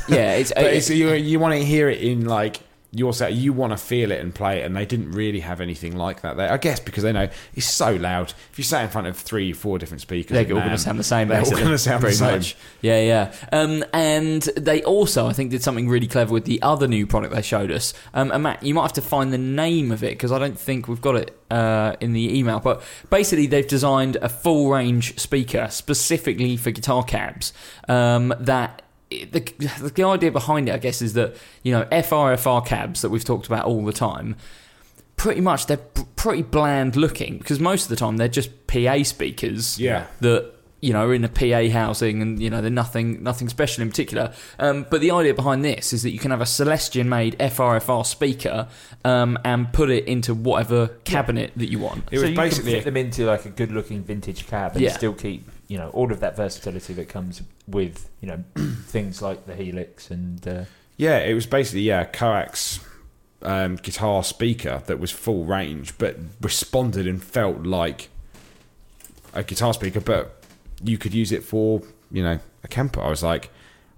yeah, 0.07 0.33
it's, 0.35 0.53
But 0.55 0.65
it's 0.65 0.89
it's, 0.89 0.97
you, 0.97 1.11
you 1.13 1.39
want 1.39 1.55
to 1.55 1.65
hear 1.65 1.89
it 1.89 2.01
in 2.01 2.25
like 2.25 2.59
your 2.95 3.11
set. 3.11 3.33
You 3.33 3.53
want 3.53 3.73
to 3.73 3.77
feel 3.77 4.11
it 4.11 4.21
and 4.21 4.33
play 4.33 4.61
it, 4.61 4.65
and 4.65 4.75
they 4.75 4.85
didn't 4.85 5.11
really 5.11 5.39
have 5.39 5.59
anything 5.61 5.97
like 5.97 6.21
that. 6.21 6.37
there. 6.37 6.51
I 6.51 6.57
guess 6.57 6.79
because 6.79 7.03
they 7.03 7.11
know 7.11 7.27
it's 7.55 7.65
so 7.65 7.95
loud. 7.95 8.33
If 8.51 8.57
you 8.57 8.63
sat 8.63 8.83
in 8.83 8.89
front 8.89 9.07
of 9.07 9.17
three, 9.17 9.51
four 9.51 9.79
different 9.79 10.01
speakers, 10.01 10.35
they're 10.35 10.55
all 10.55 10.59
going 10.59 10.69
to 10.69 10.77
sound 10.77 10.99
the 10.99 11.03
same. 11.03 11.27
They're 11.27 11.41
all 11.41 11.49
going 11.49 11.65
to 11.65 11.77
sound 11.77 12.01
the 12.01 12.05
pretty 12.05 12.17
same. 12.17 12.31
much. 12.33 12.55
Yeah, 12.81 13.01
yeah. 13.01 13.35
Um, 13.51 13.83
and 13.93 14.43
they 14.43 14.83
also, 14.83 15.25
I 15.27 15.33
think, 15.33 15.49
did 15.49 15.63
something 15.63 15.89
really 15.89 16.07
clever 16.07 16.33
with 16.33 16.45
the 16.45 16.61
other 16.61 16.87
new 16.87 17.07
product 17.07 17.33
they 17.33 17.41
showed 17.41 17.71
us. 17.71 17.93
Um, 18.13 18.31
and 18.31 18.43
Matt, 18.43 18.61
you 18.61 18.73
might 18.75 18.83
have 18.83 18.93
to 18.93 19.01
find 19.01 19.33
the 19.33 19.39
name 19.39 19.91
of 19.91 20.03
it 20.03 20.11
because 20.11 20.31
I 20.31 20.37
don't 20.37 20.59
think 20.59 20.87
we've 20.87 21.01
got 21.01 21.15
it 21.15 21.37
uh, 21.49 21.95
in 21.99 22.13
the 22.13 22.37
email. 22.37 22.59
But 22.59 22.83
basically, 23.09 23.47
they've 23.47 23.67
designed 23.67 24.17
a 24.17 24.29
full 24.29 24.69
range 24.69 25.19
speaker 25.19 25.67
specifically 25.71 26.57
for 26.57 26.71
guitar 26.71 27.03
cabs 27.03 27.53
um, 27.89 28.33
that. 28.39 28.81
The, 29.31 29.91
the 29.95 30.03
idea 30.03 30.31
behind 30.31 30.69
it, 30.69 30.73
I 30.73 30.77
guess, 30.77 31.01
is 31.01 31.13
that 31.13 31.35
you 31.63 31.71
know 31.71 31.85
FRFR 31.91 32.65
cabs 32.65 33.01
that 33.01 33.09
we've 33.09 33.23
talked 33.25 33.47
about 33.47 33.65
all 33.65 33.83
the 33.85 33.93
time 33.93 34.35
pretty 35.15 35.41
much 35.41 35.67
they're 35.67 35.77
p- 35.77 36.01
pretty 36.15 36.41
bland 36.41 36.95
looking 36.95 37.37
because 37.37 37.59
most 37.59 37.83
of 37.83 37.89
the 37.89 37.95
time 37.95 38.17
they're 38.17 38.27
just 38.27 38.49
PA 38.67 39.03
speakers 39.03 39.79
Yeah. 39.79 40.07
that 40.21 40.51
you 40.81 40.91
know 40.91 41.05
are 41.07 41.13
in 41.13 41.23
a 41.23 41.29
PA 41.29 41.69
housing 41.71 42.21
and 42.21 42.41
you 42.41 42.49
know 42.49 42.59
they're 42.61 42.69
nothing 42.71 43.23
nothing 43.23 43.47
special 43.47 43.83
in 43.83 43.89
particular. 43.89 44.33
Um, 44.59 44.85
but 44.89 44.99
the 45.01 45.11
idea 45.11 45.33
behind 45.33 45.63
this 45.63 45.93
is 45.93 46.03
that 46.03 46.09
you 46.11 46.19
can 46.19 46.31
have 46.31 46.41
a 46.41 46.45
Celestion 46.45 47.07
made 47.07 47.37
FRFR 47.39 48.05
speaker 48.05 48.67
um, 49.05 49.37
and 49.45 49.71
put 49.71 49.89
it 49.89 50.05
into 50.05 50.33
whatever 50.33 50.87
cabinet 51.05 51.51
that 51.55 51.69
you 51.69 51.79
want. 51.79 52.03
It 52.11 52.19
so 52.19 52.25
was 52.27 52.35
basically 52.35 52.73
fit 52.73 52.83
them 52.85 52.97
into 52.97 53.25
like 53.25 53.45
a 53.45 53.49
good-looking 53.49 54.03
vintage 54.03 54.45
cab 54.47 54.73
and 54.73 54.81
Yeah. 54.81 54.91
still 54.91 55.13
keep 55.13 55.47
you 55.73 55.79
know 55.79 55.89
all 55.89 56.11
of 56.11 56.19
that 56.19 56.37
versatility 56.37 56.93
that 56.93 57.09
comes 57.09 57.41
with 57.67 58.07
you 58.21 58.27
know 58.27 58.43
things 58.85 59.23
like 59.23 59.47
the 59.47 59.55
Helix 59.55 60.11
and 60.11 60.47
uh, 60.47 60.65
Yeah, 60.97 61.17
it 61.17 61.33
was 61.33 61.47
basically 61.47 61.81
yeah, 61.81 62.01
a 62.01 62.05
coax 62.05 62.79
um, 63.41 63.77
guitar 63.77 64.23
speaker 64.23 64.83
that 64.85 64.99
was 64.99 65.09
full 65.09 65.45
range, 65.45 65.97
but 65.97 66.15
responded 66.39 67.07
and 67.07 67.23
felt 67.23 67.63
like 67.63 68.09
a 69.33 69.41
guitar 69.41 69.73
speaker, 69.73 69.99
but 69.99 70.43
you 70.83 70.99
could 70.99 71.11
use 71.11 71.31
it 71.31 71.43
for 71.43 71.81
you 72.11 72.21
know 72.21 72.37
a 72.63 72.67
Kemper. 72.67 73.01
I 73.01 73.09
was 73.09 73.23
like, 73.23 73.49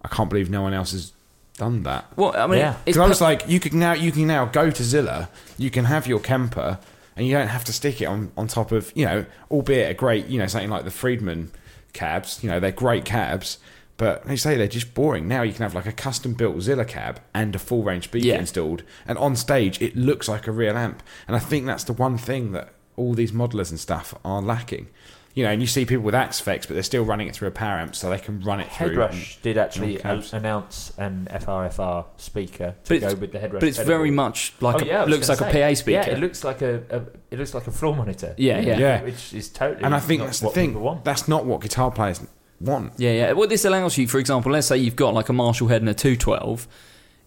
I 0.02 0.08
can't 0.08 0.30
believe 0.30 0.50
no 0.50 0.62
one 0.62 0.74
else 0.74 0.94
has 0.94 1.12
done 1.58 1.84
that. 1.84 2.06
Well, 2.16 2.34
I 2.38 2.48
mean, 2.48 2.60
Yeah. 2.60 2.78
Because 2.86 3.02
I 3.02 3.08
was 3.10 3.20
like, 3.20 3.50
you 3.50 3.60
can 3.60 3.78
now 3.78 3.92
you 3.92 4.14
can 4.14 4.28
now 4.28 4.46
go 4.46 4.72
to 4.72 4.82
Zilla, 4.82 5.28
you 5.58 5.70
can 5.70 5.84
have 5.84 6.08
your 6.08 6.22
Kemper, 6.22 6.80
and 7.18 7.28
you 7.28 7.34
don't 7.34 7.50
have 7.50 7.66
to 7.66 7.74
stick 7.74 8.02
it 8.02 8.06
on, 8.06 8.32
on 8.38 8.48
top 8.48 8.72
of 8.72 8.94
you 8.96 9.04
know, 9.04 9.26
albeit 9.52 9.92
a 9.92 9.94
great 9.94 10.28
you 10.28 10.40
know 10.40 10.48
something 10.48 10.70
like 10.70 10.86
the 10.86 10.92
Friedman 10.92 11.52
cabs. 11.96 12.44
You 12.44 12.50
know, 12.52 12.60
they're 12.60 12.72
great 12.72 13.04
cabs, 13.06 13.58
but 13.98 14.24
they 14.26 14.36
say 14.36 14.56
they're 14.56 14.68
just 14.68 14.94
boring. 14.94 15.28
Now 15.28 15.42
you 15.42 15.54
can 15.54 15.64
have 15.64 15.74
like 15.74 15.88
a 15.88 15.92
custom 15.92 16.34
built 16.34 16.62
Zilla 16.62 16.86
cab 16.86 17.20
and 17.34 17.56
a 17.56 17.60
full 17.60 17.82
range 17.84 18.04
speaker 18.04 18.28
Yeah. 18.28 18.38
installed, 18.40 18.84
and 19.08 19.18
on 19.18 19.36
stage 19.36 19.82
it 19.82 19.96
looks 19.96 20.28
like 20.28 20.46
a 20.48 20.52
real 20.52 20.78
amp. 20.78 21.02
And 21.28 21.36
I 21.36 21.40
think 21.40 21.66
that's 21.66 21.84
the 21.86 21.94
one 21.94 22.18
thing 22.18 22.52
that 22.52 22.74
all 22.98 23.14
these 23.14 23.32
modelers 23.32 23.72
and 23.72 23.80
stuff 23.80 24.14
are 24.24 24.42
lacking. 24.42 24.88
You 25.36 25.44
know, 25.44 25.52
and 25.52 25.62
you 25.62 25.68
see 25.68 25.86
people 25.86 26.06
with 26.06 26.16
Axe-Fx, 26.16 26.62
but 26.66 26.76
they're 26.76 26.82
still 26.82 27.04
running 27.04 27.28
it 27.28 27.36
through 27.36 27.50
a 27.50 27.52
power 27.52 27.78
amp, 27.78 27.94
so 27.94 28.10
they 28.10 28.18
can 28.20 28.40
run 28.40 28.62
it 28.62 28.72
through. 28.72 28.96
Headrush 28.96 29.42
did 29.42 29.58
actually 29.58 30.02
on 30.02 30.24
announce 30.32 30.94
an 30.98 31.28
FRFR 31.30 32.06
speaker 32.16 32.74
to 32.86 33.00
But 33.00 33.02
go 33.02 33.16
with 33.20 33.34
the 33.34 33.40
Headrush. 33.40 33.52
but 33.60 33.64
it's 33.64 33.78
pedal 33.78 33.90
very 33.98 34.12
much 34.12 34.54
like 34.62 34.76
Oh, 34.76 34.80
a, 34.80 34.88
yeah, 34.88 35.02
I 35.02 35.06
looks 35.06 35.28
like 35.28 35.40
gonna 35.40 35.52
a. 35.52 35.70
PA 35.70 35.74
speaker. 35.76 36.00
Yeah, 36.08 36.16
it 36.16 36.20
looks 36.20 36.46
like 36.46 36.62
a, 36.62 36.84
a 36.90 37.02
it 37.32 37.38
looks 37.40 37.54
like 37.54 37.68
a 37.68 37.72
floor 37.72 37.94
monitor. 37.94 38.34
Yeah, 38.38 38.60
yeah. 38.62 38.78
Yeah. 38.80 39.04
which 39.04 39.34
is 39.34 39.50
totally. 39.50 39.84
and 39.84 39.94
I 39.94 40.00
think 40.00 40.20
not 40.22 40.26
that's 40.28 40.40
the 40.40 40.50
thing. 40.52 40.80
want. 40.80 41.04
That's 41.04 41.28
not 41.28 41.46
what 41.46 41.60
guitar 41.60 41.92
players 41.92 42.22
want. 42.62 42.94
Yeah, 42.98 43.12
yeah. 43.12 43.32
What 43.34 43.50
this 43.50 43.66
allows 43.66 43.98
you, 43.98 44.08
for 44.08 44.20
example, 44.20 44.54
let's 44.54 44.68
say 44.68 44.78
you've 44.78 44.96
got 44.96 45.14
like 45.14 45.28
a 45.28 45.34
Marshall 45.34 45.68
head 45.68 45.82
and 45.82 45.90
a 45.90 45.94
212. 45.94 46.66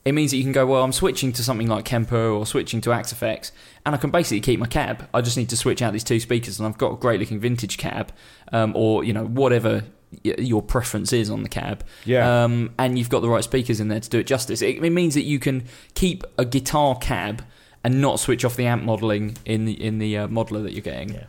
It 0.09 0.13
means 0.13 0.31
that 0.31 0.39
you 0.39 0.43
can 0.43 0.53
go, 0.53 0.65
well, 0.65 0.83
I'm 0.83 0.93
switching 0.93 1.35
to 1.35 1.45
something 1.45 1.67
like 1.67 1.85
Kemper 1.85 2.31
or 2.31 2.47
switching 2.47 2.81
to 2.81 2.93
Axe-Fx, 2.93 3.51
and 3.85 3.95
I 3.95 3.99
can 3.99 4.11
basically 4.11 4.41
keep 4.41 4.59
my 4.59 4.65
cab. 4.67 5.07
I 5.13 5.21
just 5.21 5.37
need 5.37 5.51
to 5.51 5.57
switch 5.57 5.83
out 5.83 5.93
these 5.93 6.03
two 6.03 6.19
speakers, 6.19 6.59
and 6.59 6.67
I've 6.67 6.79
got 6.79 6.93
a 6.93 6.97
great 6.97 7.21
looking 7.21 7.39
vintage 7.39 7.77
cab, 7.77 8.11
um, 8.51 8.73
or 8.75 9.05
you 9.05 9.13
know 9.13 9.27
whatever 9.27 9.85
y- 10.25 10.35
your 10.39 10.63
preference 10.63 11.13
is 11.13 11.29
on 11.29 11.43
the 11.43 11.49
cab. 11.51 11.85
Yeah. 12.07 12.45
Um, 12.45 12.71
and 12.79 12.99
you've 12.99 13.11
got 13.11 13.21
the 13.21 13.29
right 13.29 13.45
speakers 13.45 13.81
in 13.81 13.89
there 13.89 14.01
to 14.01 14.09
do 14.09 14.19
it 14.21 14.27
justice. 14.27 14.63
It, 14.63 14.83
it 14.83 14.91
means 14.91 15.13
that 15.13 15.25
you 15.25 15.39
can 15.39 15.65
keep 15.93 16.25
a 16.39 16.47
guitar 16.47 16.97
cab 16.97 17.45
and 17.85 18.01
not 18.01 18.19
switch 18.19 18.47
off 18.47 18.57
the 18.57 18.65
amp 18.65 18.85
modeling 18.85 19.37
in 19.45 19.67
the 19.67 19.75
in 19.75 19.99
the 19.99 20.17
uh, 20.17 20.29
modeler 20.29 20.63
that 20.63 20.73
you're 20.73 20.81
getting. 20.81 21.11
Yeah. 21.11 21.25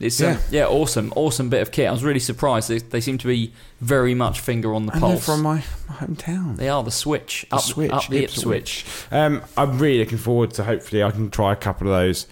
It's 0.00 0.20
um, 0.20 0.32
Yeah. 0.32 0.38
yeah, 0.50 0.66
awesome, 0.66 1.12
awesome 1.16 1.48
bit 1.48 1.62
of 1.62 1.70
kit. 1.70 1.88
I 1.88 1.92
was 1.92 2.02
really 2.04 2.20
surprised. 2.20 2.68
They, 2.68 2.78
they 2.78 3.00
seem 3.00 3.18
to 3.18 3.26
be 3.26 3.52
very 3.80 4.14
much 4.14 4.40
finger 4.40 4.74
on 4.74 4.86
the 4.86 4.92
And 4.92 5.02
they're 5.02 5.10
pulse. 5.10 5.24
from 5.26 5.42
my, 5.42 5.62
my 5.88 5.94
hometown. 5.96 6.56
They 6.56 6.68
are 6.68 6.82
the 6.82 6.90
switch, 6.90 7.46
The 7.50 7.56
up, 7.56 7.62
switch, 7.62 7.90
up 7.92 8.08
the 8.08 8.24
Ipswich. 8.24 8.84
Um, 9.10 9.42
I'm 9.56 9.78
really 9.78 10.00
looking 10.00 10.18
forward 10.18 10.52
to 10.54 10.64
hopefully 10.64 11.02
I 11.02 11.10
can 11.10 11.30
try 11.30 11.52
a 11.52 11.56
couple 11.56 11.86
of 11.86 11.92
those. 11.92 12.26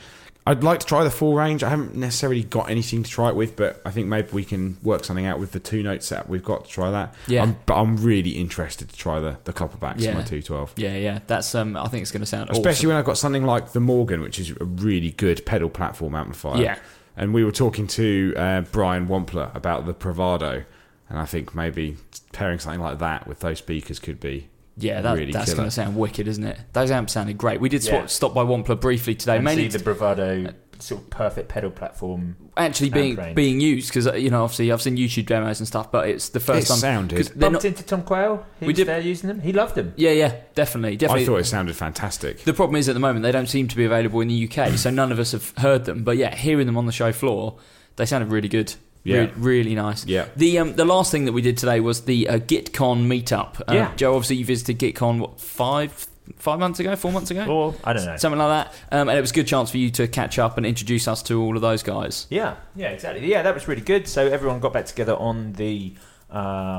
I'd 0.44 0.64
like 0.64 0.80
to 0.80 0.86
try 0.86 1.04
the 1.04 1.10
full 1.10 1.36
range. 1.36 1.62
I 1.62 1.68
haven't 1.68 1.94
necessarily 1.94 2.42
got 2.42 2.68
anything 2.68 3.04
to 3.04 3.08
try 3.08 3.28
it 3.28 3.36
with, 3.36 3.54
but 3.54 3.80
I 3.86 3.92
think 3.92 4.08
maybe 4.08 4.30
we 4.32 4.42
can 4.44 4.76
work 4.82 5.04
something 5.04 5.24
out 5.24 5.38
with 5.38 5.52
the 5.52 5.60
two 5.60 5.84
note 5.84 6.02
set 6.02 6.28
we've 6.28 6.42
got 6.42 6.64
to 6.64 6.70
try 6.70 6.90
that. 6.90 7.14
Yeah. 7.28 7.44
I'm, 7.44 7.56
but 7.64 7.76
I'm 7.80 7.96
really 7.96 8.30
interested 8.30 8.88
to 8.88 8.96
try 8.96 9.20
the 9.20 9.36
the 9.44 9.52
copperbacks 9.52 10.00
Yeah. 10.00 10.10
on 10.10 10.16
my 10.16 10.22
212. 10.24 10.72
Yeah, 10.78 10.96
yeah, 10.96 11.20
that's 11.28 11.54
um. 11.54 11.76
I 11.76 11.86
think 11.86 12.02
it's 12.02 12.10
going 12.10 12.22
to 12.22 12.26
sound 12.26 12.50
Especially 12.50 12.70
awesome. 12.70 12.88
when 12.88 12.96
I've 12.96 13.04
got 13.04 13.18
something 13.18 13.46
like 13.46 13.70
the 13.70 13.78
Morgan, 13.78 14.20
which 14.20 14.40
is 14.40 14.50
a 14.50 14.64
really 14.64 15.12
good 15.12 15.46
pedal 15.46 15.68
platform 15.70 16.16
amplifier. 16.16 16.60
Yeah. 16.60 16.78
And 17.16 17.34
we 17.34 17.44
were 17.44 17.52
talking 17.52 17.86
to 17.88 18.34
uh, 18.36 18.60
Brian 18.72 19.06
Wampler 19.06 19.54
about 19.54 19.86
the 19.86 19.92
Bravado, 19.92 20.64
and 21.08 21.18
I 21.18 21.26
think 21.26 21.54
maybe 21.54 21.96
pairing 22.32 22.58
something 22.58 22.80
like 22.80 22.98
that 23.00 23.26
with 23.26 23.40
those 23.40 23.58
speakers 23.58 23.98
could 23.98 24.18
be 24.18 24.48
yeah, 24.76 25.02
that, 25.02 25.16
really 25.16 25.32
that's 25.32 25.52
going 25.52 25.66
to 25.66 25.70
sound 25.70 25.96
wicked, 25.96 26.26
isn't 26.26 26.44
it? 26.44 26.58
Those 26.72 26.90
amps 26.90 27.12
sounded 27.12 27.36
great. 27.36 27.60
We 27.60 27.68
did 27.68 27.84
Yeah. 27.84 27.90
swap, 27.90 28.10
stop 28.10 28.34
by 28.34 28.42
Wampler 28.42 28.80
briefly 28.80 29.14
today, 29.14 29.36
and 29.36 29.44
mainly 29.44 29.68
see 29.68 29.76
the 29.78 29.84
Bravado 29.84 30.54
sort 30.82 31.02
of 31.02 31.10
perfect 31.10 31.48
pedal 31.48 31.70
platform. 31.70 32.36
actually 32.56 32.90
being 32.90 33.16
range. 33.16 33.34
being 33.34 33.60
used 33.60 33.88
because 33.88 34.06
you 34.20 34.28
know 34.28 34.42
obviously 34.44 34.70
I've 34.70 34.82
seen 34.82 34.96
YouTube 34.96 35.26
demos 35.26 35.58
and 35.60 35.66
stuff, 35.66 35.90
but 35.90 36.08
it's 36.08 36.28
the 36.30 36.40
first 36.40 36.66
It 36.66 36.68
time 36.68 36.78
sounded- 36.78 37.16
'cause 37.16 37.28
they're 37.30 37.36
Bumped 37.50 37.64
not- 37.64 37.64
into 37.64 37.82
Tom 37.84 38.02
Quayle. 38.02 38.44
He 38.60 38.66
We 38.66 38.72
was 38.72 38.76
did- 38.76 38.88
there 38.88 39.00
using 39.00 39.28
them. 39.28 39.40
He 39.40 39.52
loved 39.52 39.74
them. 39.74 39.94
yeah, 39.96 40.10
yeah, 40.10 40.34
definitely, 40.54 40.96
definitely. 40.96 41.22
I 41.22 41.26
thought 41.26 41.36
it 41.38 41.46
sounded 41.46 41.76
fantastic. 41.76 42.44
The 42.44 42.52
problem 42.54 42.76
is 42.76 42.88
at 42.88 42.94
the 42.94 43.00
moment 43.00 43.22
they 43.22 43.32
don't 43.32 43.48
seem 43.48 43.68
to 43.68 43.76
be 43.76 43.84
available 43.84 44.20
in 44.20 44.28
the 44.28 44.34
UK, 44.34 44.76
so 44.76 44.90
none 44.90 45.10
of 45.12 45.18
us 45.18 45.32
have 45.32 45.52
heard 45.58 45.84
them. 45.86 46.02
But 46.04 46.16
yeah, 46.18 46.34
hearing 46.34 46.66
them 46.66 46.76
on 46.76 46.86
the 46.86 46.92
show 46.92 47.12
floor, 47.12 47.54
they 47.96 48.04
sounded 48.06 48.30
really 48.30 48.48
good. 48.48 48.74
Yeah. 49.04 49.16
Re- 49.22 49.32
really 49.36 49.74
nice. 49.74 50.06
Yeah. 50.06 50.26
The 50.36 50.58
um, 50.60 50.74
the 50.76 50.84
last 50.84 51.10
thing 51.10 51.24
that 51.24 51.32
we 51.32 51.42
did 51.42 51.56
today 51.56 51.80
was 51.80 52.02
the 52.02 52.28
uh, 52.28 52.38
GitCon 52.38 53.06
meetup. 53.08 53.60
Uh, 53.62 53.74
Yeah. 53.74 53.90
Joe, 53.96 54.14
obviously 54.14 54.36
you 54.36 54.44
visited 54.44 54.78
GitCon 54.78 55.18
what 55.18 55.40
five 55.40 56.06
five 56.38 56.58
months 56.58 56.80
ago, 56.80 56.94
four 56.96 57.12
months 57.12 57.30
ago, 57.30 57.44
Or 57.46 57.74
I 57.84 57.92
don't 57.92 58.04
know. 58.04 58.16
something 58.16 58.38
like 58.38 58.66
that. 58.66 58.74
Um, 58.96 59.08
and 59.08 59.16
it 59.16 59.20
was 59.20 59.30
a 59.30 59.34
good 59.34 59.46
chance 59.46 59.70
for 59.70 59.78
you 59.78 59.90
to 59.90 60.06
catch 60.08 60.38
up 60.38 60.56
and 60.56 60.66
introduce 60.66 61.06
us 61.08 61.22
to 61.24 61.40
all 61.40 61.56
of 61.56 61.62
those 61.62 61.82
guys. 61.82 62.26
Yeah, 62.30 62.56
yeah, 62.76 62.88
exactly. 62.88 63.26
Yeah, 63.28 63.42
that 63.42 63.54
was 63.54 63.68
really 63.68 63.82
good. 63.82 64.06
So 64.08 64.26
everyone 64.28 64.60
got 64.60 64.72
back 64.72 64.86
together 64.86 65.14
on 65.16 65.52
the 65.54 65.94
uh, 66.32 66.36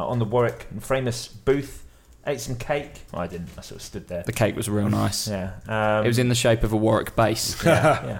on 0.07 0.19
the 0.19 0.25
Warwick 0.25 0.67
and 0.71 0.81
Framus 0.81 1.29
booth 1.45 1.85
ate 2.25 2.39
some 2.39 2.55
cake. 2.55 3.01
Well, 3.11 3.21
I 3.21 3.27
didn't. 3.27 3.49
I 3.57 3.61
sort 3.61 3.77
of 3.79 3.81
stood 3.83 4.07
there. 4.07 4.23
The 4.23 4.31
cake 4.31 4.55
was 4.55 4.69
real 4.69 4.89
nice. 4.89 5.27
Yeah, 5.29 5.51
um, 5.67 6.05
It 6.05 6.07
was 6.07 6.19
in 6.19 6.29
the 6.29 6.35
shape 6.35 6.63
of 6.63 6.73
a 6.73 6.77
Warwick 6.77 7.15
bass. 7.15 7.61
yeah, 7.65 8.05
yeah. 8.05 8.19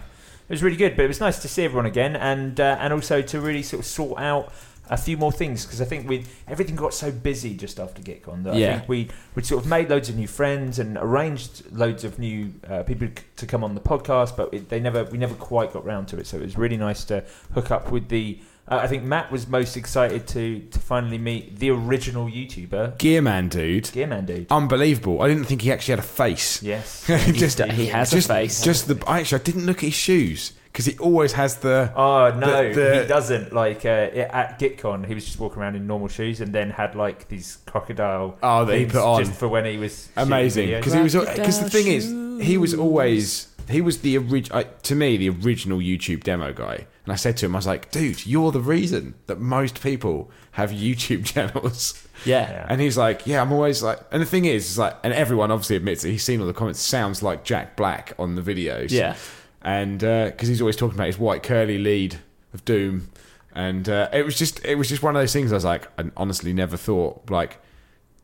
It 0.49 0.51
was 0.51 0.61
really 0.61 0.75
good, 0.77 0.95
but 0.97 1.05
it 1.05 1.07
was 1.07 1.21
nice 1.21 1.39
to 1.39 1.47
see 1.47 1.63
everyone 1.63 1.85
again, 1.85 2.15
and 2.17 2.59
uh, 2.59 2.77
and 2.79 2.91
also 2.93 3.21
to 3.21 3.39
really 3.39 3.63
sort 3.63 3.79
of 3.79 3.85
sort 3.85 4.19
out 4.19 4.51
a 4.89 4.97
few 4.97 5.17
more 5.17 5.31
things 5.31 5.65
because 5.65 5.81
I 5.81 5.85
think 5.85 6.07
we 6.09 6.25
everything 6.47 6.75
got 6.75 6.93
so 6.93 7.11
busy 7.11 7.55
just 7.55 7.79
after 7.79 8.01
GitCon 8.01 8.43
that 8.43 8.53
I 8.53 8.77
think 8.77 8.89
we 8.89 9.09
we 9.35 9.43
sort 9.43 9.63
of 9.63 9.69
made 9.69 9.89
loads 9.89 10.09
of 10.09 10.15
new 10.17 10.27
friends 10.27 10.79
and 10.79 10.97
arranged 10.97 11.71
loads 11.71 12.03
of 12.03 12.19
new 12.19 12.53
uh, 12.69 12.83
people 12.83 13.07
c- 13.07 13.23
to 13.37 13.45
come 13.45 13.63
on 13.63 13.75
the 13.75 13.81
podcast, 13.81 14.35
but 14.35 14.53
it, 14.53 14.69
they 14.69 14.79
never 14.79 15.05
we 15.05 15.17
never 15.17 15.35
quite 15.35 15.71
got 15.71 15.85
round 15.85 16.07
to 16.09 16.17
it. 16.17 16.27
So 16.27 16.37
it 16.37 16.43
was 16.43 16.57
really 16.57 16.77
nice 16.77 17.03
to 17.05 17.23
hook 17.53 17.71
up 17.71 17.91
with 17.91 18.09
the. 18.09 18.39
Uh, 18.65 18.77
I 18.77 18.87
think 18.87 19.03
Matt 19.03 19.29
was 19.29 19.45
most 19.47 19.75
excited 19.75 20.25
to 20.29 20.59
to 20.59 20.79
finally 20.79 21.17
meet 21.17 21.59
the 21.59 21.69
original 21.69 22.27
YouTuber, 22.27 22.97
GearManDude, 22.97 23.91
Gearman 23.91 24.25
dude. 24.25 24.47
unbelievable. 24.49 25.21
I 25.21 25.27
didn't 25.27 25.45
think 25.45 25.61
he 25.61 25.71
actually 25.71 25.93
had 25.93 25.99
a 25.99 26.03
face. 26.03 26.63
Yes, 26.63 27.05
just 27.07 27.59
he 27.59 27.87
has 27.87 28.11
just, 28.11 28.29
a 28.29 28.33
face. 28.33 28.63
Just 28.63 28.87
the 28.87 29.03
actually, 29.07 29.39
I 29.39 29.43
didn't 29.43 29.65
look 29.65 29.77
at 29.77 29.87
his 29.87 29.93
shoes 29.93 30.53
because 30.73 30.85
he 30.87 30.97
always 30.97 31.33
has 31.33 31.57
the. 31.57 31.93
Oh 31.95 32.33
no, 32.37 32.67
The- 32.73 32.79
the- 32.79 33.01
he 33.03 33.07
doesn't. 33.07 33.53
Like 33.53 33.85
uh, 33.85 33.89
at 33.89 34.59
GitCon, 34.59 35.05
he 35.05 35.13
was 35.13 35.23
just 35.23 35.39
walking 35.39 35.61
around 35.61 35.75
in 35.75 35.85
normal 35.87 36.07
shoes, 36.07 36.41
and 36.41 36.51
then 36.51 36.71
had 36.71 36.95
like 36.95 37.27
these 37.29 37.59
crocodile. 37.67 38.37
Oh, 38.43 38.65
that 38.65 38.77
he 38.77 38.85
put 38.85 38.95
on. 39.01 39.23
just 39.23 39.37
for 39.39 39.47
when 39.47 39.65
he 39.65 39.77
was 39.77 40.09
amazing 40.17 40.69
because 40.71 40.93
he 40.93 41.01
was 41.01 41.15
because 41.15 41.59
the 41.61 41.69
thing 41.69 41.87
is 41.87 42.05
he 42.45 42.57
was 42.57 42.73
always 42.73 43.47
he 43.69 43.79
was 43.79 43.99
the 44.01 44.17
original 44.17 44.63
to 44.81 44.95
me 44.95 45.15
the 45.15 45.29
original 45.29 45.77
YouTube 45.79 46.23
demo 46.23 46.51
guy 46.51 46.85
and 47.05 47.13
I 47.13 47.15
said 47.15 47.37
to 47.37 47.45
him 47.45 47.55
I 47.55 47.59
was 47.59 47.67
like 47.67 47.91
dude 47.91 48.25
you're 48.25 48.51
the 48.51 48.59
reason 48.59 49.13
that 49.27 49.39
most 49.39 49.81
people 49.81 50.29
have 50.53 50.71
YouTube 50.71 51.23
channels 51.33 52.05
Yeah. 52.25 52.49
Yeah. 52.51 52.65
and 52.67 52.81
he's 52.81 52.97
like 52.97 53.25
yeah 53.25 53.41
I'm 53.41 53.53
always 53.53 53.81
like 53.81 53.99
and 54.11 54.21
the 54.21 54.25
thing 54.25 54.43
is 54.43 54.69
is 54.71 54.77
like 54.77 54.97
and 55.03 55.13
everyone 55.13 55.49
obviously 55.49 55.77
admits 55.77 56.03
it 56.03 56.11
he's 56.11 56.23
seen 56.25 56.41
all 56.41 56.47
the 56.47 56.53
comments 56.53 56.81
sounds 56.81 57.23
like 57.23 57.45
Jack 57.45 57.77
Black 57.77 58.11
on 58.19 58.35
the 58.35 58.41
videos 58.41 58.91
Yeah. 58.91 59.15
And 59.63 59.99
because 59.99 60.47
he's 60.49 60.61
always 60.61 60.75
talking 60.75 60.95
about 60.95 61.07
his 61.07 61.17
white 61.17 61.43
curly 61.43 61.77
lead 61.77 62.17
of 62.53 62.65
Doom, 62.65 63.09
and 63.53 63.87
uh, 63.87 64.09
it 64.11 64.25
was 64.25 64.37
just 64.37 64.63
it 64.65 64.75
was 64.75 64.89
just 64.89 65.01
one 65.03 65.15
of 65.15 65.21
those 65.21 65.33
things. 65.33 65.51
I 65.51 65.55
was 65.55 65.65
like, 65.65 65.87
I 65.99 66.09
honestly 66.17 66.53
never 66.53 66.77
thought 66.77 67.29
like 67.29 67.59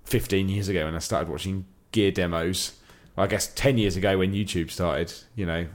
15 0.05 0.49
years 0.49 0.67
ago 0.67 0.85
when 0.85 0.95
I 0.95 0.99
started 0.99 1.29
watching 1.29 1.65
gear 1.91 2.11
demos. 2.11 2.73
I 3.17 3.27
guess 3.27 3.47
10 3.53 3.77
years 3.77 3.97
ago 3.97 4.17
when 4.19 4.31
YouTube 4.31 4.71
started, 4.71 5.13
you 5.35 5.45
know, 5.45 5.67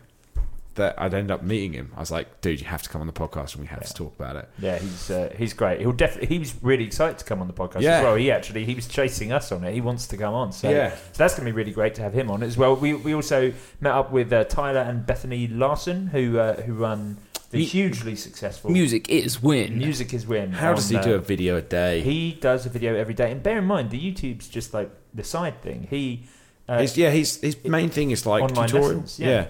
that 0.77 0.95
I'd 1.01 1.15
end 1.15 1.31
up 1.31 1.43
meeting 1.43 1.73
him. 1.73 1.93
I 1.97 2.01
was 2.01 2.11
like, 2.11 2.41
dude, 2.41 2.61
you 2.61 2.67
have 2.67 2.83
to 2.83 2.89
come 2.89 3.01
on 3.01 3.07
the 3.07 3.13
podcast 3.13 3.53
and 3.55 3.61
we 3.63 3.67
have 3.69 3.85
to 3.85 3.95
talk 3.95 4.15
about 4.19 4.37
it. 4.37 4.49
Yeah, 4.59 4.79
he's 4.79 5.11
uh, 5.11 5.33
he's 5.37 5.53
great. 5.53 5.81
He'll 5.81 5.93
definitely. 5.93 6.29
He 6.29 6.39
was 6.39 6.55
really 6.63 6.85
excited 6.85 7.19
to 7.19 7.25
come 7.25 7.41
on 7.41 7.47
the 7.47 7.53
podcast 7.55 7.83
Yeah. 7.83 7.99
as 7.99 8.05
well. 8.05 8.15
He 8.17 8.31
actually 8.31 8.65
he 8.65 8.75
was 8.75 8.87
chasing 8.89 9.33
us 9.33 9.53
on 9.53 9.63
it. 9.65 9.73
He 9.75 9.81
wants 9.81 10.07
to 10.09 10.17
come 10.17 10.35
on. 10.35 10.53
So, 10.53 10.71
Yeah. 10.71 10.91
so 10.91 10.97
that's 11.17 11.35
going 11.35 11.47
to 11.47 11.53
be 11.53 11.57
really 11.57 11.73
great 11.73 11.95
to 11.97 12.03
have 12.03 12.13
him 12.15 12.31
on 12.31 12.43
as 12.43 12.57
well. 12.57 12.75
We 12.77 12.95
we 12.95 13.15
also 13.15 13.53
met 13.81 13.93
up 13.95 14.11
with 14.13 14.33
uh, 14.33 14.45
Tyler 14.45 14.81
and 14.81 15.07
Bethany 15.07 15.47
Larson, 15.47 16.09
who 16.09 16.39
uh, 16.39 16.61
who 16.63 16.75
run 16.75 17.19
the 17.51 17.59
Mu- 17.61 17.65
hugely 17.67 18.17
successful 18.17 18.71
Music 18.71 19.09
is 19.09 19.41
win. 19.41 19.79
Music 19.79 20.13
is 20.13 20.27
win. 20.27 20.51
How 20.53 20.75
does 20.75 20.89
he 20.89 20.99
do 20.99 21.15
a 21.15 21.19
video 21.21 21.57
a 21.57 21.63
day? 21.63 22.01
He 22.01 22.33
does 22.33 22.67
a 22.67 22.69
video 22.69 22.97
every 22.97 23.15
day, 23.15 23.31
and 23.31 23.43
bear 23.43 23.59
in 23.59 23.65
mind 23.65 23.91
the 23.91 24.01
YouTube's 24.01 24.49
just 24.49 24.75
like 24.75 24.91
the 25.15 25.23
side 25.23 25.63
thing. 25.63 25.87
He, 25.89 26.25
uh, 26.69 26.81
his, 26.81 26.97
yeah, 26.97 27.11
his 27.11 27.41
his 27.41 27.63
main 27.65 27.91
thing 27.91 28.11
is 28.11 28.27
like 28.27 28.43
Online 28.43 28.67
tutorial. 28.67 28.89
lessons, 29.01 29.21
yeah. 29.21 29.47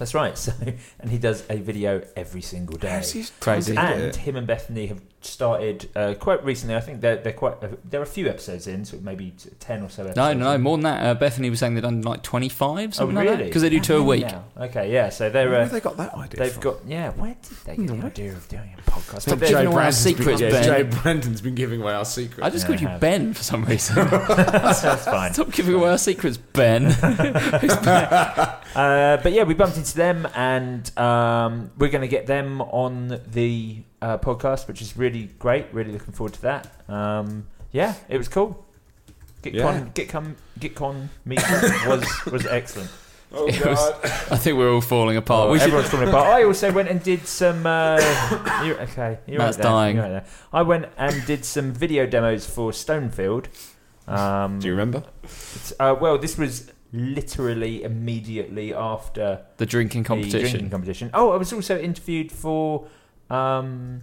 That's 0.00 0.14
right. 0.14 0.36
So, 0.46 0.52
and 0.98 1.10
he 1.10 1.18
does 1.18 1.44
a 1.50 1.58
video 1.58 2.02
every 2.16 2.40
single 2.40 2.76
day. 2.78 2.88
He- 3.04 3.24
Crazy. 3.38 3.74
how's 3.76 3.92
he 3.94 3.98
do 4.00 4.04
And 4.06 4.16
him 4.16 4.34
and 4.36 4.46
Bethany 4.46 4.86
have 4.86 5.00
started 5.22 5.88
uh, 5.94 6.14
quite 6.14 6.42
recently. 6.44 6.74
I 6.76 6.80
think 6.80 7.00
they're 7.00 7.16
they're 7.16 7.32
quite. 7.32 7.62
Uh, 7.62 7.68
they're 7.84 8.02
a 8.02 8.06
few 8.06 8.28
episodes 8.28 8.66
in, 8.66 8.84
so 8.84 8.98
maybe 9.02 9.34
ten 9.58 9.82
or 9.82 9.88
so. 9.90 10.02
Episodes 10.02 10.16
No, 10.16 10.32
no, 10.32 10.44
no, 10.44 10.52
in. 10.54 10.60
more 10.62 10.76
than 10.76 10.84
that. 10.84 11.02
Uh, 11.04 11.14
Bethany 11.14 11.50
was 11.50 11.58
saying 11.58 11.74
they've 11.74 11.82
done 11.82 12.02
like 12.02 12.22
25, 12.22 12.96
Oh, 13.00 13.06
really? 13.06 13.26
that. 13.26 13.38
Because 13.44 13.62
they 13.62 13.68
do 13.70 13.80
two 13.80 13.96
a 13.96 14.02
week. 14.02 14.22
Now. 14.22 14.44
Okay, 14.58 14.92
yeah. 14.92 15.08
So 15.10 15.28
they're. 15.30 15.48
Where 15.50 15.58
Uh, 15.58 15.62
have 15.64 15.72
they 15.72 15.80
got 15.80 15.96
that 15.98 16.14
idea? 16.14 16.38
they've 16.40 16.52
from? 16.52 16.62
got 16.62 16.76
yeah. 16.86 17.10
Where 17.10 17.36
did 17.42 17.58
they 17.64 17.76
get 17.76 17.86
the 18.00 18.06
idea 18.06 18.32
of 18.32 18.48
doing 18.48 18.74
a 18.78 18.90
podcast? 18.90 19.22
Stop 19.22 19.38
But 19.40 19.48
giving 19.48 19.54
they're- 19.54 19.66
away 19.66 19.66
our 19.66 19.72
Brandon's 19.92 20.04
been- 20.04 20.16
secrets, 20.16 20.40
yeah, 20.40 20.50
Ben. 20.50 20.64
Joe 20.64 20.84
Brandon's 21.02 21.40
been 21.42 21.54
giving 21.54 21.82
away 21.82 21.92
our 21.92 22.04
secrets. 22.04 22.42
I 22.42 22.50
just 22.50 22.62
Yeah, 22.64 22.66
called 22.68 22.80
you 22.80 22.88
I 22.88 22.90
have. 22.92 23.00
Ben 23.00 23.34
for 23.34 23.42
some 23.42 23.64
reason. 23.64 23.96
That's 24.10 25.04
fine. 25.04 25.34
Stop 25.34 25.52
giving 25.52 25.74
away 25.74 25.90
our 25.90 25.98
secrets, 25.98 26.36
Ben. 26.52 26.86
Uh, 28.74 29.16
but 29.22 29.32
yeah, 29.32 29.42
we 29.42 29.54
bumped 29.54 29.76
into 29.76 29.96
them, 29.96 30.26
and 30.34 30.96
um, 30.98 31.70
we're 31.78 31.88
going 31.90 32.02
to 32.02 32.08
get 32.08 32.26
them 32.26 32.60
on 32.62 33.20
the 33.32 33.82
uh, 34.02 34.18
podcast, 34.18 34.68
which 34.68 34.80
is 34.82 34.96
really 34.96 35.30
great. 35.38 35.66
Really 35.72 35.92
looking 35.92 36.12
forward 36.12 36.34
to 36.34 36.42
that. 36.42 36.68
Um, 36.88 37.46
yeah, 37.72 37.94
it 38.08 38.18
was 38.18 38.28
cool. 38.28 38.64
GitCon, 39.42 39.54
Yeah. 39.54 39.84
GitCon, 39.94 40.34
GitCon 40.58 41.08
meeting 41.24 41.46
was 41.88 42.04
was 42.30 42.46
excellent. 42.46 42.90
oh 43.32 43.46
It 43.46 43.64
was- 43.64 43.92
I 44.30 44.36
think 44.36 44.58
we're 44.58 44.72
all 44.72 44.80
falling 44.80 45.16
apart. 45.16 45.48
Oh, 45.48 45.52
we 45.52 45.58
should, 45.58 45.68
everyone's 45.68 45.88
falling 45.90 46.08
apart. 46.08 46.26
I 46.26 46.44
also 46.44 46.72
went 46.72 46.88
and 46.88 47.02
did 47.02 47.26
some. 47.26 47.64
Uh, 47.64 47.96
you 48.64 48.74
okay, 48.74 49.18
you're 49.26 49.38
Matt's 49.38 49.56
right 49.58 49.62
dying. 49.62 49.96
You're 49.96 50.04
right 50.04 50.10
there. 50.10 50.24
I 50.52 50.62
went 50.62 50.86
and 50.98 51.24
did 51.26 51.44
some 51.44 51.72
video 51.72 52.06
demos 52.06 52.44
for 52.46 52.72
Stonefield. 52.72 53.46
Um, 54.08 54.58
Do 54.58 54.66
you 54.66 54.72
remember? 54.72 55.04
it's- 55.22 55.72
uh, 55.78 55.94
well, 56.00 56.18
this 56.18 56.36
was 56.36 56.72
literally 56.92 57.84
immediately 57.84 58.74
after 58.74 59.42
the 59.58 59.64
drinking 59.66 60.02
competition. 60.04 60.30
the 60.32 60.38
competition. 60.38 60.50
drinking 60.58 60.70
competition. 60.70 61.10
Oh, 61.14 61.30
I 61.30 61.36
was 61.36 61.52
also 61.52 61.78
interviewed 61.78 62.32
for 62.32 62.86
um, 63.30 64.02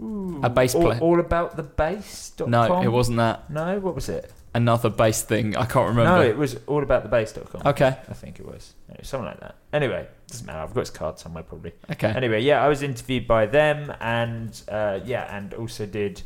ooh, 0.00 0.40
A 0.42 0.50
bass 0.50 0.74
all, 0.74 0.82
player. 0.82 0.98
all 1.00 1.20
about 1.20 1.56
the 1.56 1.62
bass. 1.62 2.32
no, 2.46 2.82
it 2.82 2.88
wasn't 2.88 3.18
that. 3.18 3.50
No, 3.50 3.78
what 3.80 3.94
was 3.94 4.08
it? 4.08 4.30
Another 4.54 4.88
bass 4.88 5.22
thing. 5.22 5.56
I 5.56 5.64
can't 5.64 5.88
remember. 5.88 6.04
No, 6.04 6.22
it 6.22 6.36
was 6.36 6.56
all 6.68 6.82
about 6.84 7.02
the 7.02 7.08
bass.com. 7.08 7.62
okay, 7.66 7.98
I 8.08 8.12
think 8.14 8.38
it 8.38 8.46
was 8.46 8.74
something 9.02 9.26
like 9.26 9.40
that. 9.40 9.56
Anyway, 9.72 10.06
doesn't 10.28 10.46
matter. 10.46 10.60
I've 10.60 10.72
got 10.72 10.80
his 10.80 10.90
card 10.90 11.18
somewhere 11.18 11.42
probably. 11.42 11.72
okay. 11.90 12.08
Anyway, 12.10 12.40
yeah, 12.40 12.62
I 12.64 12.68
was 12.68 12.82
interviewed 12.82 13.26
by 13.26 13.46
them, 13.46 13.92
and 14.00 14.60
uh, 14.68 15.00
yeah, 15.04 15.36
and 15.36 15.52
also 15.54 15.86
did, 15.86 16.22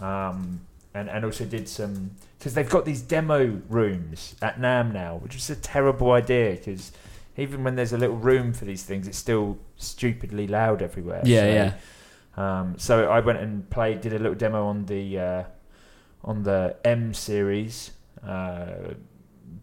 um, 0.00 0.62
and 0.94 1.08
and 1.08 1.24
also 1.24 1.44
did 1.44 1.68
some 1.68 2.10
because 2.38 2.54
they've 2.54 2.68
got 2.68 2.84
these 2.86 3.02
demo 3.02 3.60
rooms 3.68 4.34
at 4.42 4.58
NAMM 4.58 4.92
now, 4.92 5.16
which 5.18 5.36
is 5.36 5.48
a 5.50 5.56
terrible 5.56 6.10
idea 6.10 6.52
because 6.52 6.90
even 7.40 7.64
when 7.64 7.74
there's 7.76 7.92
a 7.92 7.98
little 7.98 8.16
room 8.16 8.52
for 8.52 8.64
these 8.64 8.82
things, 8.82 9.08
it's 9.08 9.18
still 9.18 9.58
stupidly 9.76 10.46
loud 10.46 10.82
everywhere. 10.82 11.22
Yeah, 11.24 11.40
So, 11.40 11.46
yeah. 11.48 11.72
Um, 12.60 12.74
so 12.78 13.10
I 13.10 13.20
went 13.20 13.38
and 13.40 13.68
played, 13.70 14.00
did 14.00 14.12
a 14.12 14.18
little 14.18 14.34
demo 14.36 14.66
on 14.66 14.86
the 14.86 15.18
uh, 15.18 15.42
on 16.24 16.42
the 16.42 16.76
M 16.84 17.12
series 17.14 17.90
uh, 18.26 18.94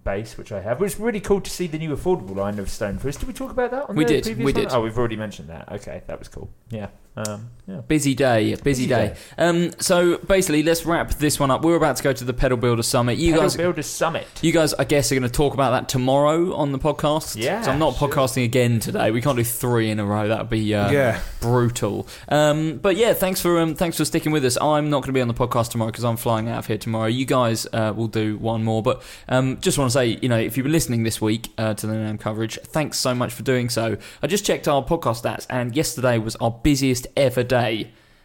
bass, 0.04 0.38
which 0.38 0.52
I 0.52 0.62
have. 0.62 0.82
It 0.82 0.84
was 0.84 1.00
really 1.00 1.20
cool 1.22 1.42
to 1.42 1.50
see 1.50 1.68
the 1.68 1.78
new 1.78 1.96
affordable 1.96 2.36
line 2.36 2.60
of 2.60 2.68
Stonefish. 2.68 3.20
Did 3.20 3.28
we 3.28 3.34
talk 3.34 3.52
about 3.52 3.72
that? 3.72 3.90
On 3.90 3.96
We 3.96 4.04
the 4.06 4.14
did, 4.16 4.24
previous 4.24 4.46
we 4.46 4.54
one? 4.54 4.64
did. 4.64 4.72
Oh, 4.74 4.82
we've 4.82 4.98
already 4.98 5.16
mentioned 5.16 5.50
that. 5.50 5.72
Okay, 5.72 6.02
that 6.08 6.20
was 6.20 6.28
cool. 6.28 6.50
Yeah, 6.70 6.90
um, 7.16 7.50
yeah. 7.68 7.82
Busy 7.82 8.16
day, 8.16 8.52
busy, 8.52 8.62
Busy 8.64 8.88
day. 8.88 9.08
day. 9.08 9.16
Um, 9.38 9.72
so 9.80 10.18
basically, 10.20 10.64
let's 10.64 10.86
wrap 10.86 11.12
this 11.16 11.40
one 11.40 11.52
up. 11.52 11.64
We're 11.64 11.76
about 11.76 11.98
to 11.98 12.04
go 12.04 12.14
to 12.14 12.24
the 12.24 12.34
Pedal 12.34 12.58
Builder 12.58 12.84
Summit. 12.84 13.18
You 13.18 13.32
Pedal 13.34 13.44
guys, 13.44 13.58
Builders 13.58 13.86
Summit. 13.88 14.26
you 14.42 14.52
guys, 14.54 14.74
I 14.76 14.86
guess, 14.86 15.12
are 15.12 15.16
going 15.16 15.24
to 15.24 15.30
talk 15.30 15.54
about 15.54 15.72
that 15.72 15.90
tomorrow 15.90 16.54
on 16.56 16.72
the 16.72 16.80
podcast. 16.80 17.36
Yeah, 17.36 17.58
'Cause 17.60 17.68
I'm 17.68 17.80
not 17.80 17.96
sure. 17.98 18.08
podcasting 18.08 18.46
again 18.46 18.80
today. 18.80 19.12
We 19.12 19.22
can't 19.22 19.38
do 19.38 19.44
three 19.44 19.90
in 19.90 20.00
a 20.00 20.06
row. 20.06 20.28
That 20.30 20.40
would 20.40 20.50
be 20.50 20.74
uh, 20.74 20.92
Yeah. 20.92 21.20
brutal. 21.42 22.08
Um, 22.30 22.78
but 22.78 22.96
yeah, 22.96 23.14
thanks 23.14 23.42
for 23.42 23.60
um, 23.60 23.76
thanks 23.76 23.98
for 23.98 24.06
sticking 24.06 24.32
with 24.32 24.46
us. 24.46 24.58
I'm 24.62 24.90
not 24.90 25.00
going 25.02 25.08
to 25.10 25.14
be 25.14 25.22
on 25.22 25.28
the 25.28 25.34
podcast 25.34 25.72
tomorrow 25.72 25.92
because 25.92 26.06
I'm 26.06 26.18
flying 26.18 26.48
out 26.48 26.60
of 26.60 26.68
here 26.68 26.78
tomorrow. 26.78 27.08
You 27.08 27.26
guys 27.26 27.68
uh, 27.74 27.94
will 27.96 28.08
do 28.08 28.38
one 28.38 28.64
more. 28.64 28.82
But 28.82 29.02
um, 29.28 29.60
just 29.60 29.78
want 29.78 29.90
to 29.92 29.94
say, 29.94 30.18
you 30.22 30.30
know, 30.30 30.38
if 30.38 30.56
you've 30.56 30.64
been 30.64 30.72
listening 30.72 31.04
this 31.04 31.20
week 31.20 31.50
uh, 31.58 31.74
to 31.74 31.88
the 31.88 31.94
NAMM 31.94 32.20
coverage, 32.20 32.58
thanks 32.64 32.98
so 32.98 33.14
much 33.14 33.34
for 33.34 33.44
doing 33.44 33.68
so. 33.70 33.98
I 34.24 34.28
just 34.28 34.46
checked 34.46 34.68
our 34.70 34.84
podcast 34.84 35.24
stats, 35.24 35.46
and 35.50 35.76
yesterday 35.76 36.18
was 36.18 36.36
our 36.38 36.52
busiest 36.52 37.08
ever 37.18 37.44
day 37.44 37.57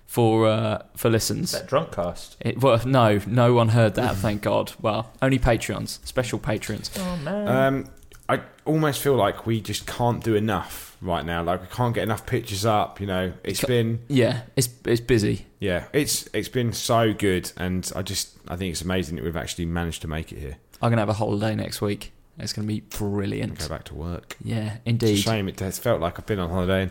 for 0.06 0.46
uh, 0.46 0.82
for 0.96 1.10
listens. 1.10 1.52
That 1.52 1.66
drunk 1.68 1.92
cast. 1.92 2.36
It, 2.40 2.60
well, 2.60 2.80
no, 2.86 3.20
no 3.26 3.54
one 3.54 3.68
heard 3.70 3.94
that. 3.94 4.16
Thank 4.16 4.42
God. 4.42 4.72
Well, 4.80 5.10
only 5.20 5.38
Patreons, 5.38 6.04
special 6.06 6.38
patrons. 6.38 6.90
Oh 6.98 7.16
man. 7.18 7.48
Um, 7.48 7.90
I 8.28 8.40
almost 8.64 9.00
feel 9.02 9.16
like 9.16 9.46
we 9.46 9.60
just 9.60 9.86
can't 9.86 10.22
do 10.22 10.34
enough 10.34 10.96
right 11.02 11.24
now. 11.26 11.42
Like 11.42 11.60
we 11.60 11.66
can't 11.68 11.94
get 11.94 12.04
enough 12.04 12.24
pictures 12.24 12.64
up. 12.64 13.00
You 13.00 13.06
know, 13.06 13.32
it's 13.44 13.60
Ca- 13.60 13.66
been 13.66 14.00
Yeah, 14.08 14.42
it's 14.56 14.68
it's 14.84 15.00
busy. 15.00 15.46
yeah, 15.58 15.86
it's 15.92 16.28
it's 16.32 16.48
been 16.48 16.72
so 16.72 17.12
good, 17.12 17.50
and 17.56 17.90
I 17.96 18.02
just 18.02 18.36
I 18.48 18.56
think 18.56 18.72
it's 18.72 18.82
amazing 18.82 19.16
that 19.16 19.24
we've 19.24 19.36
actually 19.36 19.66
managed 19.66 20.02
to 20.02 20.08
make 20.08 20.32
it 20.32 20.38
here. 20.38 20.56
I'm 20.80 20.90
gonna 20.90 21.02
have 21.02 21.08
a 21.08 21.14
holiday 21.14 21.54
next 21.54 21.80
week. 21.80 22.12
It's 22.38 22.52
gonna 22.52 22.66
be 22.68 22.80
brilliant. 22.80 23.58
Go 23.58 23.68
back 23.68 23.84
to 23.84 23.94
work. 23.94 24.36
Yeah, 24.42 24.74
It's 24.74 24.80
indeed. 24.86 25.18
a 25.18 25.22
shame 25.22 25.48
it 25.48 25.60
has 25.60 25.78
felt 25.78 26.00
like 26.00 26.18
I've 26.18 26.26
been 26.26 26.38
on 26.38 26.48
holiday 26.50 26.82
and 26.84 26.90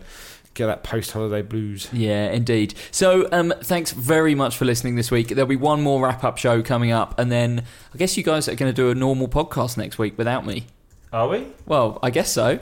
get 0.53 0.67
that 0.67 0.83
post-holiday 0.83 1.41
blues. 1.43 1.89
Yeah, 1.93 2.31
indeed. 2.31 2.73
So, 2.91 3.27
um, 3.31 3.53
thanks 3.61 3.91
very 3.91 4.35
much 4.35 4.57
for 4.57 4.65
listening 4.65 4.95
this 4.95 5.11
week. 5.11 5.29
There'll 5.29 5.45
be 5.45 5.55
one 5.55 5.81
more 5.81 6.01
wrap 6.01 6.23
up 6.23 6.37
show 6.37 6.61
coming 6.61 6.91
up, 6.91 7.17
and 7.19 7.31
then 7.31 7.63
I 7.93 7.97
guess 7.97 8.17
you 8.17 8.23
guys 8.23 8.47
are 8.47 8.55
going 8.55 8.73
to 8.73 8.75
do 8.75 8.89
a 8.89 8.95
normal 8.95 9.27
podcast 9.27 9.77
next 9.77 9.97
week 9.97 10.17
without 10.17 10.45
me. 10.45 10.67
Are 11.13 11.27
we? 11.27 11.47
Well, 11.65 11.99
I 12.01 12.09
guess 12.09 12.31
so. 12.31 12.59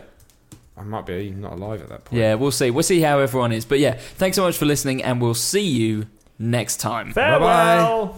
I 0.78 0.84
might 0.84 1.06
be 1.06 1.32
not 1.32 1.54
alive 1.54 1.82
at 1.82 1.90
that 1.90 2.06
point. 2.06 2.20
Yeah, 2.20 2.36
we'll 2.36 2.52
see. 2.52 2.72
We'll 2.72 2.84
see 2.84 3.02
how 3.02 3.20
everyone 3.20 3.52
is. 3.52 3.66
But 3.66 3.80
yeah, 3.80 3.96
thanks 4.16 4.36
so 4.36 4.44
much 4.44 4.58
for 4.58 4.66
listening, 4.66 5.04
and 5.04 5.22
we'll 5.22 5.34
see 5.34 5.68
you 5.68 6.08
next 6.38 6.78
time. 6.78 7.12
Farewell. 7.12 8.18